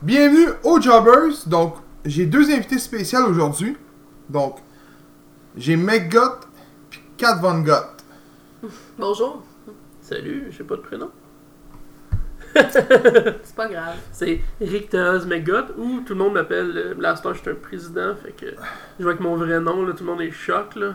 [0.00, 1.48] Bienvenue aux Jobbers.
[1.48, 3.76] Donc, j'ai deux invités spéciaux aujourd'hui.
[4.28, 4.58] Donc,
[5.56, 6.46] j'ai Meg Gott
[6.88, 8.04] puis Kat Von Gott.
[8.96, 9.42] Bonjour.
[10.00, 11.10] Salut, j'ai pas de prénom.
[12.54, 13.96] C'est pas grave.
[14.12, 18.14] C'est Rick Taz McGott ou tout le monde m'appelle euh, Blaster, je suis un président,
[18.14, 18.54] fait que
[18.98, 20.94] je vois avec mon vrai nom, là, tout le monde est choc là.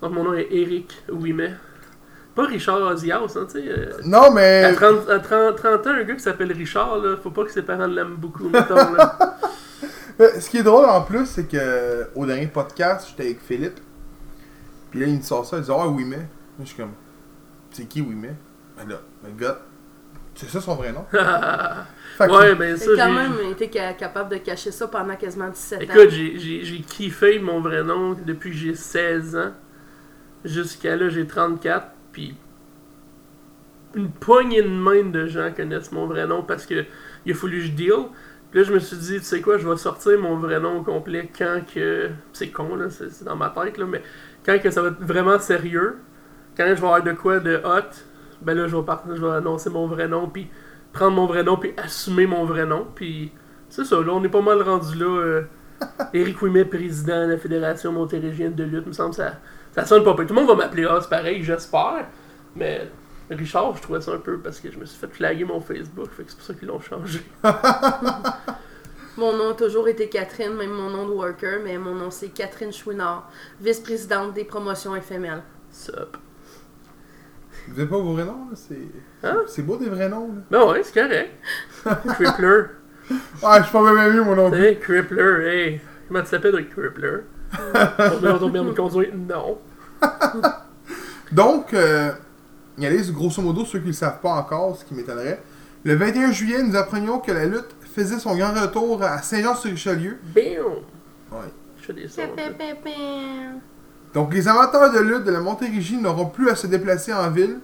[0.00, 1.56] Donc mon nom est Eric Ouimet.
[2.34, 3.68] Pas Richard Ozias, hein, tu sais.
[3.68, 4.64] euh, Non, mais.
[4.64, 7.50] à 30, à 30 30 ans, un gars qui s'appelle Richard, là, faut pas que
[7.50, 9.16] ses parents l'aiment beaucoup, mettons, là.
[10.20, 13.80] Euh, Ce qui est drôle en plus, c'est que au dernier podcast, j'étais avec Philippe.
[14.90, 16.26] Puis là, il me sort ça, il dit Ah, oui, mais.
[16.60, 16.92] Je suis comme
[17.70, 18.34] C'est qui, oui, mais
[18.76, 19.56] Ben là, Meg Gott.
[20.34, 21.06] C'est ça son vrai nom.
[22.18, 25.16] Fait que- ouais, ben ça, J'ai quand même été ca- capable de cacher ça pendant
[25.16, 25.84] quasiment 17 ans.
[25.84, 29.52] Écoute, j'ai kiffé mon vrai nom depuis que j'ai 16 ans.
[30.44, 31.86] Jusqu'à là, j'ai 34.
[32.12, 32.36] Puis
[33.94, 36.84] une poignée de main de gens connaissent mon vrai nom parce que
[37.26, 37.92] il a fallu que je deal.
[38.50, 40.78] Puis là, je me suis dit, tu sais quoi, je vais sortir mon vrai nom
[40.78, 42.10] au complet quand que.
[42.32, 44.02] C'est con, là, c'est dans ma tête, là, mais
[44.44, 45.98] quand que ça va être vraiment sérieux,
[46.56, 47.90] quand je vais avoir de quoi de hot,
[48.42, 50.48] ben là, je vais, par- je vais annoncer mon vrai nom, puis
[50.92, 52.86] prendre mon vrai nom, puis assumer mon vrai nom.
[52.94, 53.32] Puis
[53.68, 55.06] c'est ça, là, on est pas mal rendu là.
[55.06, 55.42] euh,
[56.14, 59.34] Éric Ouimet, président de la Fédération montérégienne de lutte, me semble ça,
[59.72, 60.26] ça sonne pas peu.
[60.26, 62.06] Tout le monde va m'appeler Ah, c'est pareil, j'espère.
[62.56, 62.88] Mais
[63.30, 66.10] Richard, je trouvais ça un peu parce que je me suis fait flaguer mon Facebook,
[66.10, 67.20] fait que c'est pour ça qu'ils l'ont changé.
[69.16, 72.28] Mon nom a toujours été Catherine, même mon nom de worker, mais mon nom c'est
[72.28, 75.42] Catherine Chouinard, vice-présidente des promotions FML.
[75.70, 76.16] Sup.
[77.68, 78.54] Vous avez pas vos vrais noms, là?
[78.54, 78.78] C'est.
[79.22, 79.42] Hein?
[79.46, 80.40] C'est beau des vrais noms, là.
[80.50, 81.32] Ben ouais, c'est correct.
[82.14, 82.62] Crippler.
[83.42, 84.52] Ah, je suis pas même mieux, mon nom.
[84.54, 85.80] Hey, Crippler, hey.
[86.08, 87.18] Comment tu t'appelles, Rick Crippler?
[89.14, 89.58] Non.
[91.32, 92.12] Donc, euh,
[92.76, 94.94] il y a les, grosso modo, ceux qui ne le savent pas encore, ce qui
[94.94, 95.42] m'étonnerait.
[95.84, 100.18] Le 21 juillet, nous apprenions que la lutte faisait son grand retour à Saint-Jean-sur-Richelieu.
[100.34, 100.42] Bam!
[101.32, 101.38] Ouais.
[101.80, 102.22] Je fais des sons.
[102.36, 102.90] là.
[104.12, 107.58] Donc, les amateurs de lutte de la Montérégie n'auront plus à se déplacer en ville.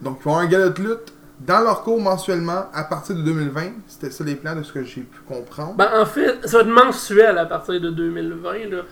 [0.00, 3.22] Donc, ils vont avoir un galop de lutte dans leur cours mensuellement à partir de
[3.22, 3.62] 2020.
[3.86, 5.74] C'était ça les plans de ce que j'ai pu comprendre.
[5.76, 8.52] Ben, en fait, ça va être mensuel à partir de 2020.
[8.70, 8.82] Là.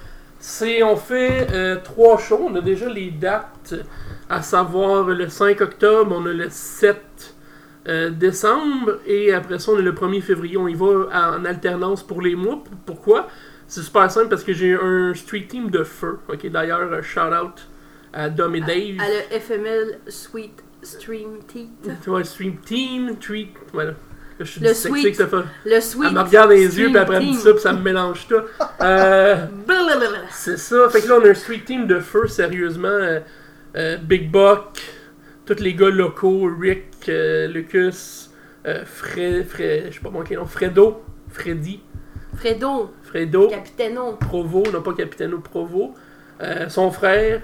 [0.41, 2.49] C'est, on fait euh, trois shows.
[2.51, 3.75] On a déjà les dates,
[4.31, 7.35] à savoir le 5 octobre, on a le 7
[7.89, 10.57] euh, décembre, et après ça, on a le 1er février.
[10.57, 12.57] On y va en alternance pour les mois.
[12.63, 13.29] P- Pourquoi?
[13.67, 16.19] C'est super simple parce que j'ai un street team de feu.
[16.29, 17.69] Ok, D'ailleurs, un shout out
[18.13, 18.97] à Dom et Dave.
[19.01, 20.65] À le FML Sweet
[20.97, 21.91] Stream Teeth.
[22.03, 23.51] Tu vois, stream team, treat.
[23.73, 23.93] Voilà.
[24.41, 25.37] Je suis Le sweet ça fait.
[25.65, 27.61] Le Sweet Elle me regarde dans les yeux, puis après elle me dit ça, puis
[27.61, 28.37] ça me mélange tout.
[28.81, 29.47] Euh.
[30.31, 30.89] C'est ça.
[30.91, 32.89] Fait que là, on a un street team de feu, sérieusement.
[32.89, 33.21] Euh,
[33.77, 34.81] euh, Big Buck,
[35.45, 38.29] tous les gars locaux, Rick, Lucas,
[38.85, 41.81] Fred, Fred, je sais pas moi quel nom, Fredo, Freddy,
[42.37, 44.13] Fredo, Fredo, Capitano.
[44.13, 45.95] Provo, non pas Capitano Provo,
[46.69, 47.43] son frère.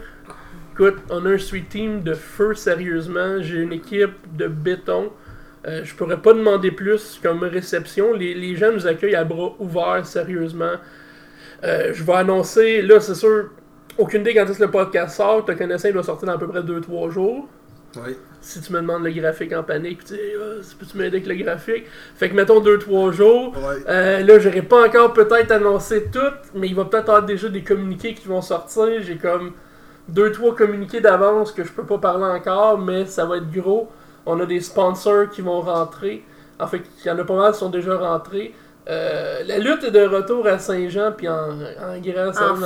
[0.75, 3.41] Écoute, on a un street team de feu, sérieusement.
[3.41, 5.13] J'ai une équipe de béton.
[5.69, 8.13] Euh, je pourrais pas demander plus comme réception.
[8.13, 10.73] Les, les gens nous accueillent à bras ouverts, sérieusement.
[11.63, 13.51] Euh, je vais annoncer, là, c'est sûr,
[13.99, 15.45] aucune idée quand est-ce que le podcast sort.
[15.45, 17.49] Te connaissant, il doit sortir dans à peu près 2-3 jours.
[17.97, 18.17] Oui.
[18.41, 21.37] Si tu me demandes le graphique en panique, tu dis, Ah, peux-tu m'aider avec le
[21.37, 21.85] graphique?
[22.17, 23.57] Fait que mettons 2-3 jours.
[23.57, 23.77] Ouais.
[23.89, 26.19] Euh, là, j'aurais pas encore peut-être annoncé tout,
[26.57, 29.01] mais il va peut-être avoir déjà des communiqués qui vont sortir.
[29.03, 29.53] J'ai comme
[30.09, 33.91] deux, trois communiqués d'avance que je peux pas parler encore, mais ça va être gros.
[34.27, 36.25] On a des sponsors qui vont rentrer.
[36.61, 38.55] En fait, il y en a pas mal qui sont déjà rentrés.
[38.89, 41.57] Euh, la lutte est de retour à Saint-Jean, puis en,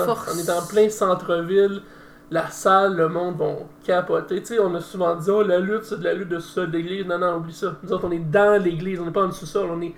[0.05, 0.35] force.
[0.35, 1.83] On est en plein centre-ville.
[2.31, 4.41] La salle, le monde vont capoter.
[4.41, 6.71] Tu sais, on a souvent dit, oh, la lutte, c'est de la lutte de sous-sol
[6.71, 7.07] d'église.
[7.07, 7.77] Non, non, oublie ça.
[7.83, 9.95] Nous autres, on est dans l'église, on n'est pas en sous-sol, on est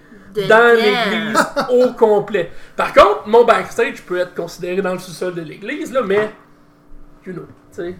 [0.46, 2.52] dans l'église au complet.
[2.76, 6.30] Par contre, mon backstage peut être considéré dans le sous-sol de l'église, là, mais.
[7.34, 7.42] Tu
[7.72, 7.96] sais.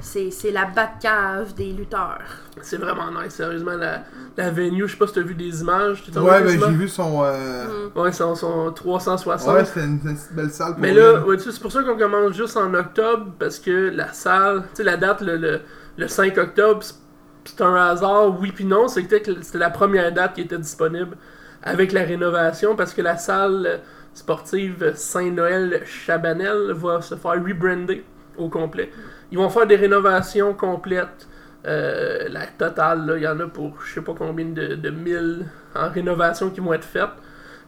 [0.00, 2.18] C'est c'est la Batcave des lutteurs.
[2.62, 3.76] C'est vraiment nice, sérieusement.
[3.76, 4.02] La,
[4.36, 6.02] la venue, je sais pas si t'as vu des images.
[6.02, 7.22] Tu t'en Ouais, ben j'ai vu son.
[7.24, 7.98] euh, Mm.
[7.98, 9.54] Ouais, c'est son 360.
[9.54, 10.00] Ouais, c'était une,
[10.32, 12.56] belle salle pour Mais lui, là, ouais, tu sais, c'est pour ça qu'on commence juste
[12.56, 15.60] en octobre, parce que la salle, tu sais, la date, le, le,
[15.96, 19.22] le 5 octobre, c'est- un hasard, oui puis non, c'était
[19.52, 21.14] la première date qui était disponible
[21.62, 23.80] avec la rénovation, parce que la salle
[24.14, 28.02] sportive Saint-Noël Chabanel va se faire rebrander
[28.36, 28.90] au complet.
[29.30, 31.28] Ils vont faire des rénovations complètes.
[31.66, 35.46] Euh, la totale, il y en a pour je sais pas combien de, de mille
[35.74, 37.08] en rénovation qui vont être faites.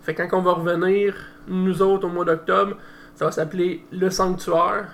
[0.02, 1.14] Fait que quand on va revenir,
[1.48, 2.76] nous autres, au mois d'octobre,
[3.14, 4.88] ça va s'appeler Le Sanctuaire.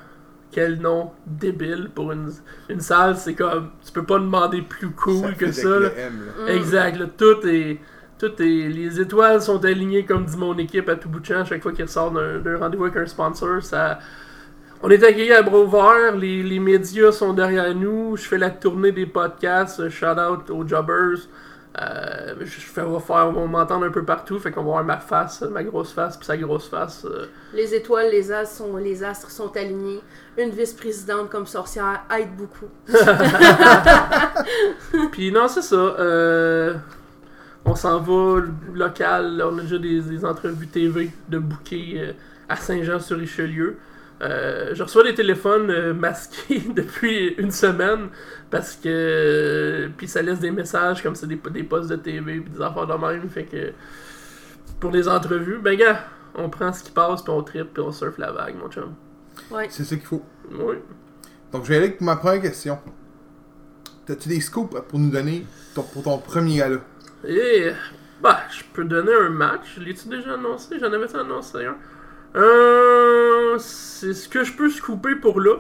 [0.53, 2.31] Quel nom débile pour une,
[2.69, 5.69] une salle, c'est comme, tu peux pas demander plus cool Ça que ça.
[5.69, 5.79] là.
[5.79, 6.45] le M, là.
[6.45, 6.57] Mm.
[6.57, 7.81] Exact, là, tout est
[8.19, 11.41] Tout est, les étoiles sont alignées comme dit mon équipe à tout bout de champ.
[11.41, 13.99] À chaque fois qu'il ressort d'un d'un rendez-vous avec un sponsor, ça,
[14.83, 18.51] on est accueillis à bras ouverts, les, les médias sont derrière nous, je fais la
[18.51, 21.19] tournée des podcasts, shout out aux jobbers.
[21.81, 24.85] Euh, je fais, on va faire, on m'entendre un peu partout, fait qu'on va voir
[24.85, 27.07] ma face, ma grosse face, puis sa grosse face.
[27.07, 27.25] euh.
[27.55, 30.01] Les étoiles, les astres sont, les astres sont alignés.
[30.37, 32.69] Une vice-présidente comme sorcière aide beaucoup.
[35.13, 35.77] Puis non, c'est ça.
[35.77, 36.75] euh,
[37.65, 38.41] on s'en va
[38.75, 42.13] local, on a déjà des, des entrevues TV de bouquets euh,
[42.49, 43.79] à Saint-Jean-sur-Richelieu.
[44.23, 48.09] Euh, je reçois des téléphones euh, masqués depuis une semaine
[48.51, 49.89] parce que.
[49.97, 52.87] puis ça laisse des messages comme c'est des, des postes de TV puis des affaires
[52.87, 53.29] de même.
[53.29, 53.73] Fait que.
[54.81, 56.05] Pour les entrevues, ben gars,
[56.35, 58.95] on prend ce qui passe puis on tripe puis on surfe la vague, mon chum.
[59.51, 59.67] Ouais.
[59.71, 60.23] C'est ça qu'il faut.
[60.51, 60.77] Oui.
[61.53, 62.79] Donc, je vais aller avec ma première question.
[64.07, 66.79] T'as-tu des scoops pour nous donner ton- pour ton premier gala?
[67.27, 67.71] Et.
[68.21, 69.79] Bah, je peux donner un match.
[69.79, 70.79] L'ai-tu déjà annoncé?
[70.81, 71.77] J'en avais annoncé un.
[72.37, 75.57] Euh, c'est ce que je peux scooper pour là.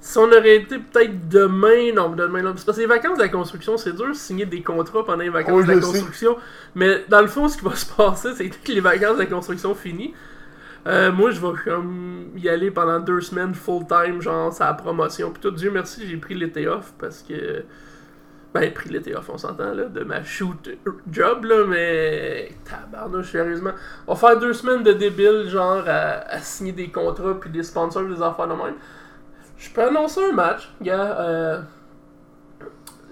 [0.00, 3.28] Si on aurait été peut-être demain, non, demain, là, parce que les vacances de la
[3.28, 5.86] construction, c'est dur de signer des contrats pendant les vacances Oui, de la sais.
[5.86, 6.36] construction.
[6.76, 9.26] Mais dans le fond, ce qui va se passer, c'est que les vacances de la
[9.26, 10.14] construction finissent.
[10.86, 15.32] Euh, moi, je vais comme y aller pendant deux semaines full-time, genre, c'est la promotion.
[15.32, 17.64] Puis tout, Dieu merci, j'ai pris l'été off parce que.
[18.54, 20.70] Ben, pris l'été off, on s'entend, là, de ma shoot
[21.10, 22.52] job, là, mais.
[22.64, 23.72] Tabarnouche, sérieusement.
[24.06, 28.04] On va faire deux semaines de débile, genre, à, signer des contrats puis des sponsors,
[28.04, 28.76] des affaires de même.
[29.58, 31.20] Je peux annoncer un match, gars.
[31.20, 31.60] euh,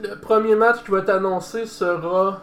[0.02, 2.42] le premier match qui va être annoncé sera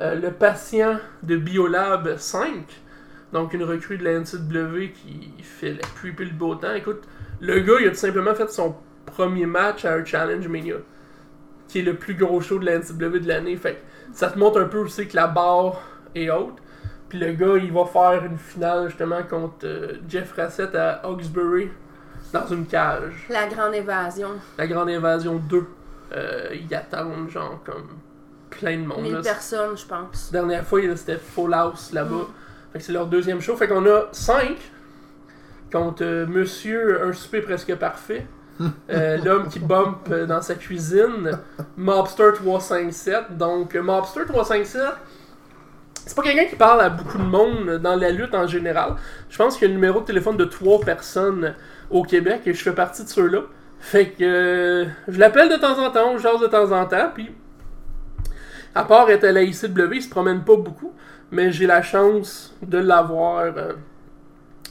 [0.00, 2.50] euh, le patient de Biolab 5.
[3.32, 6.74] Donc, une recrue de la NCW qui fait la pluie puis le beau temps.
[6.74, 7.02] Écoute,
[7.40, 8.76] le gars, il a tout simplement fait son
[9.06, 10.76] premier match à un Challenge Mania,
[11.74, 13.56] qui est le plus gros show de la NCW de l'année.
[13.56, 13.80] Fait que
[14.12, 15.80] ça te montre un peu aussi que la barre
[16.14, 16.54] est haute.
[17.08, 21.68] Puis le gars, il va faire une finale justement contre euh, Jeff Rassett à Hawkesbury
[22.32, 23.26] dans une cage.
[23.28, 24.28] La grande évasion.
[24.56, 25.66] La Grande Invasion 2.
[26.12, 27.88] Euh, ils attendent genre comme
[28.50, 29.02] plein de monde.
[29.02, 29.22] 1000 là.
[29.22, 30.30] personnes, je pense.
[30.30, 32.14] Dernière fois, il- c'était Full House là-bas.
[32.14, 32.26] Mm.
[32.72, 33.56] Fait que c'est leur deuxième show.
[33.56, 34.58] Fait qu'on a 5
[35.72, 38.28] contre euh, Monsieur Un souper presque parfait.
[38.90, 41.38] Euh, L'homme qui bump euh, dans sa cuisine.
[41.76, 43.36] Mobster 357.
[43.36, 44.82] Donc, euh, Mobster 357,
[46.06, 48.94] c'est pas quelqu'un qui parle à beaucoup de monde dans la lutte en général.
[49.28, 51.54] Je pense qu'il y a un numéro de téléphone de 3 personnes
[51.90, 53.40] au Québec et je fais partie de ceux-là.
[53.80, 57.30] Fait que je l'appelle de temps en temps, on jase de temps en temps, puis
[58.74, 60.92] à part être à la ICW, il se promène pas beaucoup,
[61.30, 63.52] mais j'ai la chance de l'avoir.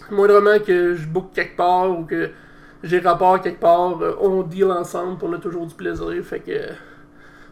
[0.10, 2.32] moindrement que je book quelque part ou que
[2.84, 6.12] j'ai rapport quelque part, euh, on deal ensemble, on a toujours du plaisir.
[6.24, 6.74] Fait que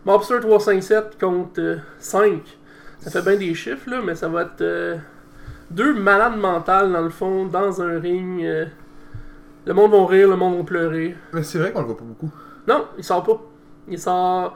[0.06, 2.42] Mobster 357 contre 5.
[3.00, 4.98] Ça fait bien des chiffres, là, mais ça va être euh,
[5.72, 8.44] deux malades mentales, dans le fond, dans un ring.
[8.44, 8.66] euh,
[9.66, 11.16] le monde va rire, le monde va pleurer.
[11.34, 12.30] Mais c'est vrai qu'on le voit pas beaucoup.
[12.68, 13.42] Non, il sort pas.
[13.88, 14.56] Il sort.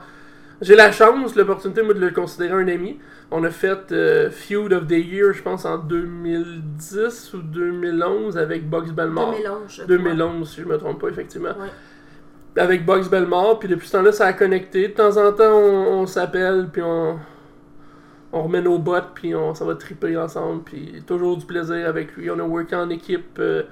[0.60, 2.98] J'ai la chance, l'opportunité, moi, de le considérer un ami.
[3.30, 8.68] On a fait euh, Feud of the Year, je pense, en 2010 ou 2011 avec
[8.68, 9.32] Bugs Belmore.
[9.32, 9.96] 2011, je crois.
[9.96, 11.48] 2011, si je me trompe pas, effectivement.
[11.48, 12.62] Ouais.
[12.62, 14.88] Avec Bugs Belmore, puis depuis ce temps-là, ça a connecté.
[14.88, 17.18] De temps en temps, on, on s'appelle, puis on,
[18.32, 22.16] on remet nos bottes, puis on, ça va triper ensemble, puis toujours du plaisir avec
[22.16, 22.30] lui.
[22.30, 23.64] On a worké en équipe euh,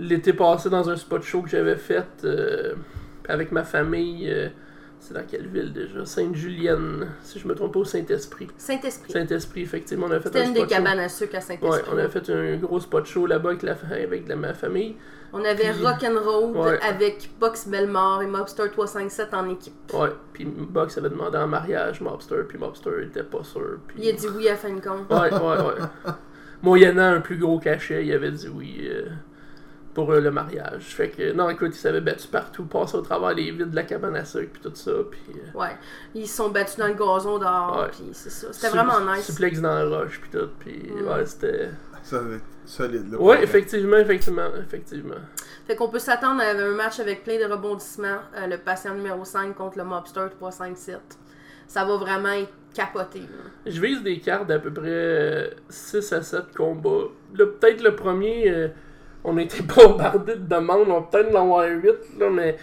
[0.00, 2.74] l'été passé dans un spot show que j'avais fait euh,
[3.28, 4.28] avec ma famille.
[4.28, 4.48] euh,
[5.12, 6.06] c'est dans quelle ville déjà?
[6.06, 8.46] Sainte-Julienne, si je me trompe pas, au Saint-Esprit.
[8.56, 9.12] Saint-Esprit.
[9.12, 10.82] Saint-Esprit, effectivement, on a fait C'était un une spot des show.
[10.82, 11.90] cabanes à sucre à Ouais, Saint-Esprit.
[11.92, 14.94] on a fait un gros spot show là-bas avec, la, avec la- ma famille.
[15.32, 16.78] On avait Puis- Rock'n'Roll Ouais.
[16.82, 19.74] avec Box Belmore et Mobster 357 en équipe.
[19.94, 23.78] Ouais, puis Box avait demandé en mariage Mobster, puis Mobster était pas sûr.
[23.88, 23.98] Puis...
[24.02, 25.10] Il a dit oui à fin de compte.
[25.10, 26.12] Ouais, ouais, ouais.
[26.62, 29.06] Moyennant un plus gros cachet, il avait dit oui euh,
[29.94, 30.82] pour euh, le mariage.
[30.94, 33.82] Fait que, non, écoute, il s'avait battu partout, passé au travers les vides de la
[33.82, 34.92] cabane à sucre, puis tout ça.
[35.10, 35.76] Puis, euh, Ouais.
[36.14, 37.88] Ils se sont battus dans le gazon dehors, Ouais.
[37.90, 38.52] puis c'est ça.
[38.52, 39.26] C'était vraiment nice.
[39.26, 40.48] Suplex dans la roche, puis tout.
[40.60, 41.08] Puis, Mm.
[41.08, 41.70] ouais, c'était.
[42.02, 43.18] Ça va être solide, là.
[43.20, 45.16] Ouais, effectivement, effectivement, effectivement.
[45.66, 48.20] Fait qu'on peut s'attendre à un match avec plein de rebondissements.
[48.36, 50.98] euh, le patient numéro 5 contre le Mobster 357.
[51.66, 53.20] Ça va vraiment être capoté.
[53.20, 53.26] là.
[53.66, 57.08] Je vise des cartes d'à peu près 6 à 7 combats.
[57.36, 58.68] Peut-être le premier, euh,
[59.24, 62.56] on a été bombardé de demandes, on va peut-être en avoir 8, là, mais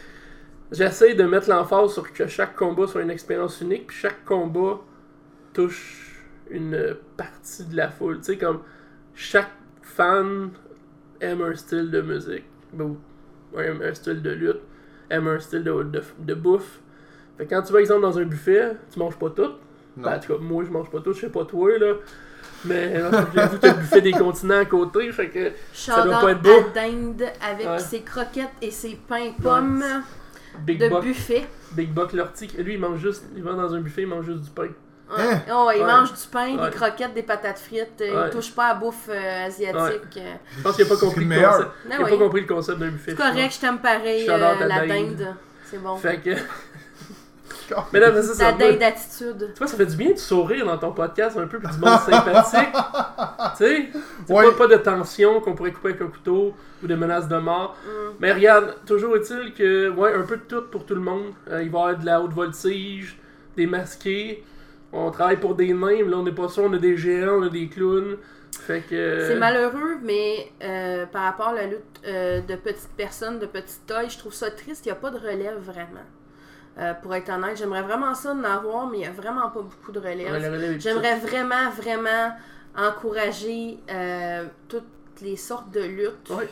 [0.71, 4.79] j'essaie de mettre l'emphase sur que chaque combat soit une expérience unique, puis chaque combat
[5.53, 8.17] touche une partie de la foule.
[8.17, 8.61] Tu sais, comme
[9.13, 10.51] chaque fan
[11.19, 12.45] aime un style de musique,
[12.79, 12.97] ou
[13.57, 14.61] aime un style de lutte,
[15.09, 16.81] aime un style de, de, de bouffe.
[17.37, 19.53] Fait que quand tu vas, exemple, dans un buffet, tu manges pas tout.
[19.95, 21.95] Ben, en tout cas, moi, je mange pas tout, je sais pas toi, là.
[22.65, 26.19] Mais euh, j'ai vu que le buffet des continents à côté, fait que Ça doit
[26.19, 26.49] pas être beau.
[26.51, 27.79] à Dinde avec Ouais.
[27.79, 29.83] ses croquettes et ses pains pommes
[30.59, 31.45] Big de Buck, buffet.
[31.73, 34.41] Big Buck Lortie, lui, il mange juste, il va dans un buffet, il mange juste
[34.41, 34.63] du pain.
[34.63, 35.23] Ouais.
[35.23, 35.41] Hein?
[35.53, 35.85] Oh, il Ouais.
[35.87, 36.69] mange du pain, Ouais.
[36.69, 38.01] des croquettes, des patates frites.
[38.01, 38.27] euh, Ouais.
[38.27, 40.17] Il touche pas à la bouffe euh, asiatique.
[40.17, 40.33] euh.
[40.57, 41.51] Je pense qu'il a pas compris le le meilleur.
[41.53, 41.71] concept.
[41.85, 43.11] Ah Il a pas compris le concept d'un buffet.
[43.11, 45.15] C'est correct, je t'aime pareil, euh, à la Dinde.
[45.15, 45.35] dinde.
[45.63, 45.95] C'est bon.
[45.97, 46.31] Fait que.
[47.93, 49.51] Mais là, mais ça, ça d'attitude.
[49.53, 51.79] Tu vois, ça fait du bien de sourire dans ton podcast un peu, puis du
[51.79, 52.69] monde sympathique.
[53.57, 53.89] tu sais,
[54.25, 54.45] c'est Ouais.
[54.51, 57.75] pas, pas de tension qu'on pourrait couper avec un couteau ou de menaces de mort.
[57.85, 57.89] Mm.
[58.19, 61.33] Mais regarde, toujours est-il que, ouais, un peu de tout pour tout le monde.
[61.49, 63.17] Euh, il va y avoir de la haute voltige,
[63.55, 64.43] des masqués.
[64.93, 67.39] On travaille pour des nains, mais là, on n'est pas sûr, on a des géants,
[67.39, 68.17] on a des clowns.
[68.61, 69.25] Fait que.
[69.27, 73.85] C'est malheureux, mais euh, par rapport à la lutte euh, de petites personnes, de petite
[73.85, 74.85] taille, je trouve ça triste.
[74.85, 76.05] Il n'y a pas de relève vraiment.
[76.79, 79.61] Euh, pour être honnête, j'aimerais vraiment ça d'en avoir, mais il n'y a vraiment pas
[79.61, 80.79] beaucoup de relève.
[80.79, 82.33] J'aimerais vraiment, vraiment
[82.75, 84.83] encourager euh, toutes
[85.21, 86.29] les sortes de luttes.
[86.29, 86.47] Ouais.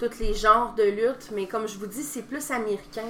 [0.00, 3.04] tous les genres de luttes, mais comme je vous dis, c'est plus américain,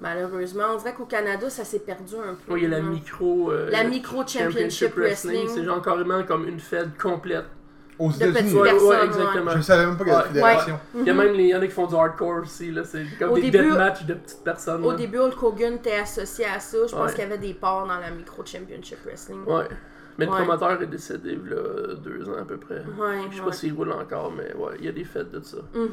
[0.00, 0.64] malheureusement.
[0.74, 2.52] On dirait qu'au Canada, ça s'est perdu un peu.
[2.52, 3.50] Ouais, il y a la micro.
[3.50, 5.48] euh, La micro championship wrestling.
[5.48, 7.46] C'est genre carrément comme une fed complète.
[7.98, 8.34] Aux De États-Unis.
[8.34, 9.04] petites Ouais, personnes, ouais, ouais.
[9.06, 9.50] exactement.
[9.56, 10.28] Je savais même pas qu'il y avait Ouais.
[10.28, 10.80] de fédération.
[10.94, 12.82] Il y a même les, il y en a qui font du hardcore aussi, là.
[12.84, 14.84] C'est comme Au des début- deathmatch de petites personnes.
[14.84, 14.96] Au là.
[14.96, 16.76] début, Hulk Hogan était associé à ça.
[16.86, 17.10] Je pense Ouais.
[17.12, 19.44] qu'il y avait des parts dans la micro championship wrestling.
[19.46, 19.64] Ouais.
[20.18, 22.76] Mais le promoteur est décédé il y a deux ans à peu près.
[22.98, 23.46] Ouais, Je sais ouais.
[23.46, 25.58] pas s'il roule encore, mais ouais, il y a des fêtes de ça.
[25.74, 25.86] Hein?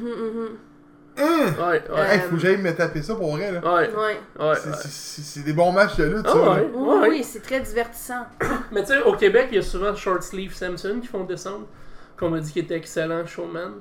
[1.16, 1.82] Ouais, ouais.
[1.90, 3.60] Euh, Hey, faut que j'aille me taper ça pour vrai, là.
[3.60, 4.46] Ouais, Ouais.
[4.48, 4.54] ouais.
[4.84, 6.38] C'est- des bons matchs de lutte, Ah ça.
[6.38, 6.50] là.
[6.54, 6.70] ouais.
[6.74, 7.08] Oui, Ouais.
[7.08, 8.26] oui, c'est très divertissant.
[8.72, 11.66] Mais tu sais, au Québec, il y a souvent Short Sleeve Samson qui font descendre.
[12.18, 13.72] Qu'on m'a dit qu'il était excellent, showman.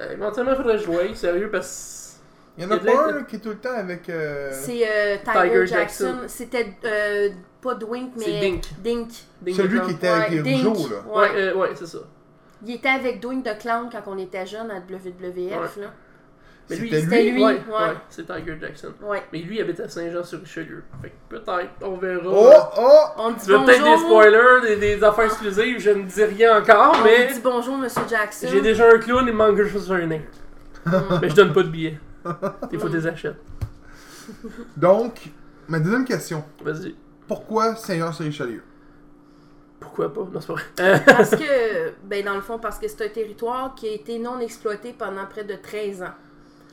[0.00, 2.20] Euh, éventuellement, il faudrait voie, sérieux, parce
[2.56, 4.08] Il y en a pas un qui est tout le temps avec.
[4.08, 6.04] euh, C'est euh, Tiger, Tiger Jackson.
[6.06, 6.24] Jackson.
[6.28, 7.28] C'était euh,
[7.60, 8.64] pas Dwink, mais C'est Dink.
[8.82, 9.10] Dink.
[9.42, 10.66] Ding Celui qui était avec Ouais, Dink.
[10.66, 11.02] rougeaux, là.
[11.06, 11.28] Ouais, Ouais.
[11.36, 11.98] euh, ouais, c'est ça.
[12.66, 15.76] Il était avec Dwayne de Clown quand on était jeune à WWF.
[15.76, 15.92] Là.
[16.70, 17.30] Mais lui, C'était lui?
[17.32, 17.58] lui, Ouais, ouais.
[17.70, 18.92] ouais, c'est Tiger Jackson.
[19.02, 19.22] Ouais.
[19.32, 20.82] Mais lui, il habite à Saint-Jean-sur-Richelieu.
[21.00, 22.20] Fait que peut-être, on verra.
[22.26, 23.04] Oh, oh!
[23.16, 24.06] On dit Tu veux peut-être des bonjour.
[24.08, 27.76] spoilers, des, des affaires exclusives, je ne dis rien encore, On mais vous dit bonjour,
[27.78, 28.48] Monsieur Jackson.
[28.50, 30.20] j'ai déjà un clown, il me manque juste un nain.
[31.22, 31.98] mais je donne pas de billets.
[32.70, 33.36] Il faut tu les achètes.
[34.76, 35.30] Donc,
[35.68, 36.44] ma deuxième question.
[36.62, 36.94] Vas-y.
[37.26, 38.62] Pourquoi Saint-Jean-sur-Richelieu?
[39.80, 40.20] Pourquoi pas?
[40.32, 41.02] Non, c'est pas vrai.
[41.06, 44.38] Parce que, ben dans le fond, parce que c'est un territoire qui a été non
[44.40, 46.14] exploité pendant près de 13 ans.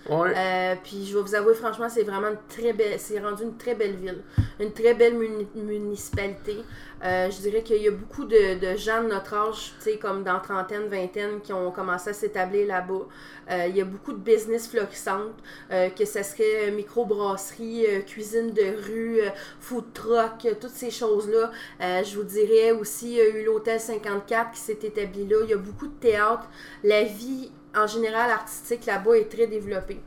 [0.10, 0.34] Ouais.
[0.36, 3.58] Euh, puis je vais vous avouer, franchement, c'est vraiment une très belle, c'est rendu une
[3.58, 4.24] très belle ville,
[4.60, 6.58] une très belle muni- municipalité.
[7.04, 10.24] Euh, je dirais qu'il y a beaucoup de, gens de notre âge, tu sais, comme
[10.24, 13.08] dans trentaine, vingtaine, qui ont commencé à s'établir là-bas.
[13.52, 15.36] Euh, il y a beaucoup de business florissantes,
[15.70, 19.20] que ce serait microbrasserie, cuisine de rue,
[19.60, 21.52] food truck, toutes ces choses-là.
[21.80, 25.38] Je vous dirais aussi, il y a eu l'Hôtel 54 qui s'est établi là.
[25.44, 26.48] Il y a beaucoup de théâtre.
[26.84, 30.02] La vie, en général, artistique là-bas est très développée.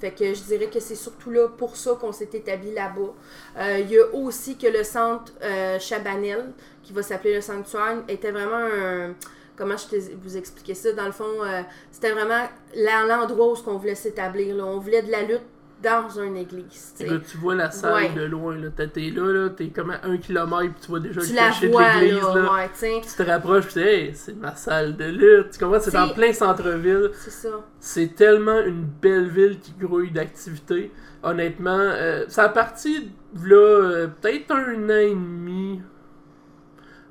[0.00, 3.12] Fait que je dirais que c'est surtout là pour ça qu'on s'est établi là-bas.
[3.58, 6.52] Euh, Il y a aussi que le centre euh, Chabanel,
[6.84, 9.14] qui va s'appeler le Sanctuaire, était vraiment un.
[9.56, 10.92] Comment je vous expliquer ça?
[10.92, 12.46] Dans le fond, euh, c'était vraiment
[12.76, 14.54] l'endroit où on voulait s'établir.
[14.64, 15.42] On voulait de la lutte
[15.82, 16.94] dans une église.
[16.96, 17.14] tu Et sais.
[17.14, 18.08] là, tu vois la salle Ouais.
[18.14, 18.68] de loin, là.
[18.70, 21.94] T'es- là, là, t'es comme à un kilomètre, puis tu vois déjà Tu le vois,
[21.94, 22.52] de l'église, là, là.
[22.54, 25.50] ouais, tu te rapproches, puis tu dis, hey, c'est ma salle de lutte.
[25.52, 25.78] Tu comprends?
[25.80, 27.10] C'est en plein centre-ville.
[27.14, 27.48] C'est ça.
[27.78, 30.90] C'est tellement une belle ville qui grouille d'activités.
[31.22, 33.10] Honnêtement, euh, ça a parti
[33.44, 35.80] là, euh, peut-être un an et demi.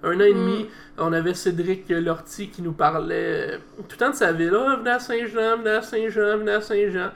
[0.04, 0.38] Un an et Mm.
[0.38, 4.54] demi, on avait Cédric Lortie qui nous parlait euh, tout le temps de sa ville.
[4.56, 7.10] Ah, venez à Saint-Jean, venez à Saint-Jean, venez à Saint-Jean.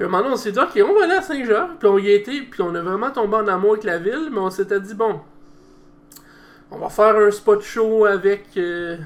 [0.00, 1.76] Puis à un moment donné, on s'est dit, ok, on va aller à Saint-Jean.
[1.78, 4.30] Puis on y a été, puis on a vraiment tombé en amour avec la ville,
[4.32, 5.20] mais on s'était dit, bon,
[6.70, 8.96] on va faire un spot show avec euh,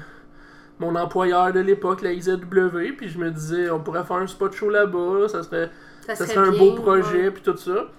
[0.79, 2.93] mon employeur de l'époque, la IZW.
[2.95, 5.69] Puis je me disais, on pourrait faire un spot show là-bas, ça serait
[6.05, 7.31] Ça, ça serait serait un bien, beau projet, ouais.
[7.31, 7.89] puis tout ça.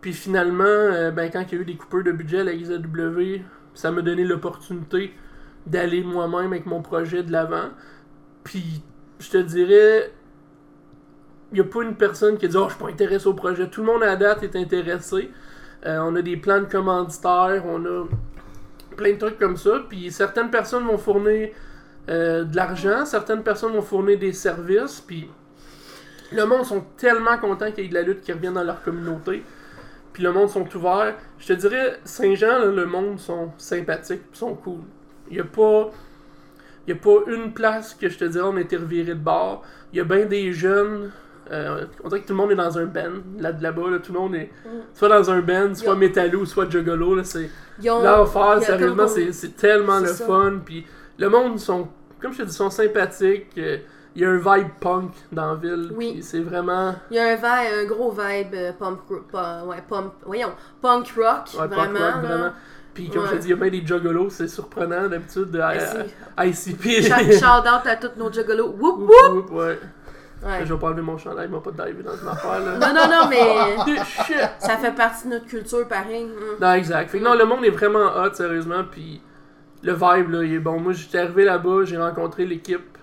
[0.00, 2.54] Puis finalement, euh, ben, quand il y a eu des coupeurs de budget à la
[2.54, 5.14] IZW, ça m'a donné l'opportunité
[5.64, 7.68] d'aller moi-même avec mon projet de l'avant.
[8.42, 8.82] Puis
[9.20, 10.10] je te dirais,
[11.54, 13.68] n'y a pas une personne qui dit Oh, je suis pas intéressé au projet.
[13.68, 15.30] Tout le monde à date est intéressé.
[15.84, 18.04] Euh, on a des plans de commanditaires, on a
[18.96, 19.82] plein de trucs comme ça.
[19.88, 21.50] Puis certaines personnes vont fournir
[22.08, 25.00] euh, de l'argent, certaines personnes vont fournir des services.
[25.00, 25.28] Puis
[26.32, 28.82] le monde sont tellement contents qu'il y ait de la lutte qui revienne dans leur
[28.82, 29.44] communauté.
[30.12, 31.14] Puis le monde sont ouverts.
[31.38, 34.80] Je te dirais, Saint-Jean, le monde sont sympathiques, sont cool.
[35.30, 35.90] Il n'y a pas.
[36.86, 39.62] Il a pas une place que je te dirais on était reviré de bord.
[39.92, 41.12] Il y a bien des jeunes
[41.50, 43.90] Euh, on dirait que tout le monde est dans un band là, là-bas.
[43.90, 44.68] Là, tout le monde est Mm.
[44.94, 45.96] soit dans un band, soit Yo.
[45.96, 47.14] métallo, soit juggalo.
[47.16, 48.26] Là, c'est y a
[48.60, 50.26] sérieusement, c'est, c'est tellement C'est le ça.
[50.26, 50.52] fun.
[50.64, 50.86] Puis
[51.18, 51.88] le monde sont,
[52.20, 53.48] comme je te dis, sont sympathiques.
[53.58, 53.78] euh,
[54.14, 55.90] Il y a un vibe punk dans la ville.
[55.96, 56.20] Oui.
[56.22, 56.94] C'est vraiment.
[57.10, 59.00] Il y a un, vibe, un gros vibe euh, pump,
[59.32, 61.98] pas- ouais, pump, voyons, punk rock, Ouais, punk vraiment.
[61.98, 62.28] rock, là.
[62.28, 62.50] vraiment.
[62.92, 63.38] Puis comme je te Ouais.
[63.40, 65.96] dis, il y a bien des juggalos, c'est surprenant d'habitude de Merci.
[66.38, 67.02] ICP.
[67.38, 68.74] Shout out à tous nos juggalos.
[68.78, 69.32] Whoop, whoop!
[69.32, 69.78] whoop, ouais.
[70.42, 70.64] Ouais.
[70.64, 72.78] Je vais pas enlever mon chandail, il m'a pas divé dans une affaire là.
[72.78, 74.36] Non, non, non, mais shit!
[74.58, 76.24] ça fait partie de notre culture, pareil.
[76.24, 76.60] Mm.
[76.60, 77.10] Non, exact.
[77.10, 79.22] Fait que non, le monde est vraiment hot, sérieusement, puis
[79.82, 80.80] le vibe, là, il est bon.
[80.80, 82.98] Moi, j'étais arrivé là-bas, j'ai rencontré l'équipe.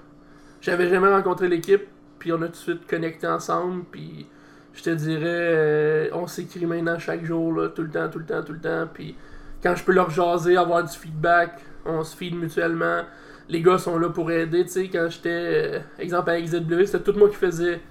[0.62, 1.88] J'avais jamais rencontré l'équipe,
[2.20, 4.28] puis on a tout de suite connecté ensemble, puis
[4.74, 8.26] je te dirais, euh, on s'écrit maintenant chaque jour, là, tout le temps, tout le
[8.26, 9.16] temps, tout le temps, puis
[9.64, 13.04] quand je peux leur jaser, avoir du feedback, on se feed mutuellement.
[13.50, 17.00] Les gars sont là pour aider, tu sais, quand j'étais, euh, exemple, à XZW, c'était
[17.00, 17.82] tout moi qui faisais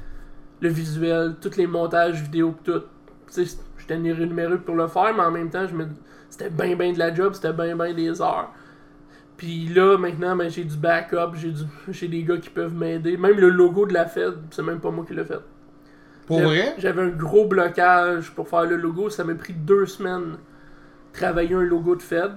[0.61, 2.83] le visuel, tous les montages vidéo, tout.
[3.33, 5.87] Tu sais, j'étais rémunéré pour le faire, mais en même temps, je me
[6.31, 8.53] c'était bien bien de la job, c'était bien bien des heures.
[9.37, 13.17] Puis là, maintenant, ben, j'ai du backup, j'ai du j'ai des gars qui peuvent m'aider.
[13.17, 15.41] Même le logo de la Fed, c'est même pas moi qui l'ai fait.
[16.27, 16.75] Pour vrai?
[16.79, 20.37] J'avais un gros blocage pour faire le logo, ça m'a pris deux semaines
[21.13, 22.33] travailler un logo de Fed.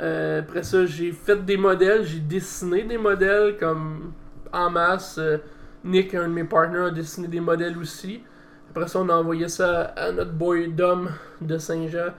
[0.00, 4.12] Euh, après ça, j'ai fait des modèles, j'ai dessiné des modèles comme
[4.52, 5.16] en masse.
[5.18, 5.38] Euh,
[5.84, 8.22] Nick, un de mes partners, a dessiné des modèles aussi.
[8.70, 11.08] Après ça, on a envoyé ça à notre boy Dom
[11.40, 12.12] de Saint-Jean.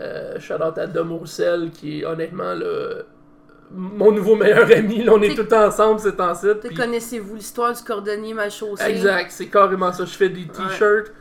[0.00, 3.06] Euh, shout out à Dom Roussel, qui est honnêtement le,
[3.70, 5.04] mon nouveau meilleur ami.
[5.04, 6.60] Là, on est tout ensemble, c'est en site.
[6.60, 8.84] Te puis- Connaissez-vous l'histoire du cordonnier mal chaussé?
[8.84, 10.04] Exact, c'est carrément ça.
[10.04, 11.12] Je fais des t-shirts.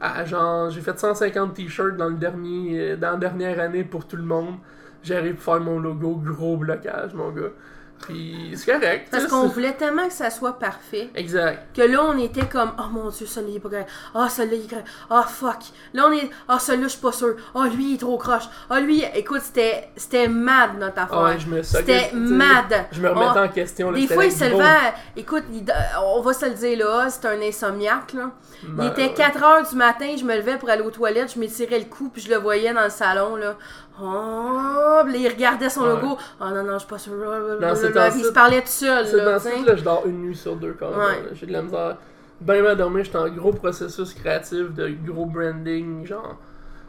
[0.00, 4.06] à genre, j'ai fait 150 t-shirts dans le dernier, euh, dans la dernière année pour
[4.06, 4.56] tout le monde.
[5.02, 7.50] J'arrive pour faire mon logo, gros blocage, mon gars.
[7.98, 9.08] Puis c'est correct.
[9.10, 11.74] Parce qu'on voulait tellement que ça soit parfait Exact.
[11.74, 13.90] que là, on était comme, oh mon dieu, celui-là il est pas correct.
[14.14, 14.88] Ah, celui-là il est correct.
[15.08, 15.56] Ah, fuck.
[15.94, 17.36] Là, on est, ah, celui-là je suis pas sûr.
[17.54, 18.50] Ah, lui il est trop croche.
[18.68, 21.22] Ah, lui, écoute, c'était c'était mad notre affaire.
[21.22, 22.86] Ouais, je me C'était mad.
[22.92, 23.90] Je me remettais en question.
[23.90, 25.64] Là, Des fois, il se levait, écoute, il-
[26.04, 28.30] on va se le dire là, c'est un insomniaque là.
[28.62, 29.14] Il Ben, était ouais.
[29.14, 32.10] 4 heures du matin, je me levais pour aller aux toilettes, je m'étirais le cou,
[32.12, 33.54] puis je le voyais dans le salon là.
[34.02, 35.88] Oh, il regardait son Ouais.
[35.88, 36.18] logo.
[36.40, 37.12] Oh non, non, je suis pas sûr.
[37.12, 40.56] Ce il se parlait tout seul C'est dans ça, là, je dors une nuit sur
[40.56, 40.98] deux quand même.
[40.98, 41.30] Ouais.
[41.32, 41.96] J'ai de la misère.
[42.40, 46.36] Ben mal dormir, j'étais en gros processus créatif de gros branding, genre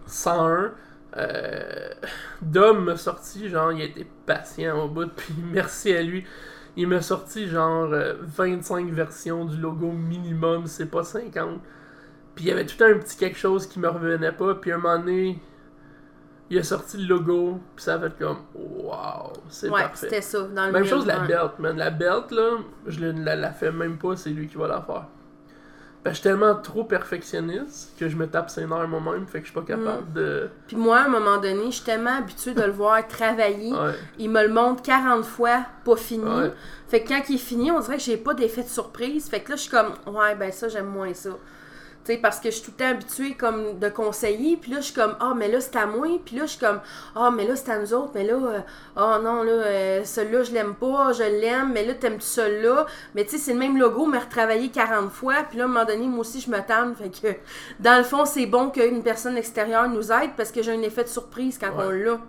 [0.06, 0.72] 101.
[1.15, 1.89] Euh,
[2.41, 6.26] Dom m'a sorti, genre, il été patient au bout, puis merci à lui.
[6.76, 11.62] Il m'a sorti, genre, euh, 25 versions du logo minimum, c'est pas 50.
[12.36, 14.76] Puis il y avait tout un petit quelque chose qui me revenait pas, puis à
[14.76, 15.39] un moment donné,
[16.49, 19.97] il a sorti le logo, puis ça a fait comme, wow, c'est Ouais, parfait.
[20.07, 20.43] c'était ça.
[20.43, 21.77] Dans le Même chose la belt, man.
[21.77, 25.05] La belt, là, je la, la fais même pas, c'est lui qui va la faire.
[26.05, 29.47] Ben, je suis tellement trop perfectionniste que je me tape ses nerfs moi-même, fait que
[29.47, 30.47] je suis pas capable de.
[30.67, 33.73] Puis moi, à un moment donné, je suis tellement habituée de le voir travailler.
[33.73, 33.93] Ouais.
[34.17, 36.23] Il me le montre 40 fois, pas fini.
[36.23, 36.53] Ouais.
[36.88, 39.27] Fait que quand il est fini, on dirait que j'ai pas d'effet de surprise.
[39.27, 41.31] Fait que là, je suis comme, ouais, ben ça, j'aime moins ça.
[42.08, 44.56] Sais, parce que je suis tout le temps habituée comme de conseiller.
[44.56, 46.08] Puis là, je suis comme, ah, mais là, c'est à moi.
[46.24, 46.80] Puis là, je suis comme,
[47.15, 48.12] ah, mais là, c'est à nous autres.
[48.15, 48.60] Mais là, euh,
[48.96, 51.12] ah non, là, euh, celui-là, je l'aime pas.
[51.12, 51.74] Je l'aime.
[51.74, 52.86] Mais là, t'aimes-tu celui-là?
[53.13, 55.43] Mais tu sais, c'est le même logo, mais retravaillé 40 fois.
[55.50, 56.96] Puis là, à un moment donné, moi aussi, je me tanne.
[56.96, 57.38] Fait que,
[57.84, 61.04] dans le fond, c'est bon qu'une personne extérieure nous aide parce que j'ai un effet
[61.04, 61.86] de surprise quand Ouais.
[61.88, 62.20] on l'a.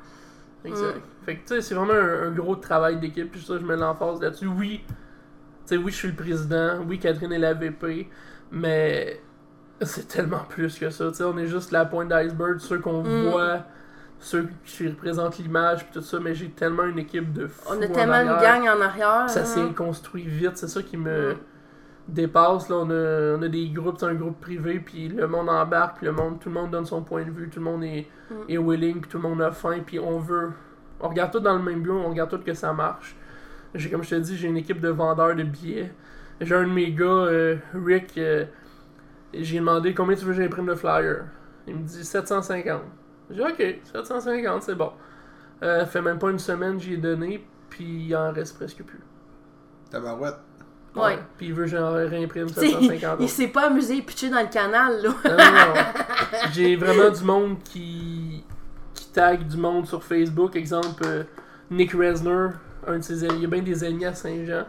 [0.64, 0.96] Exact.
[0.96, 1.00] Mm.
[1.24, 3.76] Fait que tu sais, c'est vraiment un, un gros travail d'équipe, puis ça, je mets
[3.76, 4.48] l'emphase là-dessus.
[4.48, 4.94] Oui, tu
[5.66, 8.08] sais, oui, je suis le président, oui, Catherine est la VP,
[8.50, 9.20] mais
[9.82, 11.08] c'est tellement plus que ça.
[11.08, 13.30] Tu sais, on est juste la pointe d'iceberg, ceux qu'on Mm.
[13.30, 13.58] voit,
[14.20, 17.68] ceux qui représentent l'image, puis tout ça, mais j'ai tellement une équipe de fous.
[17.70, 19.28] On a en tellement une gang en arrière.
[19.30, 19.44] Ça hein.
[19.44, 21.36] s'est construit vite, c'est ça qui me Mm.
[22.08, 22.68] dépasse.
[22.68, 25.98] Là, on, a, on a des groupes, c'est un groupe privé, puis le monde embarque,
[25.98, 28.06] puis le monde, tout le monde donne son point de vue, tout le monde est,
[28.30, 28.34] Mm.
[28.50, 30.50] est willing, puis tout le monde a faim, puis on veut.
[31.00, 33.14] On regarde tout dans le même but, on regarde tout que ça marche.
[33.74, 35.92] J'ai, comme je te dis, j'ai une équipe de vendeurs de billets.
[36.40, 38.44] J'ai un de mes gars, euh, Rick, euh,
[39.32, 41.24] j'ai demandé combien tu veux que j'imprime le flyer.
[41.66, 42.82] Il me dit 750.
[43.30, 44.92] J'ai dit ok, 750, c'est bon.
[45.62, 49.00] Euh, fait même pas une semaine, j'y ai donné, puis il en reste presque plus.
[49.90, 50.36] Tabarouette.
[50.94, 51.18] Ouais.
[51.36, 54.30] Puis il veut que j'en réimprime Tu sais, 750 il s'est pas amusé à pitcher
[54.30, 55.10] dans le canal, là.
[55.24, 56.48] Non, non, non.
[56.52, 58.44] J'ai vraiment du monde qui,
[58.94, 60.56] qui tag du monde sur Facebook.
[60.56, 61.24] Exemple, euh,
[61.70, 62.48] Nick Resner,
[62.86, 63.34] un de ses amis.
[63.36, 64.64] Il y a bien des amis à Saint-Jean.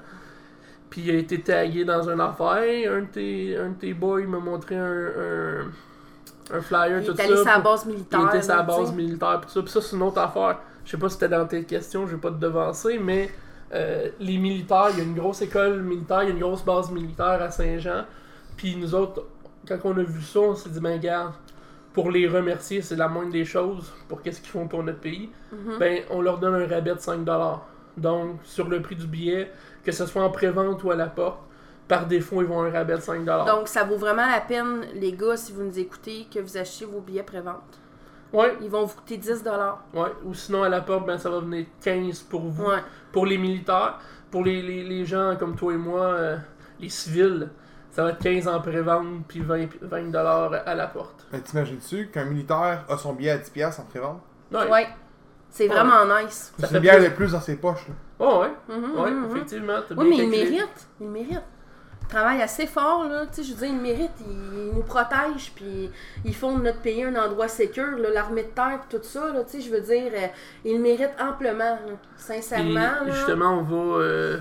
[0.90, 2.92] Puis il a été tagué dans une affaire.
[2.94, 7.16] Un de tes, un de tes boys m'a montré un, un, un flyer, Il tout
[7.20, 7.36] allé ça.
[7.36, 8.28] sur la pour- base il militaire.
[8.30, 9.62] était sur la là, base militaire, ça.
[9.62, 10.58] Puis ça, c'est une autre affaire.
[10.86, 13.30] Je sais pas si c'était dans tes questions, je vais pas te devancer, mais
[13.74, 16.64] euh, les militaires, il y a une grosse école militaire, il y a une grosse
[16.66, 18.06] base militaire à Saint-Jean.
[18.58, 19.24] Puis nous autres,
[19.68, 21.34] quand on a vu ça, on s'est dit, ben garde,
[21.94, 25.30] pour les remercier, c'est la moindre des choses pour qu'est-ce qu'ils font pour notre pays.
[25.52, 25.78] Mhm.
[25.80, 27.60] Ben, on leur donne un rabais de 5$.
[27.98, 29.52] Donc, sur le prix du billet,
[29.92, 31.40] que ce soit en pré-vente ou à la porte,
[31.88, 33.46] par défaut, ils vont un rabais de 5$.
[33.46, 36.86] Donc, ça vaut vraiment la peine, les gars, si vous nous écoutez, que vous achetiez
[36.86, 37.80] vos billets pré-vente.
[38.32, 39.44] ouais, Ils vont vous coûter 10
[39.96, 40.02] ouais.
[40.26, 42.66] Ou sinon, à la porte, ben, ça va venir 15$ pour vous.
[42.66, 42.84] Ouais.
[43.12, 43.98] Pour les militaires,
[44.30, 46.38] pour les, les, les gens comme toi et moi, euh,
[46.80, 47.50] les civils,
[47.90, 51.26] ça va être 15 en pré-vente puis 20, 20 à la porte.
[51.32, 54.22] Mais t'imagines-tu qu'un militaire a son billet à 10$ en pré-vente?
[54.52, 54.70] Ouais.
[54.70, 54.88] Ouais.
[55.50, 56.54] C'est vraiment nice.
[56.60, 57.88] C'est plus- de plus dans ses poches.
[57.88, 57.96] Là.
[58.20, 58.52] Oh, ouais.
[58.76, 59.36] Mhm, Ouais, mhm, mhm.
[59.36, 59.74] effectivement.
[59.88, 60.88] t'as Oui, mais il mérite.
[61.00, 61.42] Il mérite.
[62.02, 63.26] Il travaille assez fort, là.
[63.28, 64.12] Tu sais, je veux dire, il mérite.
[64.28, 65.90] Il, nous protège, puis
[66.26, 69.44] ils font de notre pays un endroit sécur, l'armée de terre, puis tout ça, là.
[69.44, 70.28] Tu sais, je veux dire, euh,
[70.66, 71.94] il mérite amplement, là.
[72.18, 72.74] Sincèrement,
[73.06, 73.12] là.
[73.12, 73.98] justement, on va.
[74.04, 74.38] euh,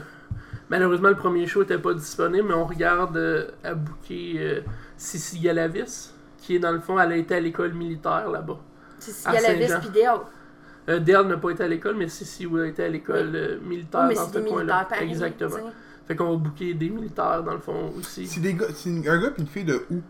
[0.71, 4.61] Malheureusement, le premier show n'était pas disponible, mais on regarde euh, à booker euh,
[4.99, 8.59] Sissi Galavis, qui est dans le fond, elle a été à l'école militaire là-bas.
[8.99, 9.81] C'est s'il à y a la Saint-Jean.
[9.81, 10.21] vis, puis.
[10.89, 14.09] Euh, n'a pas été à l'école, mais Sissi a été à l'école euh, militaire Oui,
[14.09, 14.89] mais dans c'est ce coin-là.
[15.01, 15.57] Exactement.
[16.07, 18.27] Fait qu'on va booker des militaires dans le fond aussi.
[18.27, 20.01] C'est des gars, c'est un gars et une fille de où?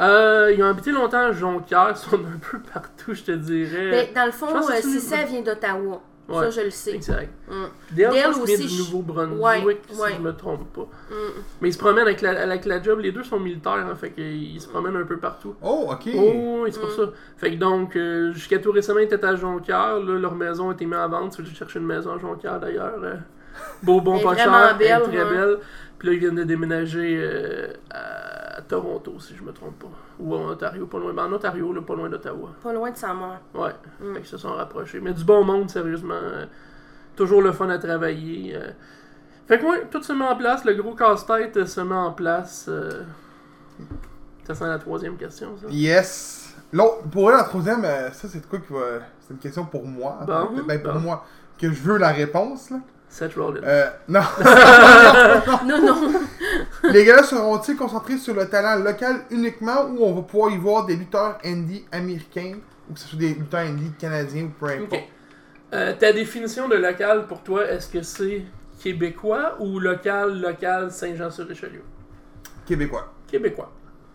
[0.00, 3.90] Euh, ils ont habité longtemps à Jonquière, ils sont un peu partout, je te dirais.
[3.90, 6.02] Mais dans le fond, euh, c'est une- vient d'Ottawa.
[6.30, 6.94] Ça, je le sais.
[6.94, 7.30] Exact.
[7.48, 7.52] Mm.
[7.52, 10.14] Dale, Dale qu'il vient aussi, du je- Nouveau-Brunswick, Ouais, si ouais.
[10.16, 10.88] je me trompe pas.
[11.10, 11.14] Mm.
[11.60, 14.10] Mais ils se promènent avec la, avec la job, les deux sont militaires, hein, fait
[14.12, 15.54] qu'ils se promènent un peu partout.
[15.60, 16.08] Oh, ok.
[16.16, 16.96] Oh, c'est pour Mm.
[16.96, 17.02] ça.
[17.36, 19.98] Fait que donc, euh, jusqu'à tout récemment, ils étaient à Jonquière.
[19.98, 21.32] Là, leur maison a été mise en vente.
[21.34, 23.14] Si vous cherchez une maison à Jonquière d'ailleurs, euh,
[23.82, 24.76] beau, bon, pas cher.
[24.78, 25.30] belle, très ouais.
[25.30, 25.58] belle.
[25.98, 28.41] Puis là, ils viennent de déménager euh, à
[28.72, 29.88] Toronto, si je me trompe pas.
[30.18, 31.12] Ou en Ontario, pas loin.
[31.12, 32.48] Ben, en Ontario, là, pas loin d'Ottawa.
[32.62, 33.40] Pas loin de sa mère.
[33.54, 34.14] Ouais, Mm.
[34.14, 35.00] fait qu'ils se sont rapprochés.
[35.00, 36.14] Mais du bon monde, sérieusement.
[36.14, 36.46] euh,
[37.14, 38.56] toujours le fun à travailler.
[38.56, 38.70] euh.
[39.46, 40.64] Fait que ouais, tout se met en place.
[40.64, 42.66] Le gros casse-tête se met en place.
[42.68, 43.02] euh.
[44.44, 45.66] Ça sent la troisième question, ça.
[45.70, 46.54] Yes.
[46.72, 48.80] L'autre, pour elle, la troisième, ça, c'est de quoi qui va.
[49.20, 50.20] C'est une question pour moi.
[50.26, 51.00] Bon, ben, pour bon.
[51.00, 51.24] moi.
[51.58, 52.78] Que je veux la réponse, là.
[53.12, 53.60] Seth Rollins.
[53.62, 54.22] Euh, non.
[55.66, 56.20] Non, non.
[56.84, 60.86] Les gars seront-ils concentrés sur le talent local uniquement ou on va pouvoir y voir
[60.86, 62.54] des lutteurs indie américains
[62.88, 64.94] ou que ce soit des lutteurs indie canadiens ou peu importe?
[64.94, 65.08] Ok.
[65.74, 68.44] Euh, ta définition de local pour toi, est-ce que c'est
[68.82, 71.82] québécois ou local, local Saint-Jean-sur-Richelieu?
[72.66, 73.12] Québécois.
[73.30, 73.70] Québécois.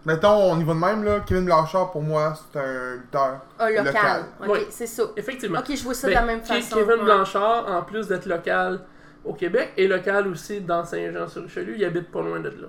[0.05, 1.19] Mettons, on y va de même, là.
[1.27, 3.39] Kevin Blanchard, pour moi, c'est un lutteur.
[3.59, 3.85] Ah, local.
[3.85, 4.23] Local.
[4.41, 4.59] Ok, Oui.
[4.69, 5.03] c'est ça.
[5.17, 5.59] Effectivement.
[5.59, 6.75] Ok, je vois ça Ben, de la même façon.
[6.77, 7.03] Kevin ouais.
[7.03, 8.79] Blanchard, en plus d'être local
[9.25, 11.75] au Québec, est local aussi dans Saint-Jean-sur-Richelieu.
[11.77, 12.67] Il habite pas loin de là.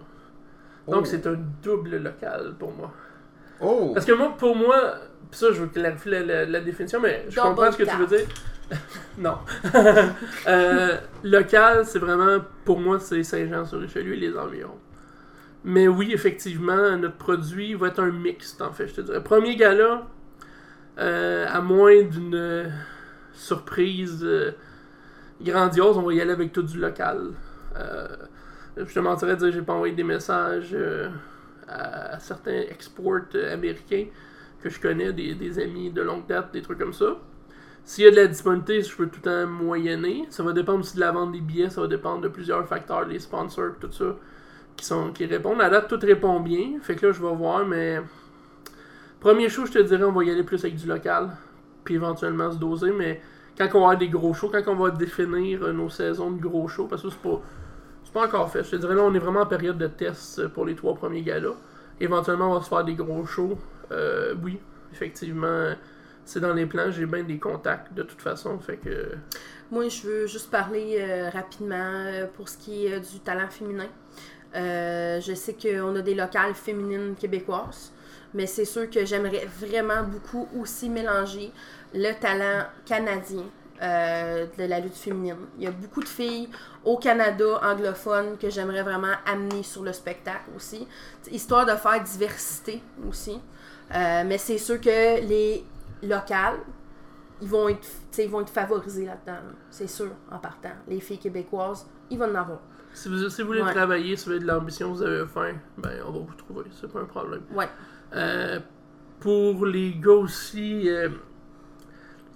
[0.88, 1.04] Donc Oh.
[1.04, 2.90] c'est un double local pour moi.
[3.60, 3.92] Oh!
[3.94, 4.94] Parce que moi, pour moi,
[5.30, 7.82] pis ça je veux clarifier la, la- la définition, mais je Double comprends ce que
[7.84, 8.26] tu veux dire.
[9.18, 9.38] non.
[10.46, 14.78] Euh, local, c'est vraiment, pour moi, c'est Saint-Jean-sur-Richelieu et les environs.
[15.64, 19.22] Mais oui, effectivement, notre produit va être un mixte, en fait, je te dirais.
[19.22, 20.06] Premier gala,
[20.98, 22.68] euh, à moins d'une euh,
[23.32, 24.52] surprise euh,
[25.42, 27.32] grandiose, on va y aller avec tout du local.
[27.76, 28.08] Euh,
[28.76, 30.76] je te mentirais de dire j'ai pas envoyé des messages
[31.66, 34.06] à certains exports américains
[34.62, 37.18] que je connais, des, des amis de longue date, des trucs comme ça.
[37.84, 40.26] S'il y a de la disponibilité, je peux tout le temps moyenner.
[40.30, 43.06] Ça va dépendre aussi de la vente des billets, ça va dépendre de plusieurs facteurs,
[43.06, 44.16] les sponsors, tout ça,
[44.78, 45.60] qui, sont, qui répondent.
[45.60, 46.78] À date, tout répond bien.
[46.80, 48.00] Fait que là, je vais voir, mais.
[49.20, 51.30] Premier show, je te dirais, on va y aller plus avec du local,
[51.82, 53.20] puis éventuellement se doser, mais
[53.58, 56.40] quand on va avoir des gros shows, quand on va définir euh, nos saisons de
[56.40, 57.42] gros shows, parce que c'est pas.
[58.04, 58.64] C'est pas encore fait.
[58.64, 60.94] Je te dirais, là, on est vraiment en période de test euh, pour les trois
[60.94, 61.56] premiers galas.
[62.00, 63.58] Éventuellement, on va se faire des gros shows.
[63.90, 64.58] Euh, oui,
[64.92, 65.74] effectivement,
[66.24, 66.90] c'est dans les plans.
[66.90, 68.58] J'ai bien des contacts de toute façon.
[68.60, 69.16] Fait que.
[69.70, 73.88] Moi, je veux juste parler rapidement pour ce qui est du talent féminin.
[74.54, 77.92] Euh, je sais qu'on a des locales féminines québécoises,
[78.34, 81.52] mais c'est sûr que j'aimerais vraiment beaucoup aussi mélanger
[81.94, 83.44] le talent canadien
[83.82, 85.36] euh, de la lutte féminine.
[85.58, 86.48] Il y a beaucoup de filles
[86.84, 90.86] au Canada anglophone que j'aimerais vraiment amener sur le spectacle aussi,
[91.30, 93.40] histoire de faire diversité aussi.
[93.94, 95.64] Euh, mais c'est sûr que les
[96.02, 96.58] locales,
[97.40, 97.86] ils vont être,
[98.18, 99.32] ils vont être favorisés là-dedans.
[99.32, 99.54] là.
[99.70, 100.72] C'est sûr, en partant.
[100.88, 102.60] Les filles québécoises, ils vont en avoir.
[102.98, 103.72] Si vous, si vous voulez Ouais.
[103.72, 106.64] travailler, si vous avez de l'ambition, vous avez faim, ben on va vous trouver.
[106.72, 107.42] C'est pas un problème.
[107.54, 107.68] Ouais.
[108.16, 108.58] Euh,
[109.20, 111.08] pour les gars aussi, euh,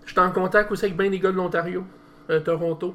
[0.06, 1.84] j'étais en contact aussi avec bien des gars de l'Ontario,
[2.30, 2.94] euh, Toronto.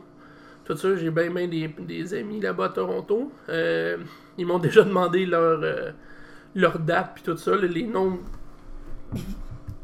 [0.63, 3.33] Tout ça, j'ai bien bien des, des amis là-bas à Toronto.
[3.49, 3.97] Euh,
[4.37, 5.61] ils m'ont déjà demandé leur,
[6.55, 8.19] leur date puis tout ça, les noms.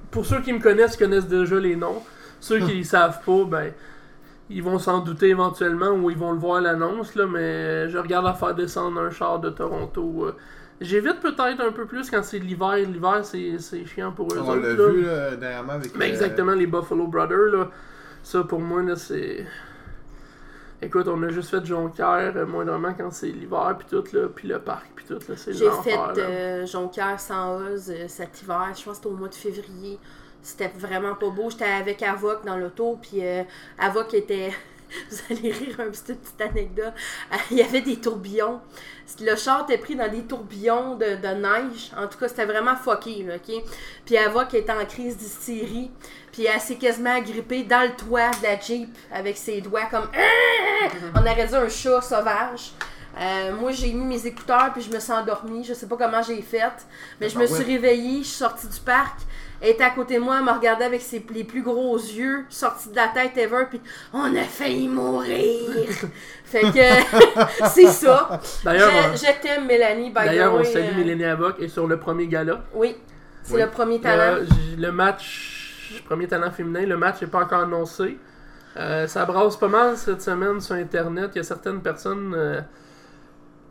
[0.09, 2.01] Pour ceux qui me connaissent, connaissent déjà les noms.
[2.39, 3.73] Ceux qui ne savent pas, ben
[4.49, 7.97] ils vont s'en douter éventuellement ou ils vont le voir à l'annonce, là, mais je
[7.97, 10.25] regarde à faire descendre un char de Toronto.
[10.25, 10.35] euh,
[10.81, 12.75] J'évite peut-être un peu plus quand c'est l'hiver.
[12.75, 14.55] L'hiver, c'est c'est chiant pour eux On autres.
[14.61, 14.87] l'a là.
[14.89, 15.95] vu là, dernièrement avec.
[15.95, 17.69] Mais euh, exactement, les Buffalo Brothers, là.
[18.21, 19.45] Ça, pour moi, là, c'est.
[20.81, 24.27] Écoute, on a juste fait Jonquière, euh, moindrement quand c'est l'hiver, puis tout, là.
[24.35, 25.35] Puis le parc, puis tout, là.
[25.37, 29.11] C'est J'ai fait euh, Jonquière sans Oz euh, cet hiver, je pense que c'était au
[29.17, 29.97] mois de février.
[30.43, 31.49] C'était vraiment pas beau.
[31.49, 33.43] J'étais avec Avoc dans l'auto, puis euh,
[33.79, 34.51] Avoc était.
[35.09, 36.93] Vous allez rire un petit petite anecdote.
[37.31, 38.61] Euh, Il y avait des tourbillons.
[39.19, 41.91] Le char était pris dans des tourbillons de, de neige.
[41.97, 43.63] En tout cas, c'était vraiment fucké, là, OK?
[44.05, 45.89] Puis Avoc était en crise d'hystérie.
[46.31, 50.09] Puis elle s'est quasiment agrippée dans le toit de la Jeep avec ses doigts comme...
[50.13, 50.89] Ah!
[51.15, 52.73] On aurait dit un chat sauvage.
[53.19, 55.63] Euh, moi, j'ai mis mes écouteurs puis je me suis endormie.
[55.63, 56.71] Je sais pas comment j'ai fait,
[57.19, 59.19] mais je me Ah suis réveillée, je suis sortie du parc.
[59.63, 62.43] Elle était à côté de moi, elle me regardait avec ses, les plus gros yeux,
[62.49, 63.79] sortis de la tête ever, puis
[64.13, 65.89] on a failli mourir.
[66.43, 68.41] fait que c'est ça.
[68.65, 70.11] D'ailleurs, Je, t'aime, Mélanie.
[70.11, 72.65] D'ailleurs, on salue euh, Mélanie Avoc et sur le premier gala.
[72.73, 72.97] Oui,
[73.41, 73.61] c'est Oui.
[73.61, 74.41] le premier talent.
[74.41, 74.45] Euh,
[74.77, 78.17] le match, premier talent féminin, le match n'est pas encore annoncé.
[78.75, 81.31] Euh, ça brasse pas mal cette semaine sur Internet.
[81.35, 82.59] Il y a certaines personnes euh,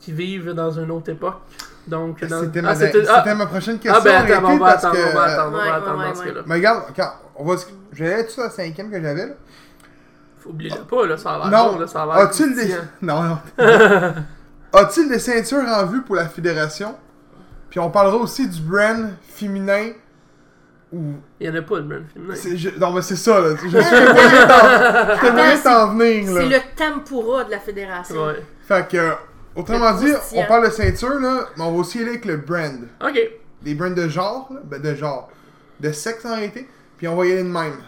[0.01, 1.41] qui vivent dans une autre époque.
[1.87, 3.95] Donc, dans- C'était Ah, ma, c'était ah, ma prochaine question.
[3.97, 6.15] ah, ben attends, on va attendre, que, on va attendre, on va attendre ouais, dans
[6.15, 6.27] ce ouais.
[6.29, 6.41] cas-là.
[6.47, 7.55] Mais regarde, quand on va,
[7.93, 9.33] je vais aller sur la cinquième que j'avais là.
[10.39, 11.73] Faut oublier le pas, là, ça a l'air Non.
[11.73, 12.79] bon, là, ça a l'air As-tu croustillant.
[13.03, 13.39] Non, non.
[14.73, 16.95] As-tu des ceintures en vue pour la fédération?
[17.69, 19.91] Puis on parlera aussi du brand féminin.
[20.93, 21.15] Ou...
[21.41, 22.35] Il n'y en a pas de brand féminin.
[22.37, 23.51] c'est- je- Non, mais c'est ça, là.
[23.63, 26.59] Je suis moyen t'en- venir, C'est là.
[26.59, 28.27] le tempura de la fédération.
[28.27, 28.43] Ouais.
[28.67, 29.13] Fait que,
[29.55, 32.89] autrement dit, on parle de ceinture, là, mais on va aussi aller avec le brand.
[33.05, 33.19] Ok.
[33.63, 35.31] Des brands de genre, là, ben de genre.
[35.81, 36.69] De sexe en réalité.
[36.97, 37.79] Puis on va y aller de même.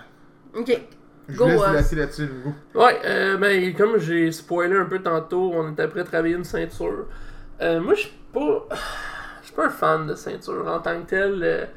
[0.54, 0.76] Ok.
[1.28, 1.72] Je Go, vous laisse euh.
[1.72, 2.52] laisser là-dessus, Hugo.
[2.74, 6.44] Ouais, euh, ben, comme j'ai spoilé un peu tantôt, on était prêt à travailler une
[6.44, 7.06] ceinture.
[7.60, 8.68] Euh, moi, je suis pas.
[9.40, 11.68] Je suis pas un fan de ceinture en tant que tel.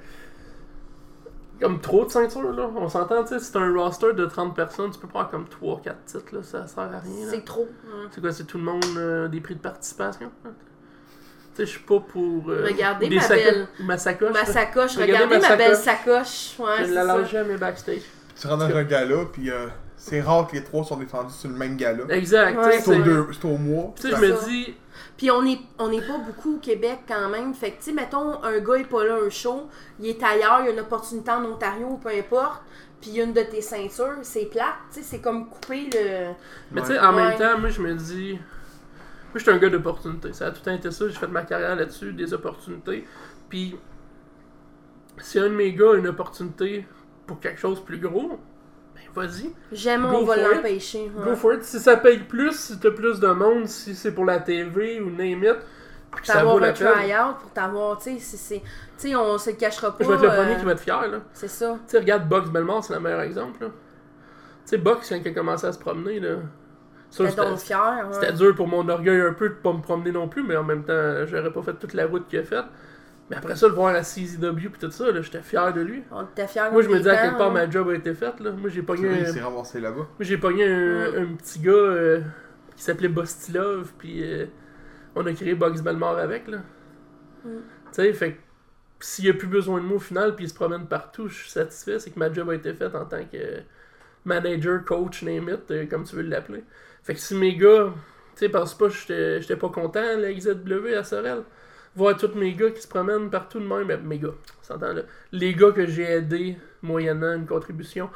[1.59, 2.69] Comme trop de ceintures, là.
[2.75, 5.95] On s'entend, tu sais, t'as un roster de 30 personnes, tu peux prendre comme 3-4
[6.05, 6.39] titres, là.
[6.43, 7.27] Ça sert à rien.
[7.29, 7.67] C'est trop.
[7.87, 8.07] hein.
[8.11, 10.31] C'est quoi, c'est tout le monde euh, des prix de participation?
[10.43, 10.49] Tu
[11.55, 12.49] sais, je suis pas pour.
[12.49, 13.67] euh, Regardez ma saco- belle.
[13.79, 14.33] Ma sacoche.
[14.33, 16.55] Ma sacoche, Regardez regardez ma ma, belle sacoche.
[16.59, 17.17] Ouais, Je c'est la ça.
[17.17, 18.01] lâche jamais backstage.
[18.39, 19.65] Tu rentres dans un gala, puis euh,
[19.95, 22.03] c'est rare que les trois sont défendus sur le même gala.
[22.09, 23.93] Exact, Ouais, C'est au, c'est- deux, c'est au mois.
[23.95, 24.75] Tu sais, je C'est me dis,
[25.17, 27.53] Puis on est, on est pas beaucoup au Québec quand même.
[27.53, 29.67] Fait que, tu sais, mettons, un gars est pas là un show,
[29.99, 32.61] il est ailleurs, il y a une opportunité en Ontario, peu importe.
[33.01, 35.89] Puis il y a une de tes ceintures, c'est plate, tu sais, c'est comme couper
[35.93, 36.33] le.
[36.71, 37.25] Mais tu sais, en Ouais.
[37.29, 38.33] même temps, moi, je me dis.
[38.33, 40.33] Moi, je suis un gars d'opportunités.
[40.33, 41.07] Ça a tout le temps été ça.
[41.07, 43.05] J'ai fait ma carrière là-dessus, des opportunités.
[43.49, 43.75] Puis,
[45.19, 46.85] si un de mes gars a une opportunité
[47.25, 48.39] pour quelque chose de plus gros,
[49.17, 49.51] vas-y.
[49.71, 51.11] Jamais on va l'empêcher.
[51.15, 51.63] Go for it.
[51.63, 55.09] Si ça paye plus, si t'as plus de monde, si c'est pour la TV ou
[55.09, 55.55] name it,
[56.11, 58.37] vaut T'avoir un try-out pour t'avoir, tu sais,
[58.97, 60.03] c'est- on se le cachera pas.
[60.03, 61.17] Je vais être le premier euh, qui va être fier, là.
[61.33, 61.77] C'est ça.
[61.85, 63.67] Tu sais, regarde Box Belmore, c'est le meilleur exemple, là.
[63.69, 63.73] Tu
[64.65, 66.37] sais, Box, quand il a commencé à se promener, là.
[67.09, 70.63] C'était dur pour mon orgueil un peu de pas me promener non plus, mais en
[70.63, 72.65] même temps, j'aurais pas fait toute la route qu'il a faite.
[73.29, 76.03] Mais après ça, le voir à CZW et tout ça, là, j'étais fier de lui.
[76.11, 76.69] On était fiers.
[76.71, 77.53] Moi, je me disais à quelque part, hein.
[77.53, 78.39] ma job a été faite.
[78.39, 78.51] Là.
[78.51, 79.95] Moi, j'ai pogné, Il un, s'est ramassé là-bas.
[79.97, 81.15] moi, j'ai pogné un, Mm.
[81.33, 82.21] un petit gars euh,
[82.77, 84.45] qui s'appelait Bostilov, puis euh,
[85.15, 86.47] on a créé Box Belmore avec.
[86.47, 86.59] Là.
[87.43, 87.49] Mm.
[87.49, 87.59] Tu
[87.91, 88.37] sais, fait que
[89.01, 91.35] s'il y a plus besoin de moi au final, puis il se promène partout, je
[91.35, 91.99] suis satisfait.
[91.99, 93.61] C'est que ma job a été faite en tant que
[94.23, 96.63] manager, coach, name it, euh, comme tu veux l'appeler.
[97.03, 97.91] Fait que si mes gars,
[98.35, 101.43] tu sais, pense pas que j'étais j'étais pas content, la XZW à Sorel.
[101.97, 104.93] Voir tous mes gars qui se promènent partout de même, ben, mes gars, on s'entend
[104.93, 105.01] là.
[105.31, 108.09] Les gars que j'ai aidés, moyennant une contribution,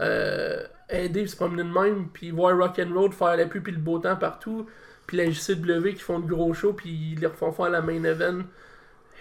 [0.00, 4.00] euh, aider, se promener de même, puis voir Rock'n'Roll faire la pluie puis le beau
[4.00, 4.66] temps partout,
[5.06, 8.02] puis la JCW qui font de gros shows, puis ils les refont faire la main
[8.02, 8.42] event.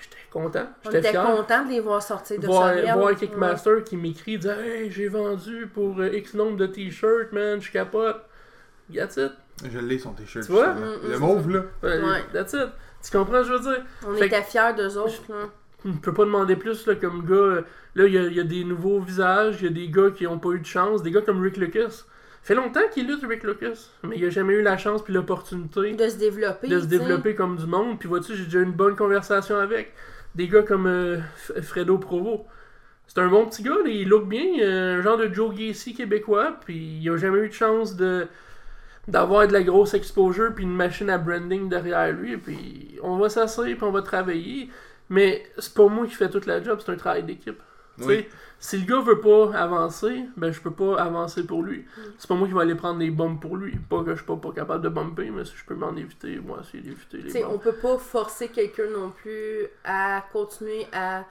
[0.02, 3.16] J'étais content, On j'étais fier content de les voir sortir de voir, voir Ouais.
[3.16, 7.72] Kickmaster qui m'écrit dit Hey, j'ai vendu pour euh, X nombre de t-shirts, man, je
[7.72, 8.24] capote.
[8.94, 9.32] That's it.
[9.70, 10.46] Je l'ai son t-shirt.
[10.46, 10.74] Tu vois?
[10.74, 11.62] Mm, mm, le mauve, là.
[11.84, 12.24] Ouais, Ouais.
[12.32, 12.70] That's it.
[13.12, 13.84] Tu comprends ce que je veux dire?
[14.08, 15.22] On Fait était fiers d'eux autres.
[15.86, 17.36] Je peux pas demander plus là, comme gars.
[17.36, 17.62] euh,
[17.96, 20.12] Là, il y, a- il y a des nouveaux visages, il y a des gars
[20.12, 22.04] qui ont pas eu de chance, des gars comme Rick Lucas.
[22.44, 25.94] fait longtemps qu'il lutte Rick Lucas, mais il a jamais eu la chance puis l'opportunité
[25.94, 26.68] De se développer.
[26.68, 27.98] de se développer comme du monde.
[28.00, 29.94] Puis vois-tu, j'ai déjà eu une bonne conversation avec
[30.36, 31.18] des gars comme euh,
[31.64, 32.46] Fredo Provo.
[33.08, 35.94] C'est un bon petit gars, là, il look bien, euh, un genre de Joe Gacy
[35.96, 38.28] québécois, puis il a jamais eu de chance de
[39.08, 43.30] d'avoir de la grosse exposure puis une machine à branding derrière lui, puis on va
[43.30, 44.70] s'asseoir puis on va travailler,
[45.10, 47.62] mais c'est pas moi qui fais toute la job, c'est un travail d'équipe.
[47.98, 48.06] Tu Oui.
[48.06, 51.86] sais, Si le gars veut pas avancer, ben je peux pas avancer pour lui.
[52.18, 53.76] C'est pas moi qui vais aller prendre des bombes pour lui.
[53.90, 56.40] Pas que je suis pas, pas capable de bumper, mais si je peux m'en éviter,
[56.40, 57.54] moi, c'est d'éviter les Tu sais, bombes.
[57.54, 61.26] on peut pas forcer quelqu'un non plus à continuer à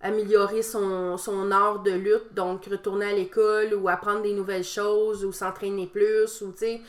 [0.00, 5.24] améliorer son, son art de lutte, donc retourner à l'école ou apprendre des nouvelles choses
[5.24, 6.80] ou s'entraîner plus ou tu sais.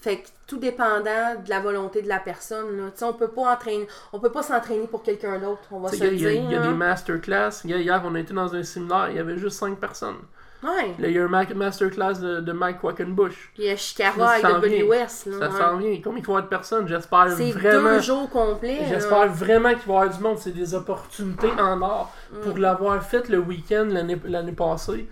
[0.00, 2.76] Fait que tout dépendant de la volonté de la personne.
[2.78, 2.84] Là.
[3.02, 6.04] On peut pas entraîner, on peut pas s'entraîner pour quelqu'un d'autre, on va Tu se
[6.04, 6.50] Il y, a- dire.
[6.50, 7.50] y a des masterclass.
[7.64, 10.16] Hier, on a été dans un séminaire, il y avait juste 5 personnes.
[10.62, 10.94] Ouais.
[10.98, 13.52] Là, il y a un ma- masterclass de, de Mike Quackenbush.
[13.56, 14.84] Il y a Shikara s'en avec vient.
[14.84, 15.26] WS.
[15.26, 15.98] Là, Ça s'en vient.
[16.04, 17.90] Combien il va y avoir de personnes J'espère C'est vraiment.
[17.94, 18.80] deux jours complets.
[18.88, 20.36] J'espère vraiment qu'il va y avoir du monde.
[20.38, 22.12] C'est des opportunités en or.
[22.42, 22.60] Pour Mm.
[22.60, 25.08] l'avoir fait le week-end l'année l'année passée,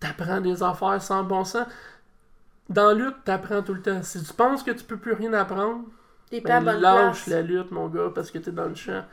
[0.00, 1.66] t'apprends des affaires sans bon sens.
[2.70, 4.02] Dans la lutte, t'apprends tout le temps.
[4.02, 5.86] Si tu penses que tu peux plus rien apprendre,
[6.42, 7.26] pas ben, bonne lâche place.
[7.26, 9.04] la lutte, mon gars, parce que t'es dans le champ.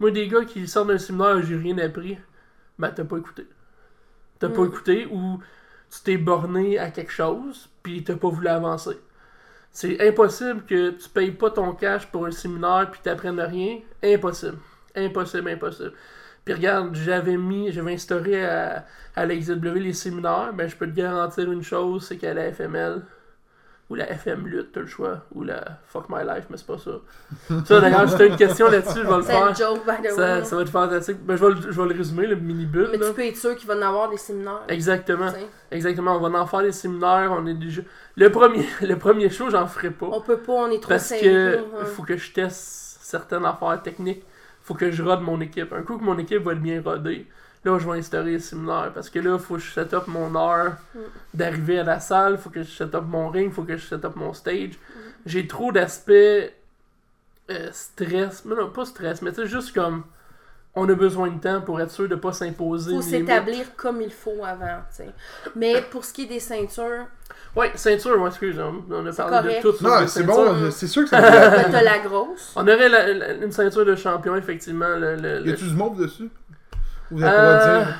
[0.00, 2.18] Moi, des gars qui sortent d'un séminaire, j'ai rien appris,
[2.78, 3.46] ben t'as pas écouté.
[4.38, 4.66] T'as pas Mm.
[4.66, 5.40] écouté ou
[5.90, 8.98] tu t'es borné à quelque chose, puis t'as pas voulu avancer.
[9.72, 13.80] C'est impossible que tu payes pas ton cash pour un séminaire puis t'apprennes rien.
[14.02, 14.58] Impossible.
[14.96, 15.94] Impossible, impossible.
[16.44, 20.86] Puis regarde, j'avais mis, j'avais instauré à, à la XW les séminaires, ben je peux
[20.86, 23.02] te garantir une chose, c'est qu'à la FML,
[23.90, 26.78] ou la FM Lutte, t'as le choix, ou la Fuck My Life, mais c'est pas
[26.78, 26.92] ça.
[27.66, 29.48] Ça d'ailleurs, t'as une question là-dessus, je vais le faire.
[29.48, 30.44] une joke, by the Ça, way.
[30.44, 31.18] ça va être fantastique.
[31.26, 32.86] Ben, je, vais le, je vais le résumer, le mini-but.
[32.92, 33.08] Mais là.
[33.08, 34.62] tu peux être sûr qu'il va en avoir des séminaires.
[34.68, 35.32] Exactement.
[35.72, 36.16] Exactement.
[36.16, 37.34] On va en faire des séminaires.
[37.36, 37.82] On est déjà...
[38.16, 40.06] Le premier, le premier show, j'en ferai pas.
[40.06, 41.84] On peut pas, on est trop Parce que ouais.
[41.86, 44.22] faut que je teste certaines affaires techniques.
[44.70, 45.72] Faut que je rode mon équipe.
[45.72, 47.26] Un coup que mon équipe va être bien rodée,
[47.64, 48.92] là je vais instaurer les séminaires.
[48.94, 50.98] Parce que là, faut que je set up mon heure Mm.
[51.34, 54.04] d'arriver à la salle, faut que je set up mon ring, faut que je set
[54.04, 54.74] up mon stage.
[54.74, 54.98] Mm.
[55.26, 58.44] J'ai trop d'aspects euh, stress.
[58.44, 60.04] Mais non, pas stress, mais tu sais, juste comme
[60.74, 62.90] on a besoin de temps pour être sûr de pas s'imposer.
[62.92, 63.04] limite.
[63.08, 64.78] s'établir comme il faut avant.
[65.56, 67.06] Mais pour ce qui est des ceintures,
[67.56, 69.64] Ouais, ceinture, moi, excuse, on, on a parlé correct.
[69.64, 71.20] de tout sur Non, c'est bon, c'est sûr que ça
[71.70, 72.52] t'as la grosse.
[72.54, 74.94] On aurait la- la- une ceinture de champion, effectivement.
[74.96, 76.30] Le, le- Y le- a-tu du mauve dessus?
[77.10, 77.94] Vous avez pas Euh, dire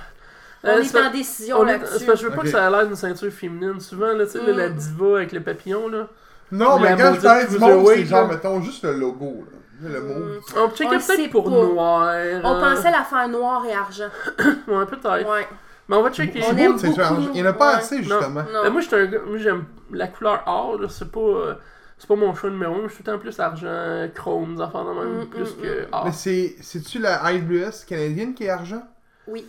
[0.63, 1.99] On euh, est pas- en décision on est- là-dessus.
[1.99, 3.81] c'est parce que je veux pas que ça a l'air d'une ceinture féminine.
[3.81, 4.75] Souvent, là, tu sais, la Mm.
[4.75, 6.07] diva avec le papillon, là.
[6.53, 9.59] Non, mais quand je parlais du mauve, c'est genre, mettons, juste le logo, là.
[9.83, 10.41] Le.
[10.57, 11.51] On checkait peut-être pour pas.
[11.51, 12.03] noir.
[12.03, 12.41] On euh,
[12.75, 14.09] pensait la faire noir et argent.
[14.69, 15.29] Ouais, peut-être.
[15.31, 15.47] Ouais.
[15.89, 16.41] Mais on va checker.
[16.43, 17.79] On C'est aime beaucoup, Il y en a pas ouais.
[17.79, 18.43] assez, justement.
[18.53, 18.63] Non.
[18.63, 21.21] Ben, moi, j'étais un gars- moi, j'aime la couleur or, là, c'est pas.
[21.21, 21.55] euh,
[21.99, 24.63] c'est pas mon choix numéro 1, je suis tout le temps plus argent, chrome, des
[24.63, 25.87] affaires de même, Mm, plus mm, que mm.
[25.93, 26.05] or.
[26.07, 26.55] Mais c'est.
[26.61, 28.83] C'est-tu la IWS canadienne qui est argent?
[29.27, 29.47] Oui.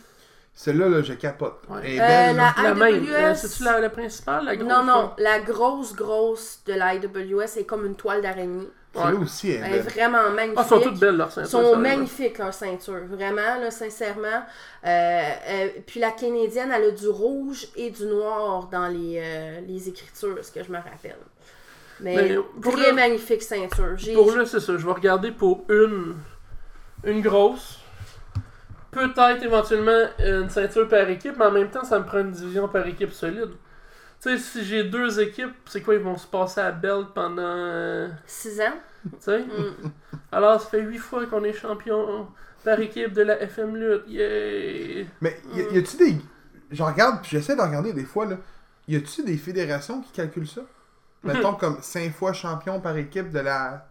[0.54, 1.60] Celle-là, là, je capote.
[1.70, 1.80] Ouais.
[1.84, 2.54] Elle est Euh, la-
[2.90, 3.08] IWS.
[3.10, 4.70] euh, c'est-tu la, la principale, la grosse?
[4.70, 5.16] Non, non, là?
[5.18, 8.70] la grosse, grosse de la IWS est comme une toile d'araignée.
[8.94, 9.18] Celle-là Ouais.
[9.24, 10.60] aussi, elle Elle est vraiment magnifique.
[10.60, 11.50] Ah, sont toutes belles, leurs Ils ceintures.
[11.50, 13.06] sont magnifiques, leurs ceintures.
[13.08, 14.44] Vraiment, là, sincèrement.
[14.86, 19.62] Euh, euh, puis la canadienne, elle a du rouge et du noir dans les, euh,
[19.66, 21.16] les écritures, ce que je me rappelle.
[22.02, 23.94] Mais, Mais pour très le- magnifique ceinture.
[23.96, 24.76] J'ai- Pour là, c'est ça.
[24.78, 26.16] Je vais regarder pour une,
[27.06, 27.80] une grosse.
[28.92, 32.68] Peut-être éventuellement une ceinture par équipe, mais en même temps, ça me prend une division
[32.68, 33.52] par équipe solide.
[34.22, 37.42] Tu sais, si j'ai deux équipes, c'est quoi, ils vont se passer à belt pendant.
[37.42, 38.74] euh, Six ans?
[39.04, 39.40] tu sais?
[39.40, 39.90] Mm.
[40.32, 42.28] Alors, ça fait huit fois qu'on est champion
[42.64, 44.04] par équipe de la FM Lutte.
[44.08, 45.08] Yay!
[45.22, 46.16] Mais y, y a-tu des.
[46.70, 48.38] J'en regarde, puis j'essaie de regarder des fois, là.
[48.88, 50.62] Y a-tu des fédérations qui calculent ça?
[51.24, 53.88] Mettons comme 5 fois champion par équipe de la.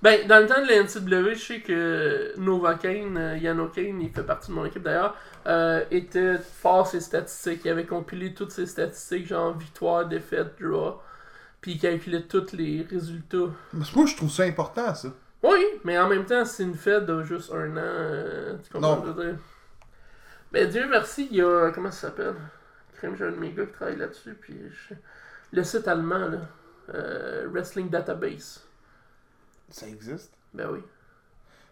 [0.00, 4.00] Ben, dans le temps de la NCW, je sais que Nova Kane, euh, Yano Kane,
[4.00, 7.62] il fait partie de mon équipe d'ailleurs, euh, était fort ses statistiques.
[7.64, 11.00] Il avait compilé toutes ses statistiques, genre victoire, défaite, draw.
[11.60, 13.50] Puis il calculait tous les résultats.
[13.76, 15.08] Parce que moi, je trouve ça important, ça.
[15.42, 17.80] Oui, mais en même temps, c'est une fête de juste un an.
[17.80, 19.02] euh, tu comprends Non.
[19.02, 19.40] ce que je veux dire?
[20.52, 21.70] Ben, Dieu merci, il y a.
[21.74, 22.34] Comment ça s'appelle?
[22.96, 24.34] Crème, j'ai un de mes gars qui travaille là-dessus.
[24.40, 24.94] Puis je-
[25.52, 26.38] le site allemand, là.
[26.94, 28.64] euh, Wrestling Database.
[29.70, 30.32] Ça existe.
[30.54, 30.80] Ben oui.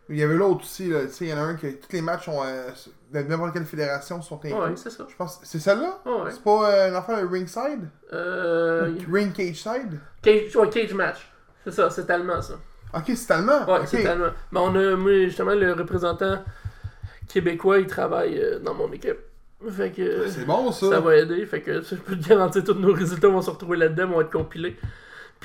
[0.08, 1.06] Il y avait l'autre aussi, là.
[1.06, 2.40] Tu sais, il y en a un que tous les matchs sont.
[2.44, 2.70] euh,
[3.12, 4.52] de n'importe quelle fédération sont inclus.
[4.52, 5.04] Ouais, c'est ça.
[5.08, 5.40] Je pense.
[5.42, 5.98] C'est celle-là?
[6.04, 6.30] Ouais.
[6.30, 7.88] C'est pas euh, une affaire de ringside?
[8.12, 9.98] Euh, Ring cage side?
[10.22, 11.28] Cage, ouais, cage match.
[11.64, 12.54] C'est ça, c'est allemand ça.
[12.94, 13.64] Ok, c'est allemand.
[13.66, 13.86] Ouais, Ok.
[13.88, 14.30] c'est allemand.
[14.52, 16.38] Mais on a, moi, justement, le représentant
[17.28, 19.18] québécois, il travaille euh, dans mon équipe.
[19.70, 20.90] Fait que C'est bon, ça.
[20.90, 21.44] ça va aider.
[21.46, 24.30] Fait que je peux te garantir tous nos résultats vont se retrouver là-dedans, vont être
[24.30, 24.76] compilés.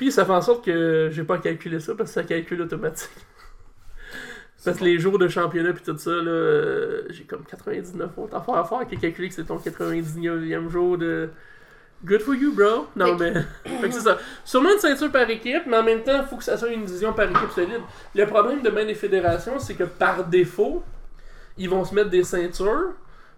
[0.02, 3.08] Puis ça fait en sorte que j'ai pas calculé ça parce que ça calcule automatique.
[4.64, 8.36] Parce que les jours de championnat puis tout ça, là, euh, j'ai comme 99 autres
[8.36, 11.30] affaires à faire qui est calculé que c'est ton 99e jour de.
[12.04, 12.88] Good for you, bro!
[12.96, 13.32] Non, mais.
[13.64, 14.18] fait que c'est ça.
[14.44, 16.84] Sûrement une ceinture par équipe, mais en même temps, il faut que ça soit une
[16.84, 17.82] division par équipe solide.
[18.16, 20.82] Le problème de bien des fédérations, c'est que par défaut,
[21.58, 22.90] ils vont se mettre des ceintures,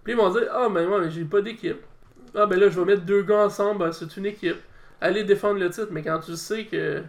[0.02, 1.82] Puis ils vont dire Ah, moi, mais j'ai pas d'équipe.
[2.34, 4.56] Ah, ben là, je vais mettre deux gars ensemble, ben, c'est une équipe.
[5.00, 7.00] Allez défendre le titre, mais quand tu sais que.
[7.00, 7.04] Tu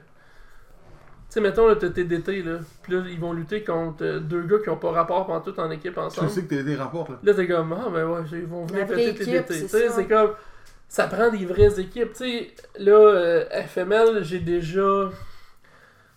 [1.29, 2.59] sais, mettons, là, t'as TDT, là.
[2.83, 5.69] Puis là, ils vont lutter contre deux gars qui ont pas rapport pendant tout en
[5.71, 6.29] équipe Tu ensemble.
[6.29, 7.17] sais que t'as des rapports, là.
[7.23, 9.53] Là, t'es comme, ah, ben ouais, ils vont venir péter TDT.
[9.53, 10.31] c'est Tu sais, c'est comme.
[10.87, 12.13] Ça prend des vraies équipes.
[12.13, 15.09] Tu sais, là, euh, FML, j'ai déjà.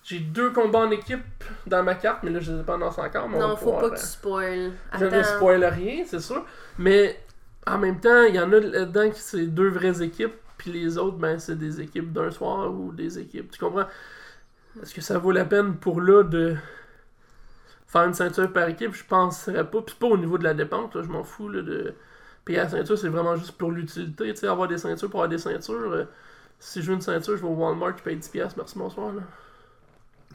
[0.05, 1.21] J'ai deux combats en équipe
[1.67, 3.29] dans ma carte, mais là, je les ai pas annoncés encore.
[3.29, 4.73] Mais Non, faut pouvoir, pas que euh, tu spoil.
[4.99, 6.45] je ne spoil rien, c'est sûr.
[6.79, 7.19] Mais
[7.67, 10.99] en même temps, il y en a là-dedans qui c'est deux vraies équipes, puis les
[10.99, 13.51] autres, ben, c'est des équipes d'un soir ou des équipes.
[13.51, 13.87] Tu comprends?
[14.83, 16.57] Est-ce que ça vaut la peine pour là de
[17.87, 18.95] faire une ceinture par équipe?
[18.95, 19.83] Je penserais pas.
[19.83, 21.95] Puis pas au niveau de la dépense, je m'en fous là, de
[22.45, 24.33] payer la ceinture, c'est vraiment juste pour l'utilité.
[24.35, 25.93] Tu sais, avoir des ceintures pour avoir des ceintures.
[25.93, 26.05] euh,
[26.61, 29.13] si je veux une ceinture, je vais au Walmart, je paye 10$, merci, bonsoir.
[29.15, 29.23] Là.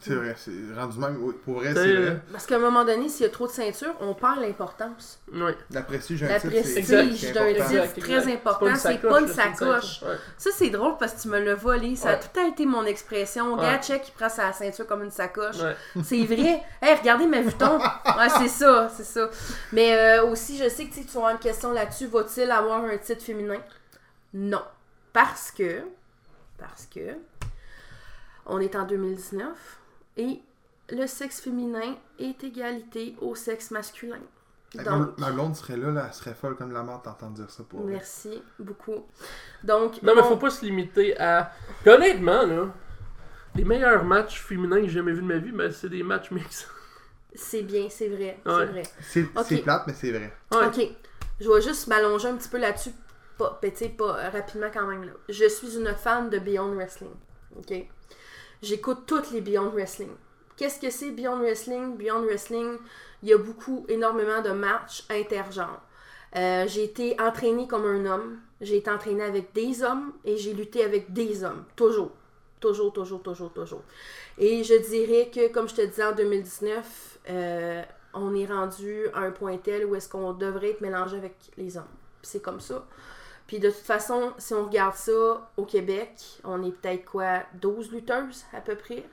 [0.03, 1.17] C'est vrai, c'est rendu même.
[1.21, 2.21] oui, pour vrai, c'est euh, vrai.
[2.31, 5.21] Parce qu'à un moment donné, s'il y a trop de ceintures, on perd l'importance.
[5.33, 5.55] Ouais.
[5.71, 7.69] La prestige d'un La prestige d'un important.
[7.69, 8.75] titre, c'est très important.
[8.75, 10.01] C'est pas une sacoche.
[10.01, 10.17] Ouais.
[10.37, 11.95] Ça, c'est drôle parce que tu me l'as volé.
[11.95, 13.53] Ça a tout temps été mon expression.
[13.53, 13.61] Ouais.
[13.61, 15.59] Gatchek qui prend sa ceinture comme une sacoche.
[15.61, 15.75] Ouais.
[16.03, 16.61] C'est vrai.
[16.81, 17.77] Hey, regardez ma vuton.
[17.77, 19.29] Ouais, c'est ça, c'est ça.
[19.71, 22.07] Mais euh, aussi, je sais que tu avoir une question là-dessus.
[22.07, 23.61] Va-t-il avoir un titre féminin?
[24.33, 24.63] Non.
[25.13, 25.81] Parce que.
[26.57, 27.15] Parce que.
[28.45, 29.47] On est en 2019
[30.17, 30.41] et
[30.89, 34.19] le sexe féminin est égalité au sexe masculin.
[34.75, 37.49] Ma- Donc, Ma blonde serait là, là, elle serait folle comme la mort d'entendre dire
[37.49, 37.91] ça pour vrai.
[37.93, 39.05] merci beaucoup.
[39.63, 41.51] Donc, Non, mais on- faut pas se limiter à.
[41.81, 42.73] Puis honnêtement, là,
[43.55, 46.31] les meilleurs matchs féminins que j'ai jamais vus de ma vie, ben, c'est des matchs
[46.31, 46.67] mix.
[47.35, 48.53] c'est bien, c'est vrai, Ouais.
[48.57, 48.83] c'est vrai.
[49.01, 49.45] C'est Ok.
[49.47, 50.33] c'est plate, mais c'est vrai.
[50.51, 50.65] Ouais.
[50.67, 50.87] Ok,
[51.39, 52.91] je vais juste m'allonger un petit peu là-dessus,
[53.37, 55.03] pas, ben, tu sais, pas euh, rapidement quand même.
[55.03, 55.11] Là.
[55.29, 57.13] Je suis une fan de Beyond Wrestling.
[57.55, 57.73] Ok,
[58.63, 60.11] j'écoute toutes les Beyond Wrestling.
[60.55, 61.97] Qu'est-ce que c'est Beyond Wrestling?
[61.97, 62.77] Beyond Wrestling,
[63.21, 65.81] il y a beaucoup, énormément de matchs intergenres.
[66.35, 68.39] Euh, j'ai été entraînée comme un homme.
[68.61, 71.65] J'ai été entraînée avec des hommes et j'ai lutté avec des hommes.
[71.75, 72.11] Toujours.
[72.59, 73.81] Toujours, toujours, toujours, toujours.
[74.37, 77.83] Et je dirais que, comme je te disais en 2019, euh,
[78.13, 81.77] on est rendu à un point tel où est-ce qu'on devrait être mélangé avec les
[81.77, 81.83] hommes.
[82.21, 82.85] C'est comme ça.
[83.47, 86.11] Puis de toute façon, si on regarde ça au Québec,
[86.43, 89.03] on est peut-être quoi, 12 lutteuses à peu près?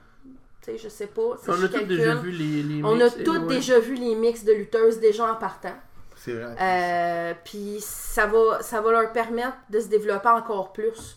[0.63, 1.37] Tu sais, je sais pas.
[1.43, 3.55] si on je a tous déjà vu les, les On a mix, tous anyway.
[3.57, 5.75] déjà vu les mix de lutteuses déjà en partant.
[6.17, 6.55] C'est vrai.
[6.61, 11.17] Euh, puis ça va, ça va leur permettre de se développer encore plus.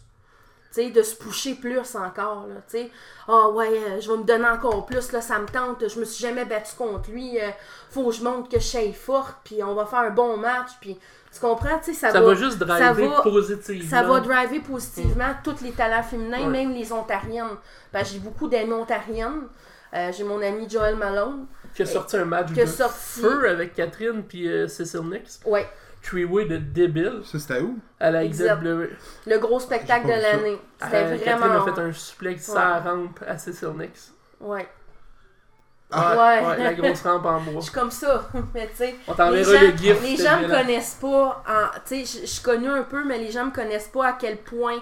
[0.73, 2.91] Tu sais, de se pusher plus encore, là, tu sais.
[3.27, 6.05] Ah ouais, euh, je vais me donner encore plus, là, ça me tente, je me
[6.05, 7.49] suis jamais battu contre lui, euh,
[7.91, 10.71] faut que je montre que je suis forte, puis on va faire un bon match,
[10.81, 10.97] puis
[11.33, 13.89] tu comprends, tu sais, ça, Ça va, va juste driver va- positivement.
[13.89, 16.47] ça va driver positivement tous les talents féminins, Ouais.
[16.65, 17.57] même les ontariennes.
[17.91, 19.47] Parce que j'ai beaucoup d'amis ontariennes.
[19.95, 21.45] Euh, j'ai mon ami Joel Malone.
[21.75, 25.39] Qui a sorti un match de sorti- feu avec Catherine puis euh, Cecil Nix.
[25.45, 25.67] Ouais,
[26.03, 27.77] Treeway de débile Ça, c'était où?
[27.99, 28.25] À la.
[28.27, 28.89] XW.
[29.25, 30.59] le gros spectacle de l'année.
[30.83, 31.65] C'était Euh, Catherine vraiment.
[31.65, 34.13] a fait un suplex sur la rampe à Cecil Nix.
[34.41, 34.67] Ouais.
[35.95, 36.63] Ah, Ouais.
[36.63, 37.53] la grosse rampe en bois.
[37.57, 38.95] Je suis comme ça, mais tu sais.
[39.07, 40.01] On Les t'enverra gens, le gif.
[40.03, 41.43] les gens me connaissent pas.
[41.47, 44.07] en- Tu sais, je- je suis connue un peu, mais les gens me connaissent pas
[44.07, 44.81] à quel point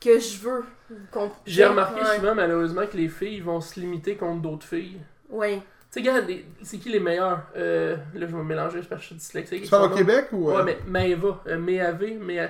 [0.00, 0.64] que je veux.
[1.12, 2.16] qu'on- J'ai remarqué Ouais.
[2.16, 4.98] souvent, malheureusement, que les filles vont se limiter contre d'autres filles.
[5.28, 5.60] Ouais.
[5.92, 7.42] Tu sais, les- c'est qui les meilleurs?
[7.56, 9.64] Euh, Là, je vais me mélanger parce que je suis dyslexique.
[9.64, 9.96] Tu parles au nom.
[9.96, 10.50] Québec ou.
[10.50, 12.48] euh, Ouais, mais Maeva, euh, Méavé, Méa...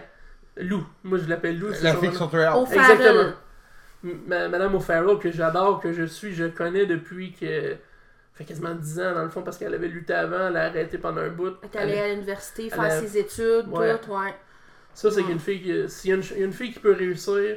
[0.56, 0.84] Lou.
[1.04, 1.72] Moi, je l'appelle Lou.
[1.72, 3.32] c'est La fille qui Exactement.
[4.04, 4.20] M-
[4.50, 7.76] Madame O'Farrell, que j'adore, que je suis, je connais depuis que.
[8.38, 10.96] Fait quasiment 10 ans, dans le fond, parce qu'elle avait lutté avant, elle a arrêté
[10.98, 11.54] pendant un bout.
[11.62, 13.98] Elle est allée à l'université faire elle ses études, Ouais.
[13.98, 14.34] tout, ouais.
[14.94, 15.26] Ça, c'est Ouais.
[15.26, 15.88] qu'une fille qui.
[15.88, 17.56] S'il y, a une- il y a une fille qui peut réussir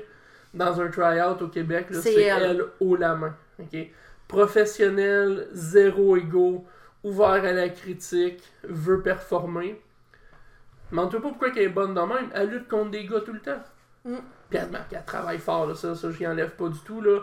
[0.53, 2.43] dans un try-out au Québec, C'est elle.
[2.43, 2.65] elle.
[2.79, 3.35] haut la main.
[3.59, 3.77] ok?
[4.27, 6.65] Professionnelle, zéro égo,
[7.03, 9.79] ouvert à la critique, veut performer.
[10.91, 12.29] Demande-toi pas pourquoi elle est bonne de même.
[12.33, 13.61] Elle lutte contre des gars tout le temps.
[14.03, 14.15] Mm.
[14.49, 17.01] Puis elle, elle travaille fort, là, ça, ça je n'y enlève pas du tout.
[17.01, 17.19] Là.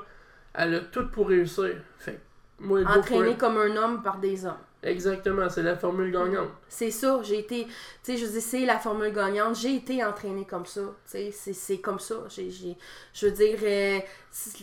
[0.54, 1.74] Elle a tout pour réussir.
[1.98, 2.20] Fait
[2.60, 3.38] it.
[3.38, 4.56] comme un homme par des hommes.
[4.82, 6.50] Exactement, c'est la formule gagnante.
[6.68, 10.44] C'est ça, j'ai été, tu sais, je dis, c'est la formule gagnante, j'ai été entraînée
[10.44, 12.76] comme ça, tu sais, c'est- c'est comme ça, j'ai, j'ai-
[13.12, 13.98] je veux dire, euh,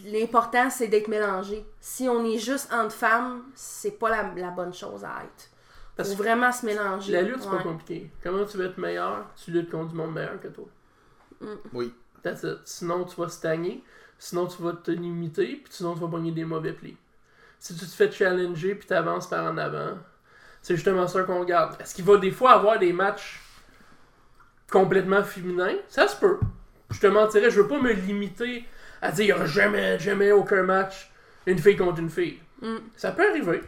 [0.06, 1.66] l'important c'est d'être mélangé.
[1.82, 5.50] Si on est juste entre femmes, c'est pas la, la bonne chose à être.
[5.98, 7.12] Parce Faut que vraiment se mélanger.
[7.12, 7.58] la lutte, c'est Ouais.
[7.58, 8.10] pas compliqué.
[8.24, 9.26] Comment tu veux être meilleur?
[9.44, 10.66] Tu luttes contre du monde meilleur que toi.
[11.74, 11.94] Oui.
[12.24, 12.60] That's it.
[12.66, 13.84] Sinon, tu vas stagner.
[14.18, 15.58] Sinon, tu vas te limiter.
[15.64, 16.98] Puis sinon, tu vas pogner des mauvais plis.
[17.66, 19.98] Si tu te fais challenger puis t'avances par en avant,
[20.62, 21.76] c'est justement ça qu'on regarde.
[21.82, 23.42] Est-ce qu'il va des fois avoir des matchs
[24.72, 26.38] complètement féminins Ça se peut.
[26.92, 28.66] Je te mentirais, je veux pas me limiter
[29.02, 31.12] à dire il y aura jamais, jamais aucun match
[31.48, 32.38] une fille contre une fille.
[32.62, 32.76] Mm.
[32.96, 33.62] Ça peut arriver.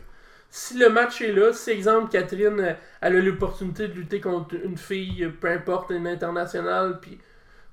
[0.51, 4.77] Si le match est là, si exemple Catherine elle a l'opportunité de lutter contre une
[4.77, 7.17] fille, peu importe, une internationale, puis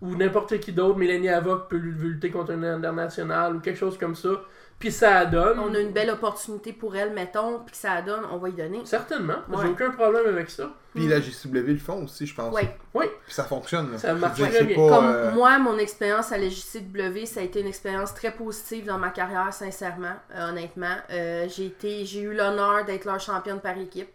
[0.00, 4.14] ou n'importe qui d'autre, Mélanie Avoc peut lutter contre une internationale ou quelque chose comme
[4.14, 4.42] ça,
[4.78, 5.58] puis ça donne.
[5.58, 8.80] On a une belle opportunité pour elle, mettons, puis ça donne, on va y donner.
[8.84, 10.70] Certainement, j'ai aucun problème avec ça.
[10.94, 12.54] Puis la JCW le font aussi, je pense.
[12.54, 12.62] Oui.
[12.94, 13.90] Oui, Puis ça fonctionne.
[13.90, 13.98] là.
[13.98, 14.76] Ça marche très bien.
[14.76, 18.30] pas, Comme euh, moi, mon expérience à la JCW, ça a été une expérience très
[18.32, 20.94] positive dans ma carrière, sincèrement, euh, honnêtement.
[21.10, 24.10] Euh, j'ai été, j'ai eu l'honneur d'être leur championne par équipe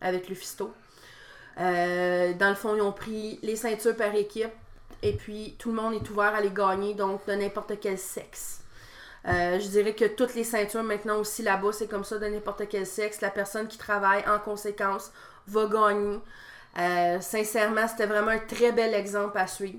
[0.00, 0.72] avec Lufisto.
[1.60, 4.52] Euh, dans le fond, ils ont pris les ceintures par équipe
[5.02, 8.61] et puis tout le monde est ouvert à les gagner, donc de n'importe quel sexe.
[9.28, 12.62] Euh, je dirais que toutes les ceintures maintenant aussi là-bas, c'est comme ça de n'importe
[12.68, 13.20] quel sexe.
[13.20, 15.12] La personne qui travaille en conséquence
[15.46, 16.18] va gagner.
[16.78, 19.78] Euh, sincèrement, c'était vraiment un très bel exemple à suivre.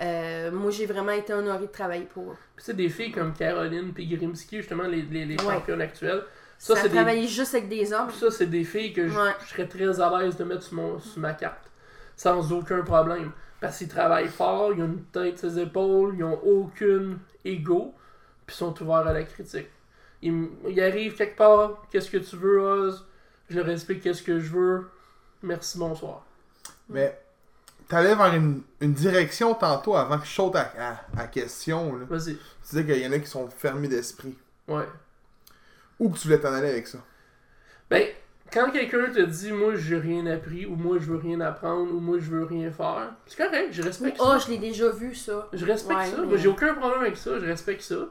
[0.00, 2.36] Euh, moi, j'ai vraiment été honorée de travailler pour eux.
[2.56, 5.54] C'est des filles comme Caroline puis Grimsky, justement, les, les, les Ouais.
[5.54, 6.22] championnes actuelles.
[6.56, 8.10] Ça, Ça, c'est des, travaillé juste avec des hommes.
[8.10, 9.30] ça, c'est des filles que je, Ouais.
[9.44, 11.70] je serais très à l'aise de mettre sur, mon, sur ma carte.
[12.16, 13.30] Sans aucun problème.
[13.60, 17.92] Parce qu'ils travaillent fort, ils ont une tête sur les épaules, ils ont aucune ego,
[18.48, 19.68] puis ils sont ouverts à la critique.
[20.22, 23.06] Ils, ils arrivent quelque part, qu'est-ce que tu veux, Oz?
[23.50, 24.88] Je leur explique qu'est-ce que je veux.
[25.42, 26.24] Merci, bonsoir.
[26.88, 27.16] Mais
[27.88, 31.94] t'allais vers une, une direction tantôt avant que je saute à, à, à question.
[31.96, 32.06] Là.
[32.08, 32.36] Vas-y.
[32.36, 32.40] Tu
[32.70, 34.36] disais qu'il y en a qui sont fermés d'esprit.
[34.66, 34.88] Ouais.
[36.00, 36.98] Où que tu voulais t'en aller avec ça?
[37.90, 38.06] Ben,
[38.52, 42.00] quand quelqu'un te dit moi j'ai rien appris ou moi je veux rien apprendre ou
[42.00, 44.38] moi je veux rien faire, c'est correct, je respecte Oh, ça.
[44.38, 45.48] je l'ai déjà vu, ça.
[45.52, 46.16] Je respecte Ouais, ça.
[46.20, 48.08] mais- Moi j'ai aucun problème avec ça, je respecte ça.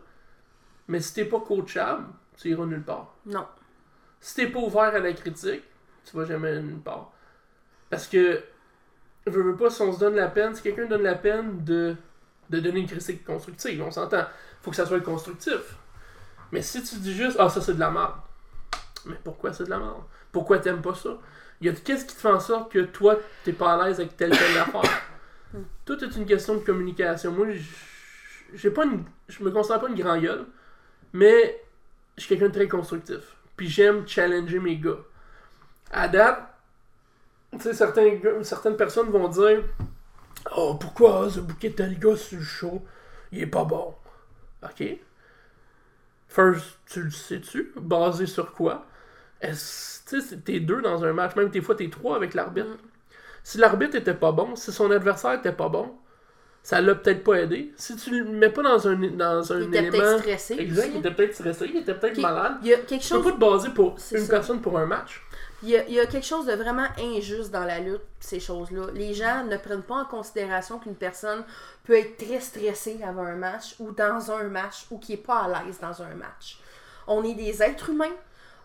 [0.87, 2.05] Mais si t'es pas coachable,
[2.37, 3.13] tu iras nulle part.
[3.25, 3.45] Non.
[4.19, 5.63] Si t'es pas ouvert à la critique,
[6.05, 7.11] tu vas jamais nulle part.
[7.89, 8.43] Parce que
[9.25, 11.95] je veux pas si on se donne la peine, si quelqu'un donne la peine de,
[12.49, 14.25] de donner une critique constructive, on s'entend.
[14.61, 15.77] Faut que ça soit constructif.
[16.51, 18.15] Mais si tu dis juste Ah ça c'est de la merde.
[19.05, 20.03] Mais pourquoi c'est de la merde?
[20.31, 21.17] Pourquoi t'aimes pas ça?
[21.59, 23.99] Il y a qu'est-ce qui te fait en sorte que toi t'es pas à l'aise
[23.99, 25.01] avec telle telle affaire?
[25.85, 27.31] Tout est une question de communication.
[27.31, 27.47] Moi
[28.53, 29.03] j'ai pas une.
[29.27, 30.45] Je me considère pas une grand gueule,
[31.17, 31.59] mais
[32.15, 33.35] je suis quelqu'un de très constructif.
[33.55, 34.99] Puis j'aime challenger mes gars.
[35.91, 36.43] À date,
[37.59, 39.63] certains gars- certaines personnes vont dire
[40.55, 42.85] Oh, pourquoi ce bouquet tel gars sur le show?
[43.31, 43.95] Il est pas bon.
[44.63, 44.83] Ok.
[46.27, 47.73] First, tu le sais-tu?
[47.77, 48.85] Basé sur quoi?
[49.41, 52.77] Est-ce t'es deux dans un match, même des fois t'es trois avec l'arbitre.
[53.43, 55.97] Si l'arbitre était pas bon, si son adversaire était pas bon,
[56.67, 57.71] ça l'a peut-être pas aidé.
[57.77, 59.97] Si tu le mets pas dans un, dans un Il était élément.
[60.03, 60.55] peut-être stressé.
[60.59, 62.57] Exact, il était peut-être stressé, il était peut-être malade.
[62.61, 64.29] Il y a quelque Tu peux chose pas te baser pour une ça.
[64.29, 65.23] personne pour un match.
[65.63, 68.41] Il y, a, il y a quelque chose de vraiment injuste dans la lutte, ces
[68.41, 68.87] choses-là.
[68.93, 71.45] Les gens ne prennent pas en considération qu'une personne
[71.85, 75.43] peut être très stressée avant un match ou dans un match ou qui est pas
[75.43, 76.59] à l'aise dans un match.
[77.07, 78.11] On est des êtres humains,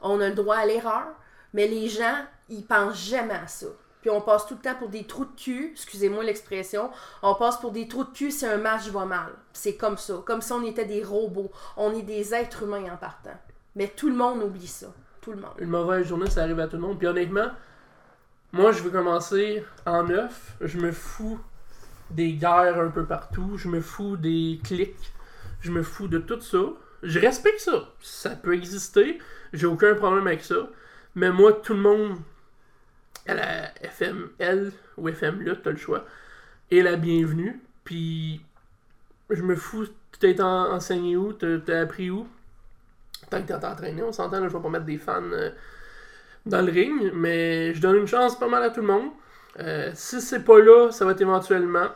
[0.01, 1.07] on a le droit à l'erreur,
[1.55, 2.17] mais les gens,
[2.49, 3.69] ils pensent jamais à ça.
[4.03, 6.91] Puis on passe tout le temps pour des trous de cul, excusez-moi l'expression,
[7.23, 9.33] on passe pour des trous de cul si un match va mal.
[9.53, 11.53] C'est comme ça, comme si on était des robots.
[11.77, 13.39] On est des êtres humains en partant.
[13.77, 14.89] Mais tout le monde oublie ça.
[15.21, 15.53] Tout le monde.
[15.59, 16.99] Une mauvaise journée, ça arrive à tout le monde.
[16.99, 17.47] Puis honnêtement,
[18.51, 20.57] moi, je veux commencer en neuf.
[20.61, 21.39] Je me fous
[22.11, 23.57] des guerres un peu partout.
[23.57, 25.13] Je me fous des clics.
[25.61, 26.59] Je me fous de tout ça.
[27.05, 27.89] Je respecte ça.
[28.01, 29.19] Ça peut exister.
[29.53, 30.69] J'ai aucun problème avec ça.
[31.15, 32.19] Mais moi, tout le monde
[33.27, 36.05] à la FML ou FM Lutte, t'as le choix,
[36.71, 37.61] est la bienvenue.
[37.85, 38.41] Puis
[39.31, 42.27] je me fous, tu t'es en- enseigné où, t'as appris où?
[43.31, 45.51] Tant que t'es entraîné, on s'entend, je vais pas mettre des fans euh,
[46.45, 49.11] dans le ring, mais je donne une chance pas mal à tout le monde.
[49.61, 51.89] Euh, si c'est pas là, ça va être éventuellement,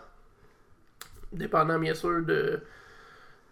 [1.32, 2.60] dépendant bien sûr de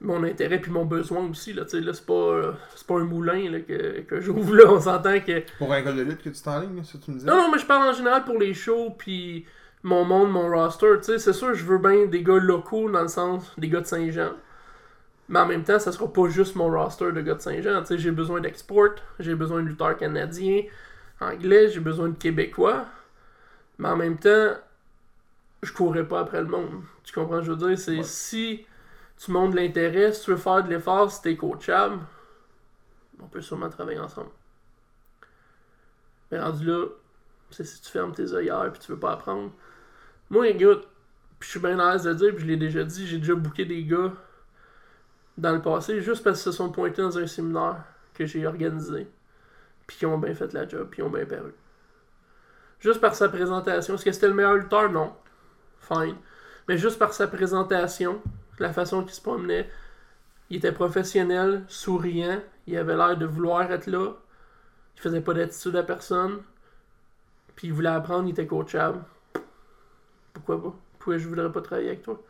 [0.04, 1.52] mon intérêt puis mon besoin aussi.
[1.52, 4.80] Là, là c'est pas, euh, c'est pas un moulin là, que, que j'ouvre là, on
[4.80, 7.28] s'entend que Pour un gars de lutte que tu t'enlignes, ça tu me disais?
[7.28, 9.46] non, non, mais je parle en général pour les shows, puis
[9.82, 10.86] mon monde, mon roster.
[10.98, 13.80] Tu sais, c'est sûr, je veux bien des gars locaux dans le sens des gars
[13.80, 14.32] de Saint-Jean.
[15.28, 17.80] Mais en même temps, ça sera pas juste mon roster de gars de Saint-Jean.
[17.80, 20.62] Tu sais, j'ai besoin d'export, j'ai besoin de lutteurs canadiens,
[21.20, 22.84] anglais, j'ai besoin de québécois.
[23.78, 24.52] Mais en même temps,
[25.62, 26.82] je courrais pas après le monde.
[27.04, 27.78] Tu comprends ce que je veux dire?
[27.78, 28.02] C'est Ouais.
[28.02, 28.66] si
[29.18, 31.98] tu montres l'intérêt, si tu veux faire de l'effort, si t'es coachable,
[33.20, 34.30] on peut sûrement travailler ensemble.
[36.30, 36.86] Mais rendu là,
[37.50, 39.52] c'est si tu fermes tes œillères puis tu veux pas apprendre.
[40.30, 40.88] Moi, écoute,
[41.40, 43.64] je suis bien à l'aise de dire, puis je l'ai déjà dit, j'ai déjà booké
[43.64, 44.12] des gars
[45.36, 47.84] dans le passé juste parce qu'ils se sont pointés dans un séminaire
[48.14, 49.08] que j'ai organisé,
[49.86, 51.52] puis qui ont bien fait la job, puis ils ont bien paru.
[52.80, 53.94] Juste par sa présentation.
[53.94, 54.90] Est-ce que c'était le meilleur lutteur?
[54.90, 55.14] Non.
[55.80, 56.16] Fine.
[56.68, 58.20] Mais juste par sa présentation,
[58.58, 59.68] la façon qu'il se promenait,
[60.50, 64.14] il était professionnel, souriant, il avait l'air de vouloir être là.
[64.96, 66.42] Il faisait pas d'attitude à personne.
[67.56, 69.02] Puis il voulait apprendre, il était coachable.
[70.32, 70.74] Pourquoi pas?
[70.98, 72.20] Pourquoi je voudrais pas travailler avec toi?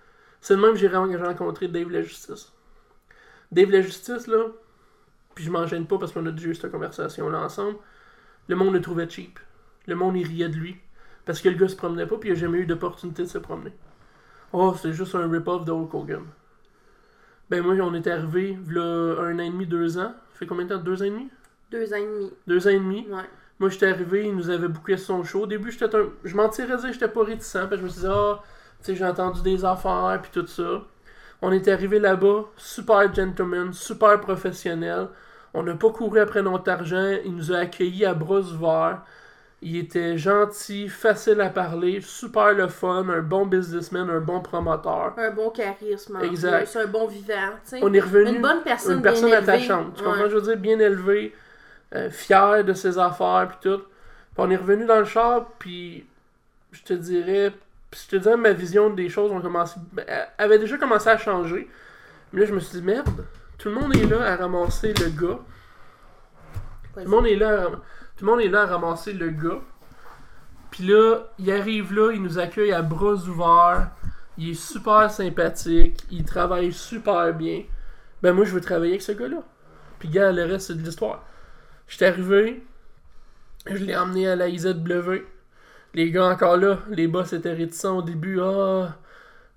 [0.40, 2.52] C'est le même que j'ai ren- j'ai rencontré Dave la Justice.
[3.50, 4.48] Dave la Justice, là,
[5.34, 7.78] puis je m'en gêne pas parce qu'on a déjà eu cette conversation-là ensemble.
[8.48, 9.38] Le monde le trouvait cheap.
[9.86, 10.76] Le monde, il riait de lui.
[11.24, 13.38] Parce que le gars se promenait pas, puis il a jamais eu d'opportunité de se
[13.38, 13.72] promener.
[14.56, 16.22] Oh, c'est juste un rip-off de Hulk Hogan.
[17.50, 20.14] Ben moi, on est arrivé, là, un an et demi, deux ans.
[20.32, 20.80] Ça fait combien de temps?
[20.80, 21.28] Deux ans et demi?
[21.72, 22.32] Deux ans et demi.
[22.46, 23.06] Deux ans et demi?
[23.10, 23.28] Ouais.
[23.58, 25.40] Moi, j'étais arrivé, il nous avait booké son show.
[25.42, 26.06] Au début, j'étais un...
[26.22, 28.42] Je m'en tirais à dire j'étais pas réticent, parce que je me suis dit, ah,
[28.78, 30.82] tu sais, j'ai entendu des affaires, puis tout ça.
[31.42, 35.08] On est arrivé là-bas, super gentleman, super professionnel.
[35.52, 37.16] On n'a pas couru après notre argent.
[37.24, 39.02] Il nous a accueillis à bras ouverts.
[39.66, 45.14] Il était gentil, facile à parler, super le fun, un bon businessman, un bon promoteur.
[45.16, 46.18] Un bon charisme.
[46.22, 46.70] Exact.
[46.70, 47.50] plus, un bon vivant.
[47.80, 48.96] On est revenu Une bonne personne.
[48.98, 49.94] une personne bien attachante.
[49.96, 51.34] Tu comprends, je veux dire, bien élevé,
[51.94, 53.78] euh, fier de ses affaires, puis tout.
[53.78, 56.04] Puis on est revenu dans le char, puis
[56.72, 57.50] je te dirais,
[57.90, 60.04] puis je te dirais, ma vision des choses ont commencé, ben,
[60.36, 61.70] avait déjà commencé à changer.
[62.34, 63.24] Mais là, je me suis dit, merde,
[63.56, 65.38] tout le monde est là à ramasser le gars.
[66.92, 67.80] Tout le monde est là à, ram-
[68.16, 69.60] tout le monde est là à ramasser le gars.
[70.70, 73.90] Puis là, il arrive là, il nous accueille à bras ouverts.
[74.38, 76.04] Il est super sympathique.
[76.10, 77.62] Il travaille super bien.
[78.22, 79.42] Ben moi, je veux travailler avec ce gars-là.
[79.98, 81.24] Puis gars, le reste, c'est de l'histoire.
[81.88, 82.64] J'étais arrivé.
[83.66, 85.24] Je l'ai emmené à la IZW.
[85.94, 88.40] Les gars encore là, les boss étaient réticents au début.
[88.40, 88.96] Ah,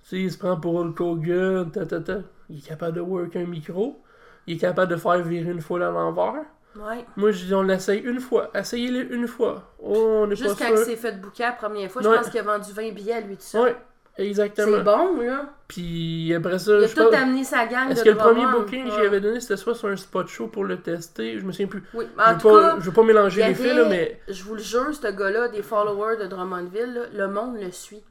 [0.03, 2.19] tu sais, il se prend pour Hulk Hogan, ta, ta, ta.
[2.49, 4.01] Il est capable de work un micro.
[4.45, 6.45] Il est capable de faire virer une foule à l'envers.
[6.79, 7.05] Ouais.
[7.15, 8.49] Moi, je dis, on l'essaye une fois.
[8.53, 9.73] Essayez-le une fois.
[9.81, 12.17] Oh, on pas Juste quand il s'est fait bouquer la première fois, je Ouais.
[12.17, 13.61] pense qu'il a vendu 20 billets à lui tout seul.
[13.63, 13.75] Ouais,
[14.17, 14.77] exactement.
[14.77, 15.45] C'est bon, là.
[15.67, 18.17] Puis après ça, Il a je tout pense- amené sa gang Est-ce de que le
[18.17, 18.95] premier booking que Ouais.
[19.01, 21.67] j'y avais donné, c'était soit sur un spot show pour le tester Je me souviens
[21.67, 21.83] plus.
[21.93, 24.21] Oui, Je en veux tout pas, cas, je veux pas mélanger les faits, là, mais.
[24.27, 28.03] je vous le jure, ce gars-là, des followers de Drummondville, là, le monde le suit.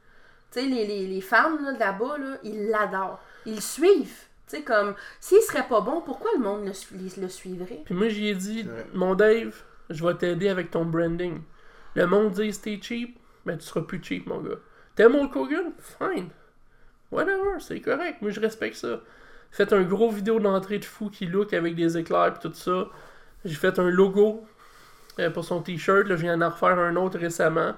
[0.51, 3.19] Tu sais, les, les, les femmes là, de là-bas, là, ils l'adorent.
[3.45, 4.26] Ils le suivent.
[4.49, 7.81] Tu sais, comme, s'il serait pas bon, pourquoi le monde le, su- le suivrait?
[7.85, 9.53] Puis moi, j'y ai dit, mon Dave,
[9.89, 11.41] je vais t'aider avec ton branding.
[11.95, 14.55] Le monde dit t'es cheap, mais tu seras plus cheap, mon gars.
[14.95, 15.71] T'aimes Hulk Hogan?
[15.79, 16.29] Fine.
[17.11, 18.21] Whatever, c'est correct.
[18.21, 19.01] Moi, je respecte ça.
[19.51, 22.87] Faites un gros vidéo d'entrée de fou qui look avec des éclairs et tout ça.
[23.45, 24.45] J'ai fait un logo
[25.19, 26.05] euh, pour son t-shirt.
[26.07, 27.75] Là, je viens d'en refaire un autre récemment.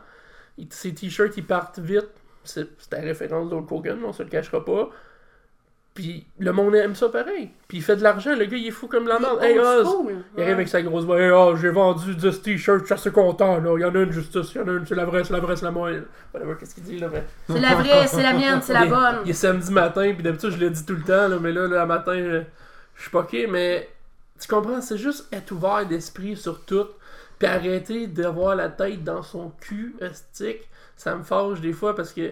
[0.58, 2.10] Il- Ces t-shirts, ils partent vite.
[2.44, 4.90] C'est c'est la référence d'Hulk Hogan, on se le cachera pas.
[6.00, 7.50] Puis le monde aime ça pareil.
[7.68, 8.34] Puis il fait de l'argent.
[8.34, 9.38] Le gars, il est fou comme la merde.
[9.42, 9.48] Il
[10.38, 11.20] Hey, arrive avec sa grosse voix.
[11.20, 13.74] Hey, oh, j'ai vendu 10 t-shirts, je suis assez content, là.
[13.76, 15.34] Il y en a une justice, il y en a une, c'est la vraie, c'est
[15.34, 16.06] la vraie, c'est la moelle.
[16.34, 17.26] Whatever, qu'est-ce qu'il dit, là, mais.
[17.50, 19.18] C'est la vraie, c'est la mienne, c'est la bonne.
[19.26, 21.68] Il est samedi matin, puis d'habitude, je le dis tout le temps, là, mais là,
[21.68, 22.44] le matin, je,
[22.96, 23.90] je suis poqué, mais.
[24.40, 26.88] Tu comprends, c'est juste être ouvert d'esprit sur tout,
[27.40, 30.70] puis arrêter d'avoir la tête dans son cul, estique.
[30.96, 32.32] Ça me fâche des fois parce que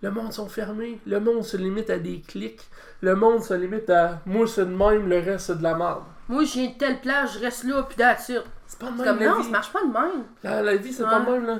[0.00, 1.00] le monde sont fermés.
[1.06, 2.60] Le monde se limite à des clics.
[3.00, 6.02] Le monde se limite à moi, c'est de même, le reste, c'est de la merde.
[6.28, 8.42] Moi, j'ai telle place, je reste là, puis it.
[8.66, 9.44] C'est pas de même comme, la non, vie.
[9.44, 10.24] ça marche pas de même.
[10.42, 11.54] La, la vie, c'est pas de même, là.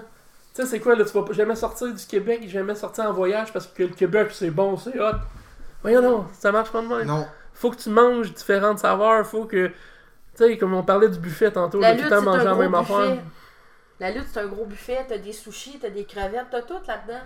[0.55, 1.05] Tu sais, c'est quoi, là?
[1.05, 4.29] Tu vas pas- jamais sortir du Québec, jamais sortir en voyage parce que le Québec,
[4.33, 5.13] c'est bon, c'est hot.
[5.83, 7.07] Voyons non, ça marche pas de même.
[7.07, 7.27] Non.
[7.55, 9.69] Faut que tu manges différentes saveurs, faut que.
[9.69, 9.73] Tu
[10.35, 12.61] sais, comme on parlait du buffet tantôt, là, tout le temps manger un la gros
[12.63, 12.93] même buffet.
[12.95, 13.17] affaire.
[14.01, 15.05] La lutte, c'est un gros buffet.
[15.09, 17.21] T'as des sushis, t'as des crevettes, t'as tout là-dedans.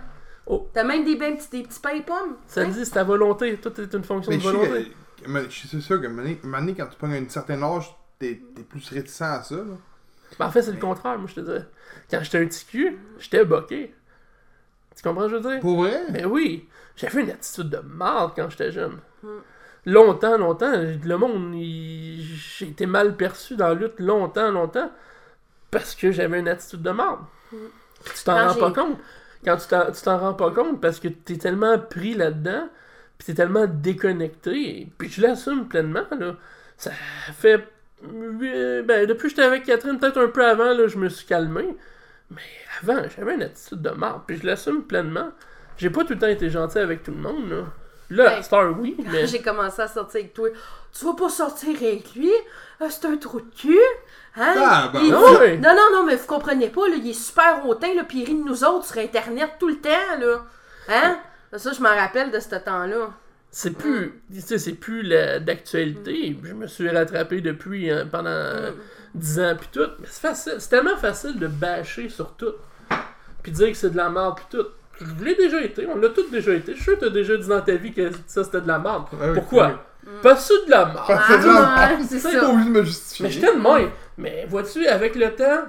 [0.45, 0.69] Oh.
[0.73, 2.35] T'as même des, ben, petits, des petits pains et pommes.
[2.47, 2.67] Ça Hein?
[2.67, 3.57] dit, c'est ta volonté.
[3.57, 4.91] Tout est une fonction Mais de volonté.
[5.23, 8.41] que- mais je suis sûr que Mané, Mané, quand tu prends un certain âge, t'es
[8.55, 9.55] t'es plus réticent à ça.
[9.55, 9.63] Là.
[10.39, 11.63] Ben, en fait, c'est le contraire, moi, je te dis.
[12.11, 13.93] Quand j'étais un petit cul, j'étais boqué.
[14.95, 15.59] Tu comprends ce que je veux dire?
[15.61, 16.03] Pour vrai?
[16.09, 18.99] Ben oui, j'avais une attitude de merde quand j'étais jeune.
[19.23, 19.39] Hmm.
[19.85, 24.91] Longtemps, longtemps, le monde, il- j'ai été mal perçu dans la lutte longtemps, longtemps,
[25.71, 27.19] parce que j'avais une attitude de merde.
[27.49, 28.47] Puis tu t'en Hmm.
[28.47, 28.97] Quand rends pas compte.
[29.43, 32.69] Quand tu t'en, rends pas compte parce que t'es tellement pris là-dedans,
[33.17, 36.35] puis t'es tellement déconnecté, puis je l'assume pleinement, là.
[36.77, 36.91] Ça
[37.33, 37.63] fait...
[38.01, 41.75] Ben, depuis que j'étais avec Catherine, peut-être un peu avant, là, je me suis calmé.
[42.29, 42.41] Mais
[42.81, 45.29] avant, j'avais une attitude de merde, puis je l'assume pleinement.
[45.77, 47.63] J'ai pas tout le temps été gentil avec tout le monde, là.
[48.09, 49.27] Là, Ben, Star, oui, mais...
[49.27, 50.49] J'ai commencé à sortir avec toi.
[50.91, 52.31] Tu vas pas sortir avec lui?
[52.79, 53.77] Ah, c'est un trou de cul?
[54.35, 54.53] Hein?
[54.57, 55.57] Ah, ben, Il- non, ouais.
[55.57, 58.25] non, non, non, mais vous comprenez pas, là, il est super hautain, là, puis il
[58.25, 60.41] rit de nous autres sur Internet tout le temps, là.
[60.89, 61.17] Hein?
[61.55, 63.11] Ça, je m'en rappelle de ce temps-là.
[63.51, 66.35] C'est plus, tu sais, c'est plus d'actualité.
[66.43, 68.71] Je me suis rattrapé depuis hein, pendant euh,
[69.13, 69.87] 10 ans puis tout.
[69.99, 72.53] Mais c'est facile, c'est tellement facile de bâcher sur tout.
[73.43, 74.67] Puis dire que c'est de la merde puis tout.
[74.99, 76.71] Je l'ai déjà été, on l'a tous déjà été.
[76.71, 78.79] Je suis sûr que t'as déjà dit dans ta vie que ça c'était de la
[78.79, 79.03] merde.
[79.13, 79.85] Ouais, Pourquoi?
[80.37, 81.03] Sous de la merde.
[81.07, 82.29] Parce Ah, que là, ouais, c'est ça.
[82.39, 83.25] pas obligé de me justifier.
[83.25, 83.89] Mais je t'aime moins.
[84.17, 85.63] Mais vois-tu, avec le temps,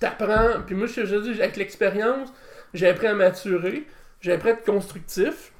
[0.00, 0.60] t'apprends.
[0.66, 2.32] Puis moi, je te dis, avec l'expérience,
[2.74, 3.86] j'ai appris à maturer.
[4.20, 5.52] J'ai appris à être constructif.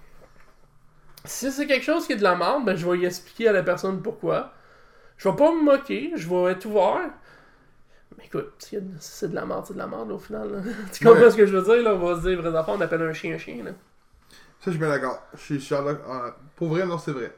[1.24, 3.52] Si c'est quelque chose qui est de la merde, ben je vais y expliquer à
[3.52, 4.52] la personne pourquoi.
[5.16, 7.10] Je vais pas me moquer, je vais être ouvert.
[8.16, 10.52] Mais écoute, si c'est de la merde, c'est de la merde au final.
[10.52, 10.58] là.
[10.92, 11.30] tu comprends Ouais.
[11.30, 11.82] ce que je veux dire?
[11.82, 11.94] Là?
[11.94, 13.56] On va se dire affaires, on appelle un chien un chien.
[13.64, 13.70] Là.
[14.60, 15.20] Ça, je suis bien d'accord.
[15.34, 15.98] Je suis Sherlock.
[16.08, 17.34] euh, Pour vrai, non, c'est vrai.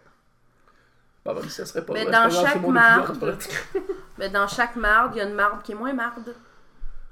[1.28, 3.36] Bah, bah, ça serait pas Mais vrai, dans pas chaque marde- pas vrai.
[4.18, 6.34] Mais dans chaque marde, il y a une marde qui est moins marde.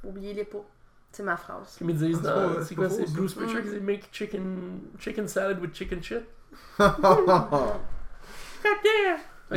[0.03, 0.65] Oubliez-les pas.
[1.13, 1.77] C'est ma phrase.
[1.83, 2.63] Ils me disent C'est pas- dans.
[2.65, 3.13] c'est pas quoi, c'est ça.
[3.15, 6.23] Bruce Pritchard qui dit make chicken, chicken salad with chicken shit?
[6.79, 6.89] Donc,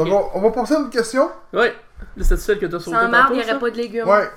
[0.07, 0.11] Ok.
[0.11, 1.29] on, on va passer à une question.
[1.53, 1.73] Ouais,
[2.15, 4.07] là, c'est celle que t'as sauté Sans marde, il n'y aurait pas de légumes.
[4.07, 4.29] Ouais.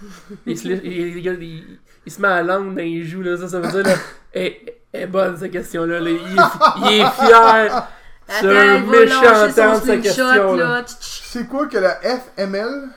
[0.46, 3.48] Il se, il, il- il- se met à la langue dans les joues, là, ça,
[3.48, 3.94] ça veut dire, là,
[4.32, 4.54] elle
[4.94, 6.10] est bonne, cette question-là, là.
[6.10, 7.86] Il, est, il est fier.
[8.30, 10.84] C'est Attends, un méchant temps, sa question, là.
[10.86, 12.88] C'est quoi que la FML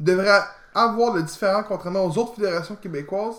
[0.00, 0.40] devrait
[0.74, 3.36] avoir de différent contrairement aux autres fédérations québécoises?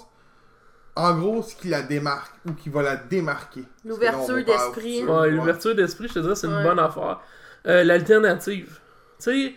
[0.96, 3.64] En gros, ce qui la démarque ou qui va la démarquer.
[3.86, 5.04] L'ouverture d'esprit.
[5.04, 6.64] Ouais, l'ouverture d'esprit, je te dirais, c'est une Ouais.
[6.64, 7.20] bonne affaire.
[7.68, 8.80] Euh, L'alternative.
[9.20, 9.54] Tu sais,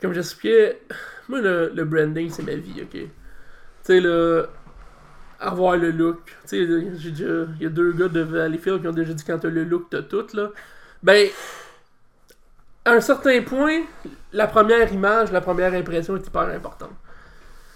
[0.00, 0.80] comme j'expliquais,
[1.28, 2.90] moi, le, le branding, c'est ma vie, ok?
[2.92, 3.08] Tu
[3.82, 4.48] sais, le.
[5.38, 6.36] Avoir le look.
[6.48, 6.56] Tu sais.
[6.58, 9.88] Il y a deux gars de Valleyfield qui ont déjà dit quand t'as le look,
[9.90, 10.50] t'as tout, là.
[11.02, 11.28] Ben.
[12.84, 13.82] À un certain point,
[14.32, 16.92] la première image, la première impression est hyper importante.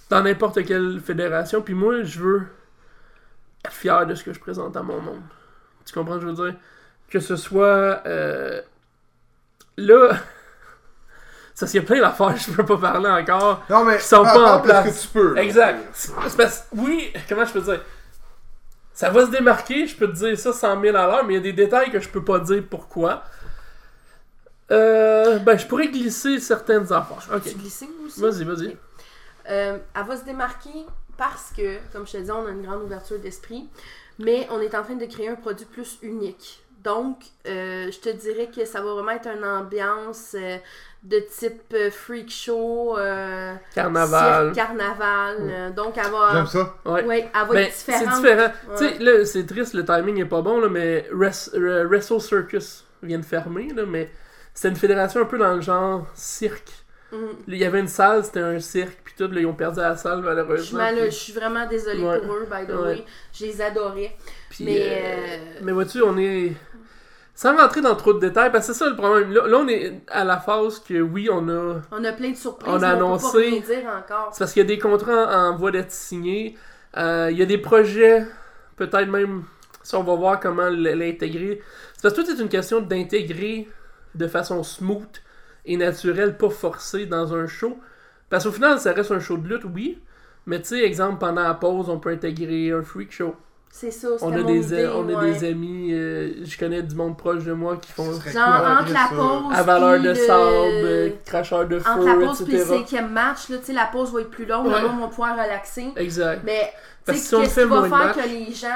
[0.09, 1.61] Dans n'importe quelle fédération.
[1.61, 2.43] Puis moi, je veux
[3.64, 5.20] être fier de ce que je présente à mon monde.
[5.85, 6.59] Tu comprends ce que je veux dire?
[7.11, 8.01] Que ce soit.
[8.07, 8.61] euh,
[9.77, 10.16] là.
[11.55, 13.62] Ça, a plein d'affaires, je peux pas parler encore.
[13.70, 14.85] Non, mais Qui sont pas en place.
[14.97, 15.39] que tu peux.
[15.39, 15.79] Exact.
[15.93, 17.81] C'est parce oui, comment je peux dire?
[18.95, 21.36] Ça va se démarquer, je peux te dire ça 100 000 à l'heure, mais il
[21.36, 23.24] y a des détails que je peux pas dire pourquoi.
[24.70, 27.18] Euh, ben, je pourrais glisser certaines affaires.
[27.26, 27.57] Tu Ok.
[27.57, 28.20] glisser aussi?
[28.20, 28.76] Vas-y, vas-y.
[29.51, 30.86] Euh, elle va se démarquer
[31.18, 33.68] parce que, comme je te disais, on a une grande ouverture d'esprit,
[34.18, 36.62] mais on est en train de créer un produit plus unique.
[36.82, 40.36] Donc, euh, je te dirais que ça va vraiment être une ambiance
[41.05, 44.55] de type euh, freak show, euh, Carnaval.
[44.55, 45.37] cirque, carnaval.
[45.41, 46.75] euh, donc, elle va, J'aime ça.
[46.87, 47.05] Ouais.
[47.05, 48.23] ouais, elle va Ben, être c'est différente.
[48.23, 48.53] différent.
[48.71, 48.77] Ouais.
[48.79, 52.21] Tu sais, là, c'est triste, le timing est pas bon, là, mais Wres- euh, Wrestle
[52.21, 54.11] Circus vient de fermer, là, mais
[54.55, 56.73] c'était une fédération un peu dans le genre cirque.
[57.13, 57.29] Mhm.
[57.49, 59.97] Il y avait une salle, c'était un cirque, puis tout, là, ils ont perdu la
[59.97, 60.87] salle, malheureusement.
[60.91, 62.19] puis- je suis vraiment désolée Ouais.
[62.21, 62.83] pour eux, by the Ouais.
[62.83, 63.05] way.
[63.33, 64.17] Je les adorais.
[64.49, 66.53] Puis, Mais, mais vois-tu, on est.
[67.35, 69.32] Sans rentrer dans trop de détails, parce que c'est ça le problème.
[69.32, 71.80] Là, là, on est à la phase que oui, on a.
[71.91, 74.28] On a plein de surprises, On a mais on annoncé- peut pas rien dire encore.
[74.32, 76.57] C'est parce qu'il y a des contrats en, en voie d'être signés.
[76.97, 78.24] Euh, il y a des projets,
[78.76, 79.43] peut-être même,
[79.82, 81.61] si on va voir comment l'intégrer.
[81.95, 83.68] C'est parce que tout est une question d'intégrer
[84.14, 85.03] de façon smooth
[85.66, 87.78] et naturelle, pas forcée dans un show.
[88.30, 90.01] Parce qu'au final, ça reste un show de lutte, oui.
[90.47, 93.35] Mais tu sais, exemple, pendant la pause, on peut intégrer un freak show.
[93.77, 96.81] C'est ça, On c'était a, mon des, idée, on a des amis, euh, je connais
[96.81, 99.09] du monde proche de moi qui font Genre, cool, entre la ça?
[99.11, 102.53] pause à valeur puis de le- sable, euh, cracheur de feu, Entre la pause et
[102.53, 104.81] le cinquième match, là, tu sais, la pause va être plus longue, Ouais.
[104.81, 105.89] le monde va pouvoir relaxer.
[105.97, 106.43] Exact.
[106.45, 106.72] Mais,
[107.05, 108.68] tu sais, si on qu'est-ce qui va faire que les gens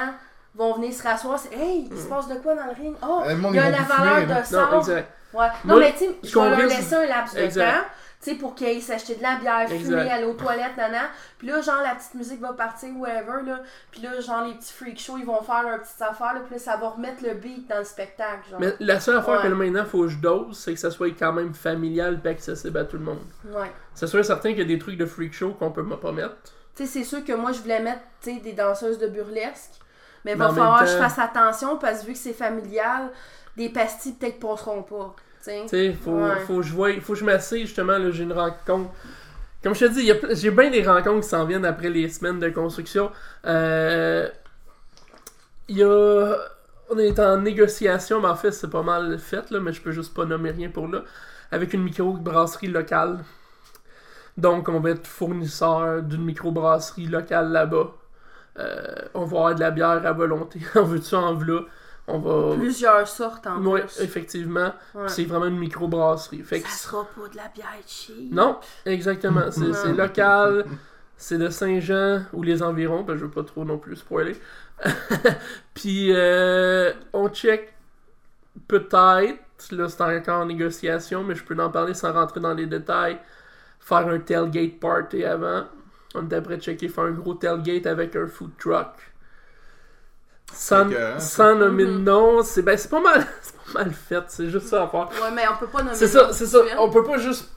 [0.53, 1.39] vont venir se rasseoir?
[1.39, 2.93] C'est, hey, il se passe de quoi dans le ring?
[3.01, 4.75] Oh, monde, il y a la valeur de Non, sable.
[4.79, 5.11] exact.
[5.33, 5.47] Ouais.
[5.63, 7.77] Moi, Non, mais tu sais, je vais leur laisser un laps de temps.
[8.21, 10.09] Tu sais, pour qu'ils aillent s'acheter de la bière, fumer, Exact.
[10.11, 11.03] aller aux toilettes, nana.
[11.37, 13.61] Puis là, genre, la petite musique va partir, whatever, là.
[13.91, 16.41] Puis là, genre, les petits freak shows, ils vont faire leur petite affaire, là.
[16.41, 18.59] Puis là, ça va remettre le beat dans le spectacle, genre.
[18.59, 19.43] Mais la seule affaire Ouais.
[19.43, 22.27] que là, maintenant, faut que je dose, c'est que ça soit quand même familial et
[22.27, 23.21] accessible à tout le monde.
[23.45, 23.71] Ouais.
[23.93, 26.35] C'est sûr certain qu'il y a des trucs de freak show qu'on peut pas mettre.
[26.75, 29.71] Tu sais, c'est sûr que moi, je voulais mettre, tu sais, des danseuses de burlesque.
[30.25, 33.09] Mais il va falloir que je fasse attention parce que vu que c'est familial,
[33.55, 35.15] des pastilles peut-être passeront pas.
[35.63, 35.93] Tu sais.
[35.93, 36.39] Faut, Ouais.
[36.41, 38.91] faut que je voie, faut que je m'assieds justement, là, j'ai une rencontre.
[39.63, 41.65] Comme je te dis, il y a ple- j'ai bien des rencontres qui s'en viennent
[41.65, 43.11] après les semaines de construction.
[43.45, 44.29] Euh,
[45.67, 46.35] Il y a.
[46.91, 49.91] On est en négociation, mais en fait, c'est pas mal fait, là, mais je peux
[49.91, 51.03] juste pas nommer rien pour là.
[51.51, 53.19] Avec une microbrasserie locale.
[54.37, 57.91] Donc, on va être fournisseur d'une microbrasserie locale là-bas.
[58.59, 60.59] Euh, on va avoir de la bière à volonté.
[60.75, 61.61] en veux-tu en v'là?
[62.11, 62.55] On va.
[62.55, 64.01] Plusieurs sortes en Oui, plus.
[64.01, 64.73] effectivement.
[64.95, 65.07] Ouais.
[65.07, 66.41] C'est vraiment une microbrasserie.
[66.43, 68.31] Fait que Ça sera pas de la bière cheap.
[68.33, 69.51] non, exactement.
[69.51, 70.65] C'est local.
[71.21, 73.03] C'est de Saint-Jean ou les environs.
[73.03, 74.35] Ben, je veux pas trop non plus spoiler.
[75.73, 77.73] Puis, euh, on check
[78.67, 79.39] peut-être.
[79.71, 83.19] Là, c'est encore en négociation, mais je peux en parler sans rentrer dans les détails.
[83.81, 85.65] Faire un tailgate party avant.
[86.15, 88.87] On est après checker faire un gros tailgate avec un food truck.
[90.53, 91.19] Sans, ça.
[91.19, 92.03] sans nommer de Mhm.
[92.03, 93.25] nom, c'est ben, c'est pas mal.
[93.41, 95.09] C'est pas mal faite, c'est juste ça à faire.
[95.21, 95.93] Ouais, mais on peut pas nommer.
[95.95, 96.57] C'est ça, nom c'est ça.
[96.79, 97.49] On peut pas juste.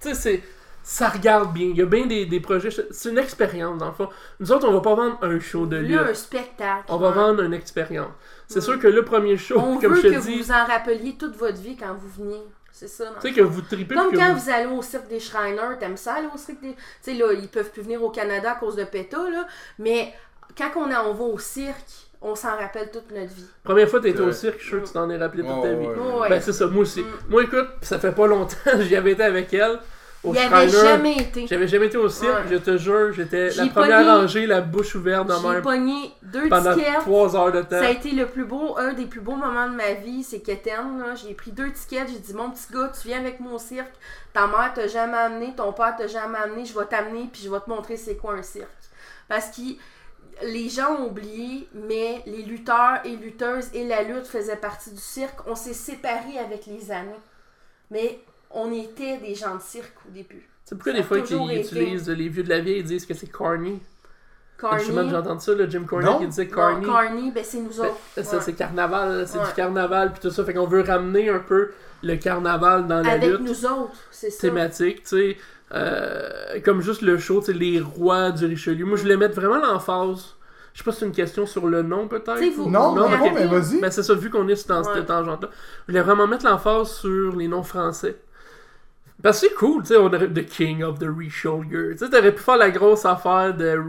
[0.00, 0.42] Tu sais, c'est.
[0.84, 1.66] Ça regarde bien.
[1.66, 2.68] Il y a bien des, des projets.
[2.92, 4.08] C'est une expérience, dans le fond.
[4.38, 6.84] Nous autres, on va pas vendre un show de Là, un spectacle.
[6.88, 8.12] On va vendre une expérience.
[8.46, 8.64] C'est Ouais.
[8.64, 10.64] sûr que le premier show, On comme veut je te que dis, vous vous en
[10.64, 12.44] rappeliez toute votre vie quand vous veniez.
[12.70, 13.06] C'est ça.
[13.20, 13.96] tu sais que vous tripez.
[13.96, 16.60] Comme que quand vous- vous allez au cirque des Shriners, t'aimes ça aller au cirque
[16.60, 16.74] des.
[16.74, 19.48] Tu sais, là, ils peuvent plus venir au Canada à cause de PETA, là.
[19.80, 20.14] Mais
[20.56, 23.46] quand on, est- on va au cirque, on s'en rappelle toute notre vie.
[23.62, 25.62] Première fois que t'étais au cirque, je suis sûr que tu t'en es rappelé toute
[25.62, 25.86] ta vie.
[25.86, 26.28] ouais.
[26.28, 27.02] Ben, c'est ça, moi aussi.
[27.02, 27.06] Mm.
[27.30, 29.78] Moi, écoute, ça fait pas longtemps, j'y avais été avec elle.
[30.24, 31.46] Au Il avait jamais été.
[31.46, 32.50] J'avais jamais été au cirque, Ouais.
[32.50, 35.62] je te jure, j'étais la J'ai première pogné- rangée, la bouche ouverte dans J'ai même
[35.62, 36.98] pogné deux pendant tickets.
[37.00, 37.78] trois heures de temps.
[37.78, 40.42] Ça a été le plus beau, un des plus beaux moments de ma vie, c'est
[40.46, 43.92] là, j'ai pris deux tickets, j'ai dit mon petit gars, tu viens avec mon cirque,
[44.32, 47.50] ta mère t'a jamais amené, ton père t'a jamais amené, je vais t'amener puis je
[47.50, 48.66] vais te montrer c'est quoi un cirque.
[49.28, 49.62] Parce que
[50.42, 55.00] les gens ont oublié, mais les lutteurs et lutteuses et la lutte faisaient partie du
[55.00, 55.46] cirque.
[55.46, 57.20] On s'est séparés avec les années.
[57.90, 58.18] Mais
[58.50, 60.48] on était des gens de cirque au début.
[60.64, 63.06] C'est pourquoi Ça des fois toujours qu'ils utilisent les vieux de la vieille, ils disent
[63.06, 63.80] que c'est corny.
[64.58, 66.18] Carney, Justement, j'ai entendu ça, le Jim Cornette Non.
[66.18, 66.86] qui disait non, corny.
[66.86, 67.98] Carney, ben c'est nous Ben, autres.
[68.24, 68.42] Ça, Ouais.
[68.42, 69.44] c'est carnaval, c'est Ouais.
[69.46, 70.44] du carnaval puis tout ça.
[70.44, 71.72] Fait qu'on veut ramener un peu
[72.02, 74.40] le carnaval dans la Avec lutte nous autres, c'est ça.
[74.40, 75.36] thématique, tu sais.
[75.74, 78.84] Euh, comme juste le show, tu sais, les rois du Richelieu.
[78.84, 80.34] Moi, je voulais mettre vraiment l'emphase.
[80.72, 82.38] Je sais pas si c'est une question sur le nom, peut-être.
[82.54, 83.80] Vous- ou- Non, non, mais vas-y.
[83.80, 84.94] Ben, c'est ça, vu qu'on est dans Ouais.
[84.94, 85.48] cette tangente-là.
[85.88, 88.16] Je voulais vraiment mettre l'emphase sur les noms français.
[89.22, 91.92] Parce que c'est cool, tu sais, on aurait The King of the Richelieu.
[91.92, 93.80] Tu sais, t'aurais pu faire la grosse affaire de.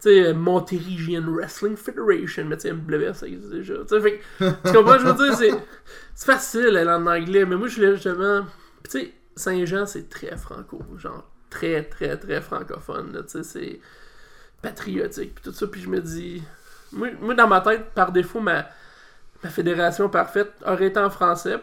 [0.00, 3.74] Tu sais, Montérégian Wrestling Federation, mais tu sais, MWF, ça existe déjà.
[3.88, 4.20] Tu fait
[4.72, 5.50] comprends, je veux dire, c'est.
[6.14, 8.42] C'est facile, elle, en anglais, mais moi, je voulais justement.
[8.84, 13.42] Puis, tu sais, Saint-Jean, c'est très franco, genre, très, très, très francophone, là, tu sais,
[13.42, 13.80] c'est
[14.62, 16.42] patriotique, puis tout ça, puis je me dis.
[16.92, 18.66] Moi, moi, dans ma tête, par défaut, ma,
[19.42, 21.58] ma fédération parfaite aurait été en français.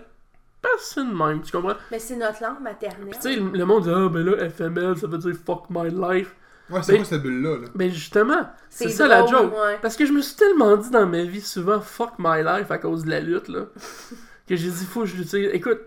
[0.61, 1.78] Parce que c'est de même, tu comprends?
[1.89, 3.07] Mais c'est notre langue maternelle.
[3.09, 5.63] Puis tu sais, le, le monde dit Ah, ben là, FML, ça veut dire fuck
[5.69, 6.36] my life.
[6.69, 7.57] Ouais, c'est Mais- quoi cette bulle-là?
[7.61, 7.67] Là?
[7.74, 9.53] Mais justement, c'est ça la joke.
[9.53, 9.80] ouais.
[9.82, 12.78] Parce que je me suis tellement dit dans ma vie souvent fuck my life à
[12.78, 13.65] cause de la lutte, là,
[14.47, 15.49] que j'ai dit faut que je l'utilise.
[15.53, 15.80] Écoute,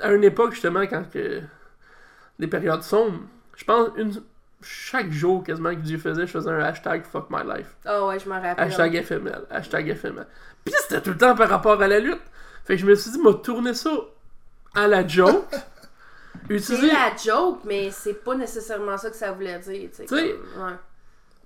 [0.00, 1.40] à une époque, justement, quand que
[2.38, 3.20] les périodes sombres,
[3.56, 4.12] je pense, une,
[4.62, 7.74] chaque jour quasiment que Dieu faisait, je faisais un hashtag fuck my life.
[7.84, 8.64] Ah ouais, je m'en rappelle.
[8.64, 10.26] Hashtag FML, hashtag FML.
[10.64, 12.20] Puis c'était tout le temps par rapport à la lutte.
[12.64, 13.90] Fait que je me suis dit, m'a tourner ça
[14.74, 15.46] à la joke.
[16.48, 16.88] C'est Utiliser.
[16.88, 19.88] la joke, mais c'est pas nécessairement ça que ça voulait dire.
[19.94, 20.72] Tu sais, ouais.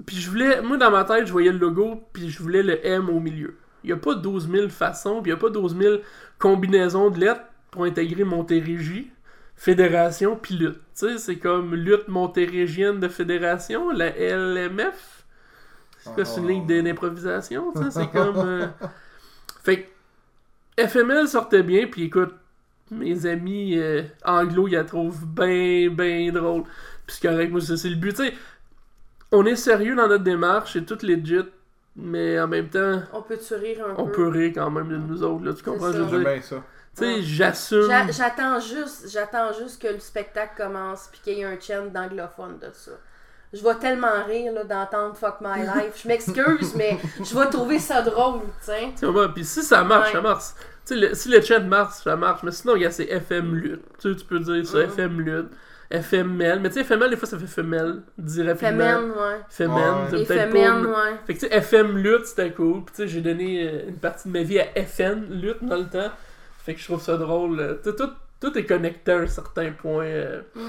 [0.07, 2.87] Puis je voulais, moi dans ma tête, je voyais le logo, puis je voulais le
[2.87, 3.57] M au milieu.
[3.83, 5.97] Il n'y a pas 12 000 façons, puis il n'y a pas 12 000
[6.39, 7.43] combinaisons de lettres
[7.75, 9.11] pour intégrer Montérégie,
[9.57, 10.79] Fédération, puis lutte.
[10.97, 15.25] Tu sais, c'est comme lutte montérégienne de fédération, la LMF.
[15.99, 18.37] C'est une ligne d'improvisation, tu sais, c'est comme...
[18.37, 18.67] euh,
[19.65, 19.89] Fait
[20.77, 22.35] que FML sortait bien, puis écoute,
[22.91, 26.65] mes amis euh, anglo, ils la trouvent bien, bien drôle.
[27.07, 28.15] Puis c'est correct, moi, c'est le but.
[28.15, 28.35] Tu sais,
[29.33, 31.41] on est sérieux dans notre démarche, c'est tout legit,
[31.97, 34.13] mais en même temps, On peut te rire un on peu?
[34.13, 35.93] peut rire quand même de nous autres, là, tu comprends?
[35.93, 35.99] ça.
[35.99, 36.63] Je veux dire, bien ça.
[36.97, 37.23] Tu sais, Ouais.
[37.23, 37.87] j'assume.
[37.89, 41.87] J'a- J'attends juste, j'attends juste que le spectacle commence puis qu'il y ait un chant
[41.93, 42.93] d'anglophone de ça.
[43.53, 46.03] Je vais tellement rire là, d'entendre Fuck My Life.
[46.03, 48.89] Je m'excuse, mais je vais trouver ça drôle, tu sais.
[49.35, 50.13] Puis si ça marche, Ouais.
[50.15, 50.45] ça marche.
[50.91, 52.43] Le- si le chat marche, ça marche.
[52.43, 53.83] Mais sinon, regarde, c'est FM Lutte.
[54.01, 54.81] Tu sais, tu peux dire ça.
[54.81, 55.51] FM Lutte,
[55.91, 56.61] FML.
[56.61, 58.03] Mais tu sais, FML, des fois, ça fait femelle.
[58.19, 58.55] Rapidement.
[58.57, 59.41] Femen, ouais.
[59.49, 60.25] Femen, Ouais.
[60.25, 61.17] peut-être pas- ouais.
[61.27, 62.85] Fait que tu sais, FM Lutte, c'était cool.
[62.85, 65.77] Puis tu sais, j'ai donné euh, une partie de ma vie à FN Lutte dans
[65.77, 66.11] le temps.
[66.65, 67.61] Fait que je trouve ça drôle.
[67.61, 68.11] euh, tout,
[68.41, 70.07] tout est connecté à un certain point.
[70.55, 70.61] Mm.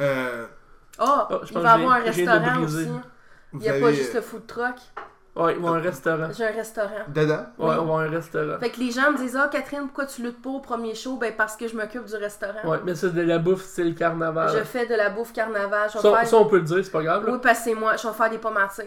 [0.00, 0.46] Euh,
[0.98, 2.84] Ah, Oh, je il va y avoir un restaurant aussi.
[2.86, 3.00] vous
[3.54, 3.80] Il n'y a avez...
[3.80, 4.76] pas juste le food truck.
[5.34, 6.28] Ouais, ils vont à un restaurant.
[6.36, 7.04] J'ai un restaurant.
[7.08, 7.46] Dedans?
[7.58, 7.76] Ouais, Oui.
[7.80, 8.58] on va à un restaurant.
[8.60, 11.16] Fait que les gens me disent Ah, Catherine, pourquoi tu luttes pas au premier show?
[11.16, 12.68] Ben, parce que je m'occupe du restaurant.
[12.70, 14.50] Ouais, mais c'est de la bouffe style carnaval.
[14.56, 15.88] Je fais de la bouffe carnaval.
[15.88, 16.26] Je vais Ça, faire...
[16.28, 17.24] ça, on peut le dire, c'est pas grave.
[17.26, 17.32] Là.
[17.32, 17.96] Oui, parce que c'est moi.
[17.96, 18.84] Je vais faire des pommes à tir.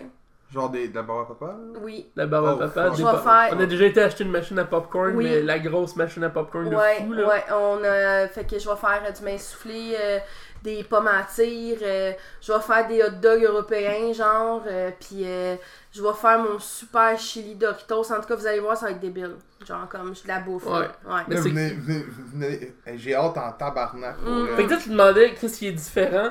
[0.56, 1.56] Genre des, de la barre à papa?
[1.82, 2.10] Oui.
[2.16, 2.84] La barbe Oh, à papa.
[2.86, 2.92] fuck.
[2.96, 5.26] des Je vais po- faire- On a déjà été acheter une machine à popcorn, Oui.
[5.26, 7.12] mais la grosse machine à popcorn de Ouais, fou.
[7.14, 7.28] Là.
[7.28, 10.18] ouais, on a fait que je vais faire euh, du main soufflé, euh,
[10.64, 15.24] des pommes à tir, euh, je vais faire des hot dogs européens, genre, euh, puis
[15.26, 15.56] euh,
[15.92, 18.12] je vais faire mon super chili Doritos.
[18.12, 19.36] En tout cas, vous allez voir, ça va être débile.
[19.68, 20.66] Genre, comme je de la bouffe.
[20.66, 20.72] là.
[20.72, 20.80] Ouais.
[20.80, 21.22] ouais.
[21.28, 24.16] Mais Là, c'est- venez, venez, venez- hey, J'ai hâte en tabarnak.
[24.18, 24.48] pour, Mm.
[24.48, 26.30] euh, Fait que toi, tu te demandais qu'est-ce qui est différent?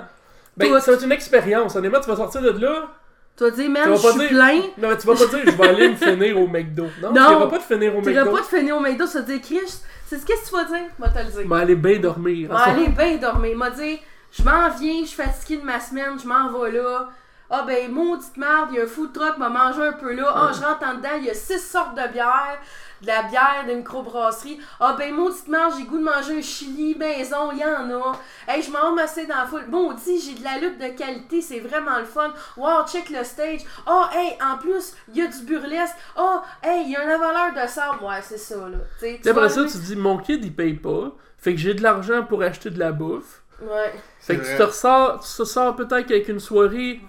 [0.57, 1.75] Ben, Toi, ça va être une expérience.
[1.77, 2.89] Honnêtement, tu vas sortir de là.
[3.37, 4.61] Tu vas dire, Tu man, vas je suis dire- plein.
[4.79, 6.87] Non, mais tu vas pas dire, je vais aller me finir au McDo.
[7.03, 7.27] Non, Non.
[7.27, 8.37] tu iras pas te finir au Tu iras McDo.
[8.37, 10.87] pas te finir au McDo, tu vas dire, Chris, c'est qu'est-ce que tu vas dire?
[10.99, 11.41] Moi, te le dire.
[11.43, 12.49] Je vais aller bien dormir.
[12.51, 13.57] M'en aller bien dormir.
[13.57, 13.99] M'a dit,
[14.33, 17.09] je m'en viens, je suis fatiguée de ma semaine, je m'en vais là.
[17.51, 20.33] Ah ben, maudite merde, il y a un food truck, m'a mangé un peu là.
[20.35, 22.59] Ah, je rentre en dedans, il y a six sortes de bières.
[23.05, 24.59] De la bière de microbrasserie.
[24.81, 28.19] Ah ben, maudite merde, j'ai goût de manger un chili maison, il y en a.
[28.49, 29.67] Hey, je m'en massé dans la foule.
[29.69, 32.33] Maudit, j'ai de la lutte de qualité, c'est vraiment le fun.
[32.57, 33.61] Wow, check le stage.
[33.87, 35.97] Ah, hey, en plus, il y a du burlesque.
[36.17, 38.03] Ah, hey, il y a un avaleur de sable.
[38.03, 38.79] Ouais, c'est ça, là.
[38.99, 41.13] Tu sais, tu après ça, tu te dis, mon kid, il paye pas.
[41.37, 43.43] Fait que j'ai de l'argent pour acheter de la bouffe.
[43.61, 43.93] Ouais.
[44.19, 47.01] Fait C'est que tu te ressors, tu te sors peut-être avec une soirée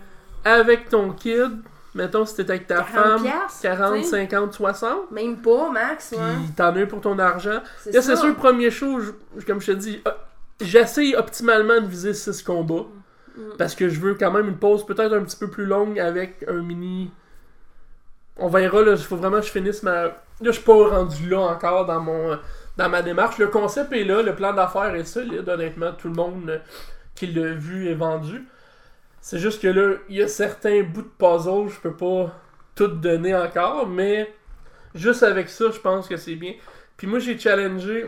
[0.43, 1.61] avec ton kid.
[1.95, 4.09] Mettons, si t'es avec ta 40 femme, piastres, 40, tu sais.
[4.09, 5.11] 50, 60.
[5.11, 6.23] Même pas, Max, Puis ouais.
[6.55, 7.61] t'en as eu pour ton argent.
[7.79, 10.11] C'est Là, c'est sûr, le premier show, je- comme je te dis, euh,
[10.59, 12.85] j'essaye optimalement de viser 6 combats.
[13.37, 13.41] Mm.
[13.57, 16.43] Parce que je veux quand même une pause peut-être un petit peu plus longue avec
[16.49, 17.11] un mini.
[18.37, 19.93] On verra, là, il faut vraiment que je finisse ma.
[20.03, 22.35] Là, je suis pas rendu là encore dans mon euh,
[22.75, 23.37] dans ma démarche.
[23.37, 25.93] Le concept est là, le plan d'affaires est solide, honnêtement.
[25.93, 26.61] Tout le monde
[27.15, 28.45] qui l'a vu est vendu.
[29.25, 32.31] C'est juste que là, il y a certains bouts de puzzle, je peux pas
[32.75, 34.31] tout donner encore, mais
[34.93, 36.53] juste avec ça, je pense que c'est bien.
[36.95, 38.05] Puis moi, j'ai challengé.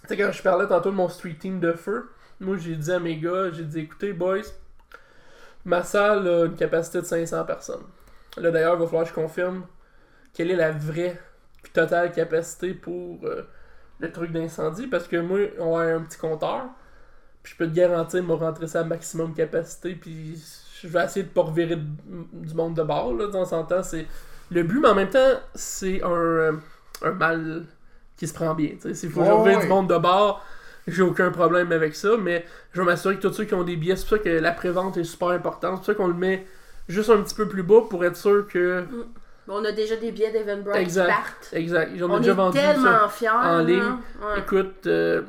[0.00, 2.08] Tu sais, quand je parlais tantôt de mon street team de feu,
[2.40, 4.38] moi, j'ai dit à mes gars, j'ai dit, écoutez, boys,
[5.66, 7.84] ma salle a une capacité de 500 personnes.
[8.38, 9.66] Là, d'ailleurs, il va falloir que je confirme
[10.32, 11.20] quelle est la vraie
[11.74, 13.42] totale capacité pour euh,
[13.98, 16.70] le truc d'incendie, parce que moi, on a un petit compteur,
[17.42, 20.40] puis je peux te garantir, m'a rentrer ça à maximum capacité, puis
[20.82, 24.06] je vais essayer de pas revirer du monde de bord, là, dans son temps, c'est
[24.50, 26.52] le but, mais en même temps, c'est un, euh,
[27.02, 27.64] un mal
[28.16, 30.44] qui se prend bien, tu sais, s'il faut que je du monde de bord,
[30.86, 33.76] j'ai aucun problème avec ça, mais je vais m'assurer que tous ceux qui ont des
[33.76, 36.14] billets, c'est pour ça que la prévente est super importante, c'est pour ça qu'on le
[36.14, 36.46] met
[36.88, 38.84] juste un petit peu plus bas pour être sûr que.
[39.46, 41.08] Bon, on a déjà des billets d'Eventbrite qui Exact.
[41.08, 41.48] partent.
[41.52, 43.08] Exact, j'en ai On déjà est vendu tellement ça.
[43.08, 43.28] fiers.
[43.28, 43.82] en ligne.
[43.82, 44.38] Ouais.
[44.40, 45.22] Écoute, euh,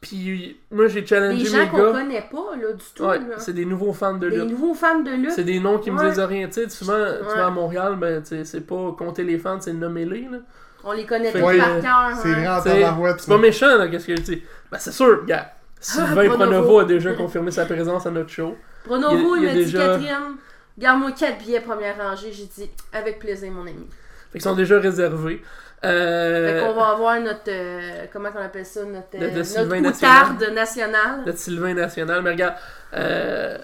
[0.00, 3.04] puis moi j'ai Des challengé gens mes qu'on connaît pas, là, du tout.
[3.04, 4.50] Ouais, c'est des nouveaux fans de Des lutte.
[4.50, 5.30] nouveaux fans de lutte.
[5.32, 6.10] C'est des noms qui me Ouais.
[6.10, 6.46] disent rien.
[6.48, 9.58] Tu sais, souvent, tu vas à Montréal, ben, tu sais, c'est pas compter les fans,
[9.60, 10.22] c'est nommer-les.
[10.30, 10.38] là.
[10.84, 11.50] On les connaît tous par
[11.80, 12.18] cœur.
[12.22, 12.34] C'est ouais.
[12.34, 14.42] vrai en C'est pas méchant, là, qu'est-ce que tu dis.
[14.70, 15.52] Ben, c'est sûr, gars.
[15.80, 16.36] Sylvain Pronovo.
[16.36, 18.54] Pronovo a déjà confirmé sa présence à notre show.
[18.84, 20.36] Pronovo, Il il, il m'a dit déjà- Catherine,
[20.78, 22.32] garde-moi 4 billets première rangée.
[22.32, 23.86] J'ai dit avec plaisir, mon ami.
[24.32, 25.42] Fait qu'ils sont déjà réservés.
[25.84, 27.40] Euh, Fait qu'on va avoir notre.
[27.48, 31.22] euh, comment qu'on appelle ça Notre, Le- euh, notre Sylvain outarde nationale.
[31.24, 32.22] Notre Sylvain National.
[32.22, 32.54] Mais regarde,
[32.94, 33.56] euh,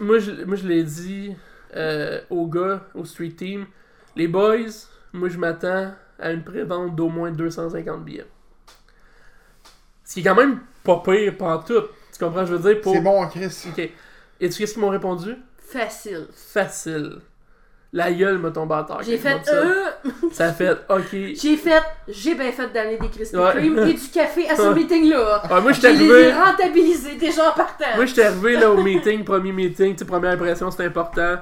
[0.00, 1.36] moi, je, moi je l'ai dit
[1.76, 3.66] euh, aux gars, au Street Team,
[4.16, 4.56] les boys,
[5.12, 8.26] moi je m'attends à une prévente d'au moins 250 billets.
[10.04, 11.90] Ce qui est quand même pas pire pantoute.
[12.12, 12.80] Tu comprends, ce que je veux dire?
[12.80, 12.94] Pour...
[12.94, 13.66] C'est bon, Chris.
[13.68, 13.78] Ok.
[14.40, 15.36] Et tu sais ce qu'ils m'ont répondu?
[15.58, 16.26] Facile.
[16.32, 17.18] Facile.
[17.96, 18.98] La gueule m'a tombé à terre.
[19.06, 19.40] J'ai fait.
[19.52, 19.84] Euh,
[20.32, 21.10] Ça a fait, ok.
[21.12, 21.80] j'ai fait.
[22.08, 23.52] J'ai bien fait d'amener des Krispy Ouais.
[23.52, 25.42] Kreme et du café à ce meeting-là.
[25.48, 26.22] Ah, moi, les arrivé.
[26.28, 27.84] ai rentabilisés déjà en partant.
[27.94, 31.36] Moi, j'étais arrivé là au meeting, premier meeting, première impression, c'est important.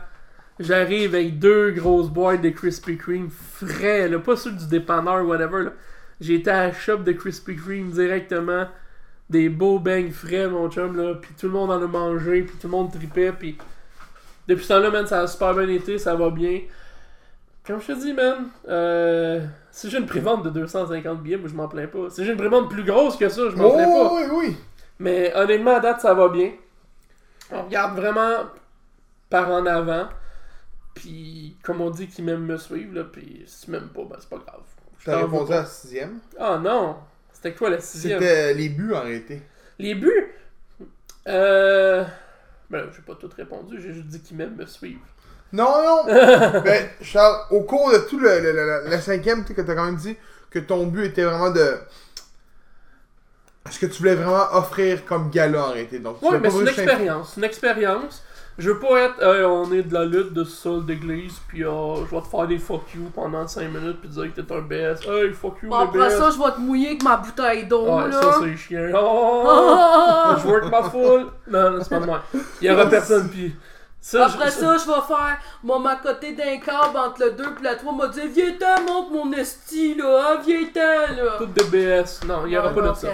[0.61, 5.63] J'arrive avec deux grosses boîtes de Krispy Kreme frais, là, pas ceux du dépanneur whatever.
[5.65, 5.71] là.
[6.21, 8.67] J'ai été à la shop de Krispy Kreme directement,
[9.31, 12.55] des beaux bangs frais, mon chum, là, puis tout le monde en a mangé, puis
[12.61, 13.57] tout le monde tripait, puis
[14.53, 16.61] depuis ce temps-là, man, ça a super bien été, ça va bien.
[17.67, 19.41] Comme je te dis, man, euh,
[19.71, 22.11] si j'ai une prévente de 250 billets, moi je m'en plains pas.
[22.11, 24.11] Si j'ai une prévente plus grosse que ça, je m'en plains pas.
[24.11, 24.57] Oh, oui, oui.
[24.99, 26.53] Mais honnêtement, à date, ça va bien.
[27.51, 28.47] On regarde vraiment
[29.31, 30.09] par en avant.
[30.95, 33.05] Puis, comme on dit, qu'ils m'aiment me suivre, là.
[33.05, 34.63] Puis, si tu m'aimes pas, ben c'est pas grave.
[34.99, 36.19] Je T'as répondu à la sixième?
[36.39, 36.97] Ah non!
[37.33, 38.21] C'était quoi la sixième?
[38.21, 39.43] C'était les buts arrêtés.
[39.79, 40.33] Les buts?
[41.29, 42.05] Euh.
[42.73, 45.03] Ben, j'ai pas tout répondu, j'ai juste dit qu'ils m'aiment me suivre.
[45.53, 46.05] Non, non.
[46.65, 49.61] ben, Charles, au cours de tout le, le- le- le- la cinquième, tu sais, que
[49.61, 50.17] t'as quand même dit
[50.51, 51.77] que ton but était vraiment de.
[53.71, 55.99] Ce que tu voulais vraiment offrir comme gala arrêté.
[56.01, 57.37] Donc, tu Ouais, voulais mais c'est une expérience.
[57.37, 58.23] Une expérience.
[58.63, 61.97] Je veux pas être, Hey, on est de la lutte de sol d'église, puis euh,
[62.09, 64.61] je vais te faire des fuck you pendant 5 minutes, puis dire que t'es un
[64.61, 65.01] BS.
[65.09, 66.19] Hey, fuck you, Bon, le après BS.
[66.19, 68.23] ça, je vais te mouiller avec ma bouteille d'eau, Ouais, là.
[68.23, 68.89] ça c'est chiant.
[68.95, 70.37] Oh, Ah!
[70.41, 71.27] je work ma foule.
[71.49, 72.23] Non, non, c'est pas de moi.
[72.61, 73.53] Il y aura personne, puis.
[74.05, 77.45] Ça, Après je- ça, je vais faire mon ma côté d'un câble entre le 2
[77.45, 77.93] et le 3.
[77.95, 81.33] m'a dit Viens-t'en, montre mon esti, là, hein, viens-t'en, là.
[81.39, 82.21] Tout de BS.
[82.27, 83.09] Non, il y aura pas de ça.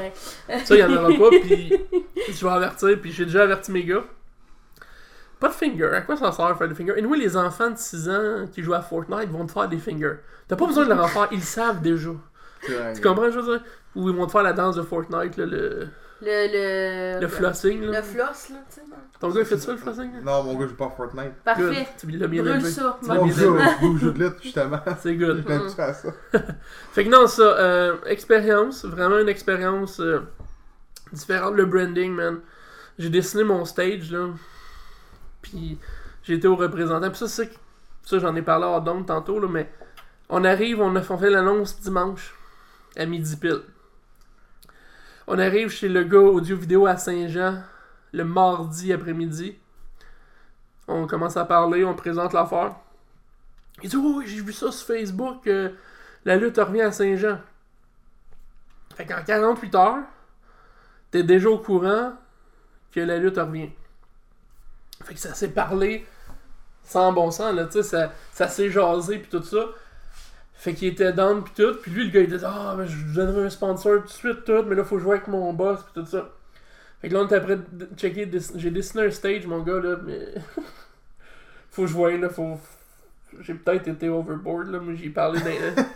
[0.64, 1.72] Ça, il y en aura pas, puis.
[2.30, 4.02] Je vais avertir, puis j'ai déjà averti mes gars.
[5.40, 5.84] Pas de finger.
[5.94, 6.94] À quoi ça sert de faire des fingers?
[6.96, 9.78] Et nous, les enfants de 6 ans qui jouent à Fortnite vont te faire des
[9.78, 10.16] fingers.
[10.48, 12.10] T'as pas besoin de leur en faire, ils le savent déjà.
[12.64, 13.66] Tu comprends, ce que je veux dire?
[13.94, 15.88] Ou ils vont te faire la danse de Fortnite, là, le,
[16.20, 17.82] Le, le, le flossing.
[17.82, 18.00] Là.
[18.00, 18.82] Le floss, là, tu sais.
[19.20, 20.12] Ton gars, il fait ça, le flossing?
[20.14, 20.20] là?
[20.24, 21.24] Non, mon gars, je joue pas à Fortnite.
[21.24, 21.44] Good.
[21.44, 21.88] Parfait.
[21.98, 22.98] Tu l'as bien Brûle ça.
[23.00, 24.80] Tu Mon gars, je joue de lutte, justement.
[25.00, 25.44] C'est good.
[25.46, 26.08] Je à ça.
[26.92, 30.20] Fait que non, ça, euh, expérience, vraiment une expérience euh,
[31.12, 31.54] différente.
[31.54, 32.40] Le branding, man.
[32.98, 34.26] J'ai dessiné mon stage, là.
[35.50, 35.78] Puis
[36.22, 37.08] J'ai au représentant.
[37.08, 37.50] Puis ça, c'est
[38.02, 39.70] ça, j'en ai parlé hors d'onde tantôt, mais
[40.30, 42.34] on arrive, on a fait l'annonce dimanche
[42.96, 43.62] à midi pile.
[45.26, 47.62] On arrive chez le gars audio-vidéo à Saint-Jean
[48.12, 49.58] le mardi après-midi.
[50.86, 52.76] On commence à parler, on présente l'affaire.
[53.82, 55.70] Il dit Oh, j'ai vu ça sur Facebook, euh,
[56.24, 57.38] la lutte revient à Saint-Jean.
[58.96, 60.04] Fait qu'en 48 heures,
[61.10, 62.14] t'es déjà au courant
[62.90, 63.70] que la lutte revient.
[65.08, 66.04] Fait que ça s'est parlé
[66.84, 69.68] sans bon sens, là, tu sais, ça, ça s'est jasé puis tout ça.
[70.52, 72.96] Fait qu'il était down puis tout, puis lui le gars il disait Ah, mais je
[72.96, 75.80] vous donnerai un sponsor tout de suite, tout, mais là faut jouer avec mon boss
[75.82, 76.28] puis tout ça.
[77.00, 79.96] Fait que là on était après de checker, j'ai dessiné un stage mon gars là,
[80.04, 80.34] mais
[81.70, 82.58] faut jouer là, faut.
[83.40, 85.82] J'ai peut-être été overboard là, mais j'ai parlé d'un.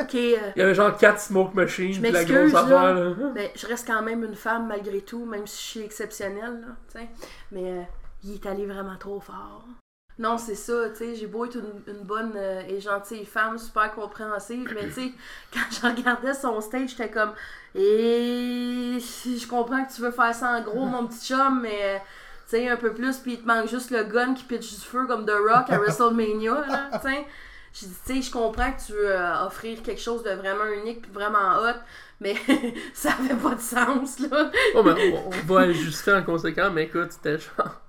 [0.00, 2.60] Ok, euh, Il y avait genre 4 smoke machines, la grosse là.
[2.60, 3.14] affaire là.
[3.32, 6.76] ben, je reste quand même une femme malgré tout, même si je suis exceptionnelle, là,
[6.92, 7.08] tu sais.
[7.52, 7.82] Mais euh,
[8.24, 9.64] il est allé vraiment trop fort.
[10.16, 13.58] Non, c'est ça, tu sais, j'ai beau être une, une bonne euh, et gentille femme,
[13.58, 15.12] super compréhensive, mais tu sais,
[15.52, 17.32] quand je regardais son stage, j'étais comme,
[17.74, 21.98] et je comprends que tu veux faire ça en gros, mon petit chum, mais euh,
[22.48, 24.80] tu sais, un peu plus, puis il te manque juste le gun qui pitch du
[24.80, 27.26] feu comme The Rock à WrestleMania, là, tu sais.
[27.72, 30.66] J'ai dit, tu sais, je comprends que tu veux euh, offrir quelque chose de vraiment
[30.80, 31.80] unique puis vraiment hot,
[32.20, 32.36] mais
[32.94, 34.52] ça avait pas de sens, là.
[34.74, 37.80] Bon, ben, on, on va ajuster en conséquent, mais écoute, c'était genre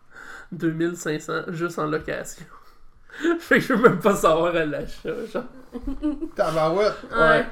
[0.58, 2.46] 2500 juste en location.
[3.40, 5.44] fait que je veux même pas savoir à l'achat, genre.
[6.36, 6.96] Tabarouette.
[7.12, 7.46] Ouais.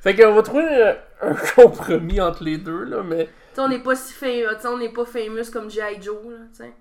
[0.00, 3.26] Fait qu'on va trouver euh, un compromis entre les deux, là, mais.
[3.26, 6.02] Tu sais, on n'est pas si sais, on n'est pas famous comme G.I.
[6.02, 6.74] Joe, là, tu sais.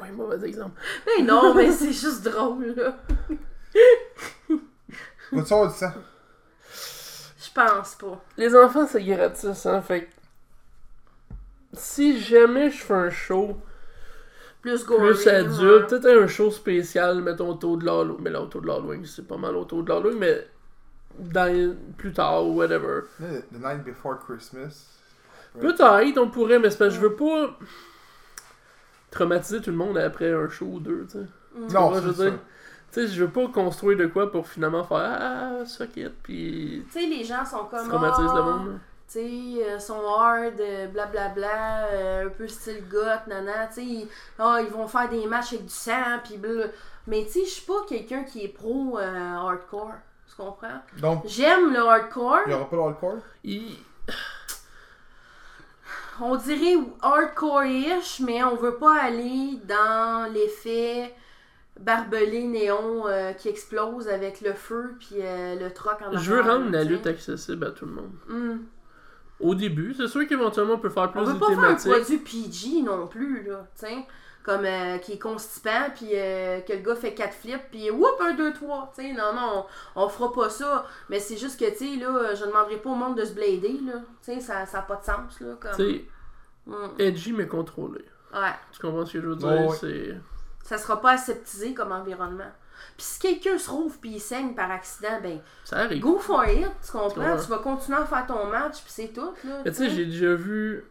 [0.00, 0.80] Ouais, mauvais exemple.
[1.06, 2.96] Mais non, mais c'est juste drôle, là.
[5.32, 5.92] Va-tu avoir du sang?
[7.38, 8.24] Je pense pas.
[8.36, 10.10] Les enfants, c'est gratis, hein, fait que.
[11.72, 13.56] Si jamais je fais un show
[14.64, 15.12] Plus gory.
[15.12, 15.86] plus adulte, ouais.
[16.00, 18.16] peut-être un show spécial, mettons autour de l'Halloween.
[18.22, 20.48] Mais là, autour de l'Halloween, c'est pas mal autour de l'Halloween, mais
[21.18, 23.02] dans, plus tard ou whatever.
[23.20, 24.86] The Night Before Christmas.
[25.60, 27.58] Peut-être, on pourrait, mais c'est parce que je veux pas
[29.10, 31.26] traumatiser tout le monde après un show ou deux, tu sais.
[31.74, 32.30] Non, vois, je c'est veux ça.
[32.30, 32.38] dire.
[32.92, 36.84] Tu sais, je veux pas construire de quoi pour finalement faire Ah, suck it, puis
[36.92, 37.86] Tu sais, les gens sont comme.
[37.88, 38.78] traumatiser Ah, le monde.
[39.14, 40.60] Tu sais, euh, sont hard,
[40.92, 43.68] blablabla, euh, un peu style goth, nana.
[43.68, 44.08] Tu sais, ils,
[44.40, 46.70] ah, ils vont faire des matchs avec du sang, puis bleu.
[47.06, 49.92] Mais tu sais, je suis pas quelqu'un qui est pro euh, hardcore.
[50.28, 50.80] Tu comprends?
[50.98, 52.40] Donc, J'aime le hardcore.
[52.46, 53.18] il n'y aura pas de hardcore?
[53.44, 53.76] Il-
[56.20, 61.14] On dirait hardcore-ish, mais on veut pas aller dans l'effet
[61.78, 66.40] barbelé néon euh, qui explose avec le feu puis euh, le troc en Je veux
[66.40, 68.12] rendre la lutte accessible à tout le monde.
[68.28, 68.58] Hmm.
[69.40, 71.74] Au début, c'est sûr qu'éventuellement on peut faire plus On veut de pas faire un
[71.74, 73.96] produit PG non plus, là, tu sais.
[74.42, 78.20] Comme euh, qui est constipant, puis euh, que le gars fait 4 flips, puis whoop,
[78.20, 78.92] 1, 2, 3.
[78.94, 79.64] Tu sais, non, non,
[79.96, 80.86] on, on fera pas ça.
[81.08, 83.80] Mais c'est juste que, tu sais, là, je demanderai pas au monde de se blader,
[83.86, 84.02] là.
[84.22, 85.54] Tu sais, ça n'a pas de sens, là.
[85.60, 85.76] Comme...
[85.76, 86.04] Tu sais,
[86.66, 86.88] Hmm.
[86.98, 88.02] edgy mais contrôlé.
[88.32, 88.54] Ouais.
[88.72, 89.48] Tu comprends ce que je veux dire?
[89.48, 89.76] Ouais, ouais.
[89.78, 90.14] C'est.
[90.62, 92.50] Ça sera pas aseptisé comme environnement.
[92.96, 96.00] Puis si quelqu'un se rouvre puis il saigne par accident, ben, Ça arrive.
[96.02, 97.34] go for it, tu comprends?
[97.34, 97.40] Ouais.
[97.42, 99.62] Tu vas continuer à faire ton match, puis c'est tout, là.
[99.64, 100.84] Mais tu sais, j'ai déjà vu.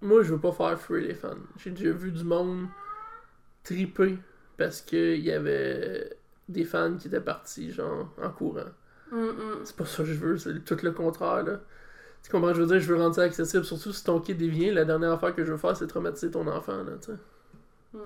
[0.00, 1.30] Moi, je veux pas faire free les fans.
[1.56, 2.66] J'ai déjà vu du monde
[3.64, 4.18] triper
[4.56, 6.16] parce qu'il y avait
[6.48, 8.62] des fans qui étaient partis, genre, en courant.
[9.64, 11.60] C'est pas ça que je veux, c'est tout le contraire, là.
[12.22, 12.52] Tu comprends?
[12.52, 13.64] Je veux dire, je veux rendre ça accessible.
[13.64, 16.46] Surtout si ton kid dévient, la dernière affaire que je veux faire, c'est traumatiser ton
[16.48, 17.18] enfant, là, tu sais.
[17.92, 17.98] Tu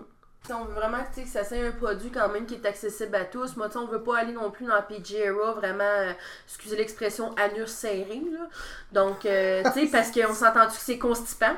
[0.50, 3.14] on veut vraiment tu sais, que ça soit un produit quand même qui est accessible
[3.14, 3.56] à tous.
[3.56, 6.12] Moi, tu sais, on veut pas aller non plus dans la PG era, vraiment, euh,
[6.46, 8.48] excusez l'expression, anus serré, là.
[8.92, 11.54] Donc, euh, tu sais, parce qu'on s'entend que c'est constipant.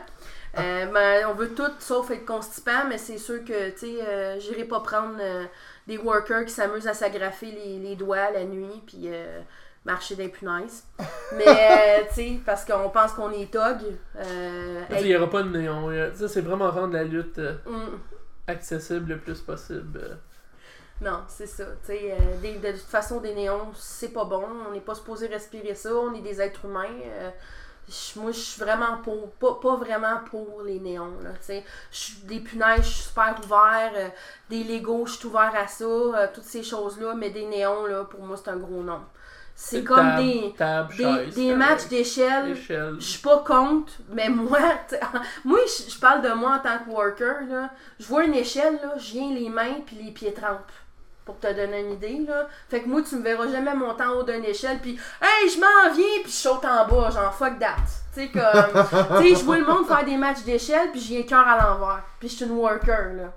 [0.58, 4.38] Euh, ben, on veut tout sauf être constipant, mais c'est sûr que, tu sais, euh,
[4.38, 5.44] j'irai pas prendre euh,
[5.86, 9.08] des workers qui s'amusent à s'agrafer les, les doigts la nuit, puis
[9.84, 10.84] marcher des punaises.
[11.36, 13.78] Mais, euh, tu sais, parce qu'on pense qu'on est tog.
[14.16, 15.90] Euh, Il y aura pas de néon.
[15.90, 17.98] il y a- Tu sais, c'est vraiment rendre la lutte euh, hum.
[18.46, 20.18] Accessible le plus possible.
[21.00, 21.64] Non, c'est ça.
[21.64, 24.44] Euh, des- de toute façon, des néons, c'est pas bon.
[24.68, 25.92] On n'est pas supposé respirer ça.
[25.94, 26.84] On est des êtres humains.
[27.04, 27.30] Euh,
[28.16, 29.32] moi, je suis vraiment pour.
[29.32, 31.12] Pas, pas vraiment pour les néons.
[32.24, 33.92] Des punaises, je suis super ouvert.
[33.96, 34.08] euh,
[34.48, 36.28] des Legos, je suis ouvert à ça.
[36.32, 37.14] toutes ces choses-là.
[37.14, 39.00] Mais des néons, là, pour moi, c'est un gros nom.
[39.56, 42.50] C'est comme table, des, table, des, chaise, des matchs d'échelle.
[42.50, 42.96] échelle.
[42.98, 44.58] Je suis pas contre, mais moi,
[45.44, 47.46] moi je je parle de moi en tant que worker.
[47.48, 47.70] Là.
[48.00, 50.60] Je vois une échelle, là, je viens les mains puis les pieds trempent.
[51.24, 52.48] Pour te donner une idée, là.
[52.68, 55.58] Fait que moi, tu me verras jamais monter en haut d'une échelle, puis Hey, je
[55.58, 57.76] m'en viens, puis je saute en bas, genre fuck that.
[58.12, 59.22] Tu sais, comme.
[59.22, 61.56] tu sais, je vois le monde faire des matchs d'échelle, puis j'ai un cœur à
[61.56, 62.02] l'envers.
[62.20, 63.32] Puis je suis une worker, là.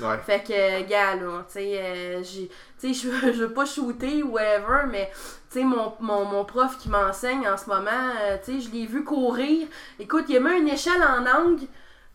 [0.00, 0.18] Ouais.
[0.26, 5.10] Fait que, gars, là, tu sais, euh, je veux- pas shooter ou whatever, mais,
[5.50, 7.90] tu sais, mon, mon, mon prof qui m'enseigne en ce moment,
[8.22, 9.66] euh, tu sais, je l'ai vu courir.
[9.98, 11.66] Écoute, il a mis une échelle en angle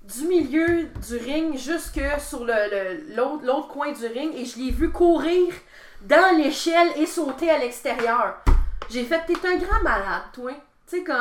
[0.03, 4.59] du milieu du ring jusque sur le, le- l'autre, l'autre coin du ring et je
[4.59, 5.53] l'ai vu courir
[6.01, 8.35] dans l'échelle et sauter à l'extérieur.
[8.89, 10.51] J'ai fait, t'es un grand malade, toi.
[10.89, 11.15] Tu sais, comme.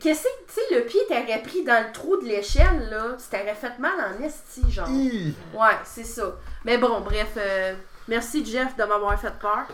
[0.00, 3.16] Qu'est-ce que, tu sais, le pied t'aurait pris dans le trou de l'échelle, là.
[3.18, 4.88] Tu t'aurais fait mal en esti, genre.
[4.88, 5.34] Hi!
[5.54, 6.36] Ouais, c'est ça.
[6.64, 7.74] Mais bon, bref, euh,
[8.08, 9.66] merci Jeff de m'avoir fait peur.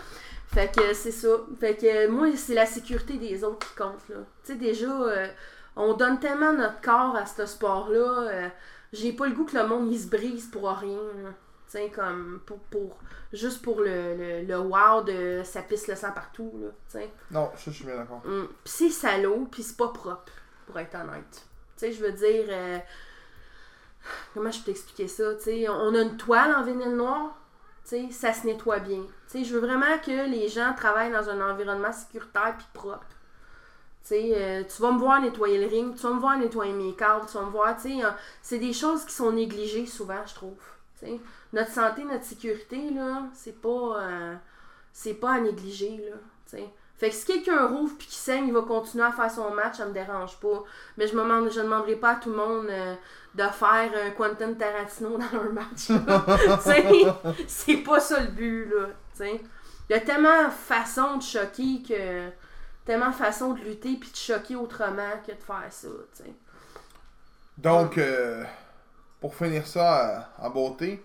[0.53, 1.29] Fait que c'est ça.
[1.61, 4.17] Fait que moi, c'est la sécurité des autres qui compte, là.
[4.45, 5.27] Tu sais, déjà, euh,
[5.77, 8.29] on donne tellement notre corps à ce sport-là.
[8.31, 8.49] euh,
[8.93, 11.31] J'ai pas le goût que le monde, il se brise pour rien, là.
[11.71, 12.97] Tu sais, comme, pour, pour,
[13.33, 16.69] juste pour le, le, le wow de ça pisse le sang partout, là.
[17.31, 18.23] Non, ça, je suis bien d'accord.
[18.25, 18.47] Mm.
[18.65, 20.33] Pis c'est salaud, puis c'est pas propre,
[20.67, 21.47] pour être honnête.
[21.77, 22.47] Tu sais, je veux dire.
[22.49, 22.79] euh,
[24.35, 25.35] Comment je peux t'expliquer ça?
[25.35, 27.37] Tu sais, on a une toile en vinyle noir,
[27.85, 29.03] tu sais, ça se nettoie bien.
[29.03, 33.07] Tu sais, je veux vraiment que les gens travaillent dans un environnement sécuritaire puis propre.
[34.11, 37.27] Euh, tu vas me voir nettoyer le ring, tu vas me voir nettoyer mes câbles,
[37.31, 38.09] tu vas me voir, tu sais, euh,
[38.41, 40.57] c'est des choses qui sont négligées souvent, je trouve.
[41.53, 44.35] Notre santé, notre sécurité, là, c'est pas, euh,
[44.93, 46.17] c'est pas à négliger, là,
[46.49, 46.69] tu sais.
[46.99, 49.77] Fait que si quelqu'un rouvre puis qui saigne, il va continuer à faire son match,
[49.77, 50.65] ça me dérange pas.
[50.97, 52.95] Mais je me demande, je demanderai pas à tout le monde euh,
[53.37, 55.93] de faire un Quentin Tarantino dans leur match.
[57.47, 58.87] c'est pas ça le but, là.
[59.13, 59.41] tu sais.
[59.89, 62.31] Il y a tellement de façons de choquer que.
[62.85, 65.89] Tellement de façons de lutter puis de choquer autrement que de faire ça.
[67.59, 68.43] Donc, euh,
[69.21, 71.05] pour finir ça en beauté,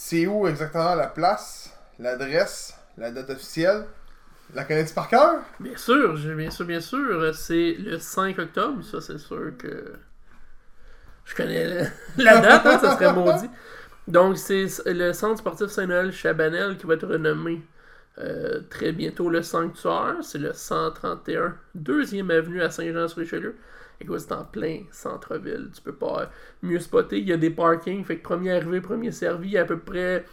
[0.00, 3.84] c'est où exactement la place, l'adresse, la date officielle?
[4.54, 5.40] La connais-tu par cœur?
[5.58, 7.34] Bien sûr, bien sûr, bien sûr.
[7.34, 9.92] C'est le 5 octobre, ça c'est sûr que.
[11.24, 13.50] Je connais la date, hein, ça serait maudit.
[14.06, 17.60] Donc c'est le centre sportif Saint-Noël Chabanel qui va être renommé
[18.18, 20.18] euh, très bientôt le Sanctuaire.
[20.22, 23.56] C'est le 131, deuxième avenue à Saint-Jean-sur-Richelieu.
[24.00, 25.70] Écoute, c'est en plein centre-ville.
[25.74, 26.30] Tu peux pas
[26.62, 27.18] mieux spotter.
[27.18, 28.04] Il y a des parkings.
[28.04, 30.24] Fait que premier arrivé, premier servi, à peu près.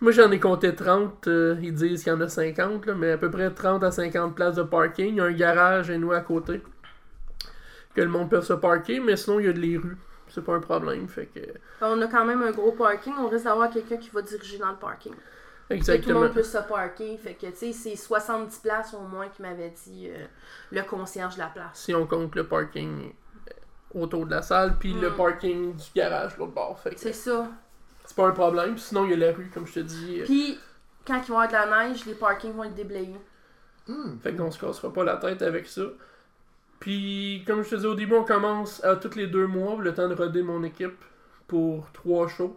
[0.00, 1.26] Moi, j'en ai compté 30.
[1.28, 3.90] euh, ils disent qu'il y en a 50, là, mais à peu près 30 à
[3.90, 5.08] 50 places de parking.
[5.08, 6.62] Il y a un garage et nous à côté.
[7.94, 9.96] Que le monde peut se parker, mais sinon, il y a de les rues.
[10.28, 11.08] C'est pas un problème.
[11.08, 11.40] Fait que.
[11.82, 14.70] On a quand même un gros parking, on risque d'avoir quelqu'un qui va diriger dans
[14.70, 15.14] le parking.
[15.68, 16.20] Que tout le Exactement.
[16.20, 17.16] monde puisse se parker.
[17.18, 20.24] Fait que, tu sais, c'est 70 places au moins qui m'avait dit euh,
[20.70, 21.70] le concierge de la place.
[21.74, 25.16] Si on compte le parking euh, autour de la salle, puis le Mm.
[25.16, 26.80] parking du garage l'autre bord.
[26.80, 27.46] Fait que C'est ça.
[28.04, 28.78] c'est pas un problème.
[28.78, 30.20] Sinon, il y a la rue, comme je te dis.
[30.20, 30.58] euh, Puis,
[31.06, 33.16] quand il va y avoir de la neige, les parkings vont être déblayés.
[33.86, 34.18] Hmm.
[34.22, 35.82] Fait qu'on se cassera pas la tête avec ça.
[36.80, 39.92] Puis, comme je te dis au début, on commence à tous les deux mois, le
[39.92, 40.96] temps de roder mon équipe
[41.46, 42.56] pour trois shows.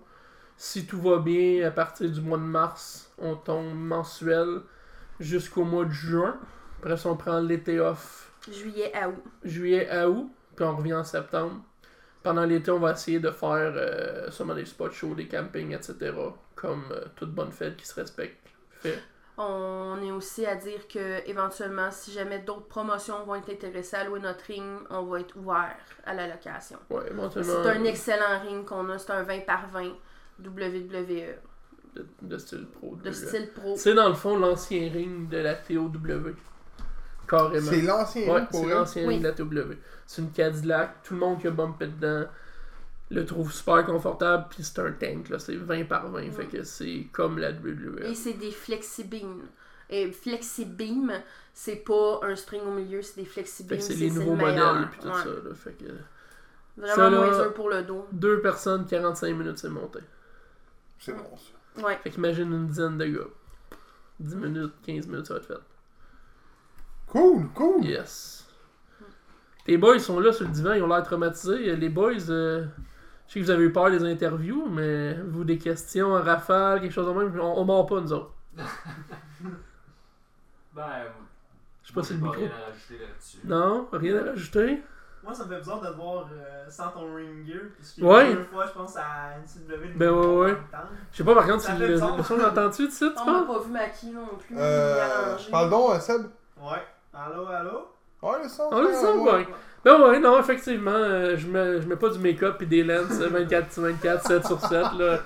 [0.63, 4.61] Si tout va bien, à partir du mois de mars, on tombe mensuel
[5.19, 6.39] jusqu'au mois de juin.
[6.77, 9.23] Après ça, on prend l'été off Juillet à août.
[9.43, 11.63] juillet à août, puis on revient en septembre.
[12.21, 16.13] Pendant l'été, on va essayer de faire euh, sûrement des spot shows, des campings, etc.
[16.53, 18.99] Comme euh, toute bonne fête qui se respecte fait.
[19.39, 24.03] On est aussi à dire que éventuellement, si jamais d'autres promotions vont être intéressées à
[24.03, 25.75] louer notre ring, on va être ouvert
[26.05, 26.77] à la location.
[26.91, 27.63] Ouais, éventuellement.
[27.63, 29.93] C'est un excellent ring qu'on a, c'est un 20 par 20
[30.39, 31.35] WWE
[31.95, 32.95] de, de style pro.
[32.95, 33.75] de de- style pro.
[33.77, 35.91] C'est dans le fond l'ancien ring de la TOW.
[37.27, 37.69] Carrément.
[37.69, 38.73] C'est l'ancien Ouais, ring pour c'est elle.
[38.73, 39.09] l'ancien Oui.
[39.15, 39.75] ring de la TOW.
[40.05, 41.03] C'est une Cadillac.
[41.03, 42.25] Tout le monde qui a bumpé dedans
[43.09, 44.45] le trouve super confortable.
[44.49, 45.29] Puis c'est un tank.
[45.29, 46.31] là C'est 20 par 20.
[46.31, 48.13] Fait que c'est comme la Et WWE.
[48.15, 49.43] c'est des flexibeams.
[49.89, 51.11] Et flexibeam,
[51.53, 53.81] c'est pas un string au milieu, c'est des flexibeams.
[53.81, 54.87] c'est les nouveaux le modèles.
[54.89, 55.13] Puis tout Ouais.
[55.23, 55.25] ça.
[55.29, 55.53] Là.
[55.55, 55.85] Fait que
[56.77, 58.07] Vraiment Ça, là- moins dur pour le dos.
[58.13, 59.99] deux personnes, 45 minutes, c'est monté.
[61.01, 61.83] C'est bon, ça.
[61.83, 61.97] Ouais.
[61.97, 63.27] Fait qu'imagine une dizaine de gars.
[64.19, 65.59] 10 minutes, 15 minutes, ça va être fait.
[67.07, 67.83] Cool, cool.
[67.83, 68.47] Yes.
[69.65, 71.75] Tes boys sont là sur le divan, ils ont l'air traumatisés.
[71.75, 72.65] Les boys, euh,
[73.27, 76.81] je sais que vous avez eu peur des interviews, mais vous, des questions en rafale,
[76.81, 78.33] quelque chose de même, on, on mord pas, nous autres.
[80.73, 81.03] Ben,
[81.83, 82.33] Je sais pas si le micro.
[82.39, 83.37] rien à rajouter là-dessus.
[83.43, 84.81] Non, rien à rajouter?
[85.23, 87.61] Moi, ça me fait bizarre de te voir euh, sans ton ring gear.
[87.76, 88.34] Puisque Ouais.
[88.34, 89.95] Deux fois, je pense à NCW.
[89.95, 90.57] Ben ouais, ouais.
[91.11, 93.31] Je sais pas par contre, Ça si le, le son l'entends-tu de suite, tu On
[93.31, 94.56] m'a pas vu maquiller non plus.
[94.57, 95.52] Euh, arrangé.
[95.52, 96.22] parle donc, euh, Seb.
[96.60, 96.81] Ouais.
[97.14, 97.88] Allô, allô?
[98.23, 98.69] Ouais, le son.
[98.72, 99.48] On le frère, sent ouais.
[99.84, 103.19] Ben ouais, non, effectivement, euh, je, mets, je mets pas du make-up et des lenses
[103.19, 105.19] euh, 24 sur 24, 7 sur 7, là.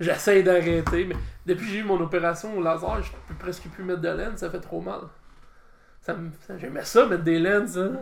[0.00, 1.14] J'essaie d'arrêter, mais
[1.46, 4.36] depuis que j'ai eu mon opération au laser, je peux presque plus mettre de lens,
[4.40, 5.00] ça fait trop mal.
[6.00, 7.92] Ça me, ça- J'aimais ça, mettre des lenses, hein.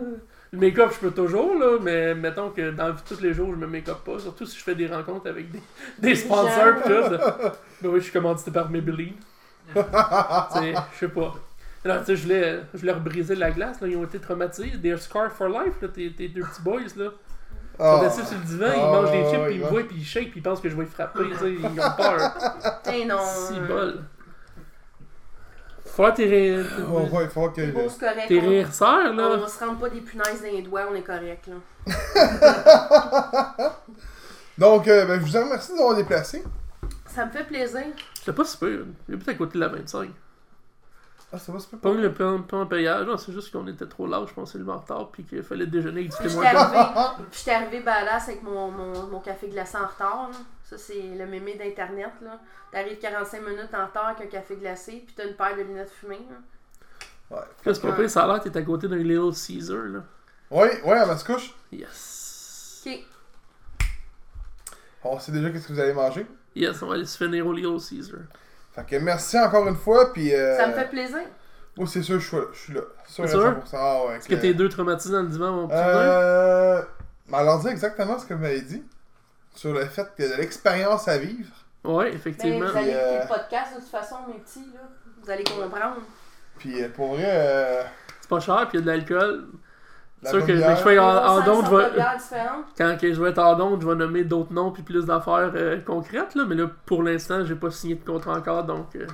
[0.53, 3.65] Le make-up, je peux toujours, là, mais mettons que dans tous les jours, je me
[3.67, 4.19] make-up pas.
[4.19, 5.59] Surtout si je fais des rencontres avec des,
[5.97, 6.89] des sponsors pis tout.
[7.11, 7.35] là.
[7.81, 9.15] Ben oui, je suis commandité par Maybelline.
[9.73, 11.33] Tu sais, je sais pas.
[11.83, 13.87] Alors, tu sais, je voulais, je voulais rebriser la glace, là.
[13.87, 14.77] Ils ont été traumatisés.
[14.77, 17.05] Des scars for life, là, tes, tes deux petits boys, là.
[17.05, 17.97] Ils Ah.
[17.99, 19.83] sont assis sur le divan, ils Ah, mangent des chips, ouais, puis ils me voient,
[19.83, 21.53] puis ils shake, puis ils pensent que je vais les frapper, tu sais.
[21.53, 22.81] Ils ont peur.
[22.83, 23.17] T'es non.
[23.25, 24.03] Si bol.
[25.95, 26.59] Faut tes.
[26.91, 27.55] Oh, ouais, il faut que.
[27.65, 28.27] C'est beau, c'est correct.
[28.27, 29.29] tes on- réherseurs, On, là.
[29.43, 31.55] on se rend pas des punaises dans les doigts, on est correct là.
[34.57, 36.43] Donc, euh, ben, je vous remercie d'avoir déplacé.
[37.07, 37.83] Ça me fait plaisir.
[38.15, 38.69] C'était pas super.
[39.07, 40.09] Il est peut-être à côté de la 25.
[41.31, 44.29] Ah, c'est pas Pas le plan, plan payage, non, c'est juste qu'on était trop large,
[44.29, 46.43] je pense, le en retard, puis qu'il fallait déjeuner avec du Puis témoin.
[46.45, 46.83] j'étais arrivé,
[47.31, 50.29] puis j'étais arrivé badass avec mon, mon, mon café glacé en retard.
[50.31, 50.37] là.
[50.77, 52.11] Ça, c'est le mémé d'Internet.
[52.21, 52.39] là.
[52.71, 55.91] T'arrives 45 minutes en retard avec un café glacé, puis t'as une paire de lunettes
[55.91, 56.25] fumées.
[56.29, 57.37] là.
[57.37, 57.43] Ouais.
[57.63, 58.07] Qu'est-ce qu'on fait?
[58.07, 60.03] Ça a l'air que t'es à côté d'un Little Caesar, là.
[60.51, 61.53] Ouais, ouais, à ma couche.
[61.71, 62.83] Yes.
[62.85, 62.99] Ok.
[65.03, 66.25] On sait déjà qu'est-ce que vous allez manger.
[66.55, 68.19] Yes, on va aller se finir au Little Caesar.
[68.73, 70.33] Fait que merci encore une fois, puis.
[70.33, 70.57] Euh...
[70.57, 71.21] Ça me fait plaisir.
[71.77, 72.43] Oh, c'est sûr, je suis là.
[72.53, 72.81] Je suis là.
[73.07, 73.51] Sûr, à C'est sûr?
[73.51, 73.55] 100%.
[73.73, 74.17] Ah, ouais.
[74.17, 75.77] Est-ce que tes deux traumatisés dans le divan vont petit?
[75.79, 76.81] Euh.
[77.29, 78.83] Mais alors, dire exactement ce que vous m'avez dit.
[79.55, 81.51] Sur le fait que de l'expérience à vivre.
[81.83, 82.67] Ouais, Ben, effectivement.
[82.71, 84.71] vous allez Puis, euh, écouter le podcast de toute façon, mes petits.
[84.73, 84.79] Là.
[85.23, 85.97] Vous allez comprendre.
[86.57, 87.83] Puis euh, pour vrai, euh,
[88.21, 89.47] C'est pas cher, puis il y a de l'alcool.
[90.21, 91.89] la sûr que je fais en, en don, je vais.
[92.77, 95.51] Quand que je vais être en don, je vais nommer d'autres noms puis plus d'affaires
[95.55, 96.45] euh, concrètes, là.
[96.45, 98.95] Mais là, pour l'instant, j'ai pas signé de contrat encore, donc.
[98.95, 99.05] euh,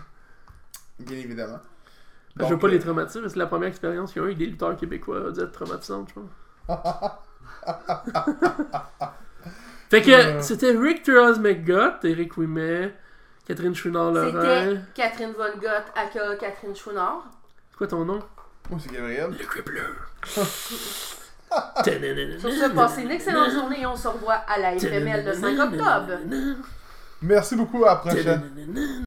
[0.99, 1.59] bien évidemment.
[2.37, 4.29] je veux Donc, pas euh, les traumatiser, mais c'est la première expérience qu'il y a
[4.29, 6.29] eu des lutteurs québécois a dû être traumatisante, je pense.
[9.89, 10.41] fait que Euh.
[10.41, 12.93] c'était Rick Turas McGutt, Eric Ouimet,
[13.47, 14.31] Catherine Chouinard-Laurent.
[14.31, 17.25] C'était Catherine Von Gott, aka Catherine Chouinard.
[17.71, 18.21] C'est quoi ton nom?
[18.69, 19.31] Moi, c'est Gabriel.
[19.31, 19.81] Le Crippler.
[22.39, 25.59] Sur ce, passez une excellente journée et on se revoit à la FML le 5
[25.59, 26.19] octobre.
[27.23, 28.43] Merci beaucoup, à la prochaine.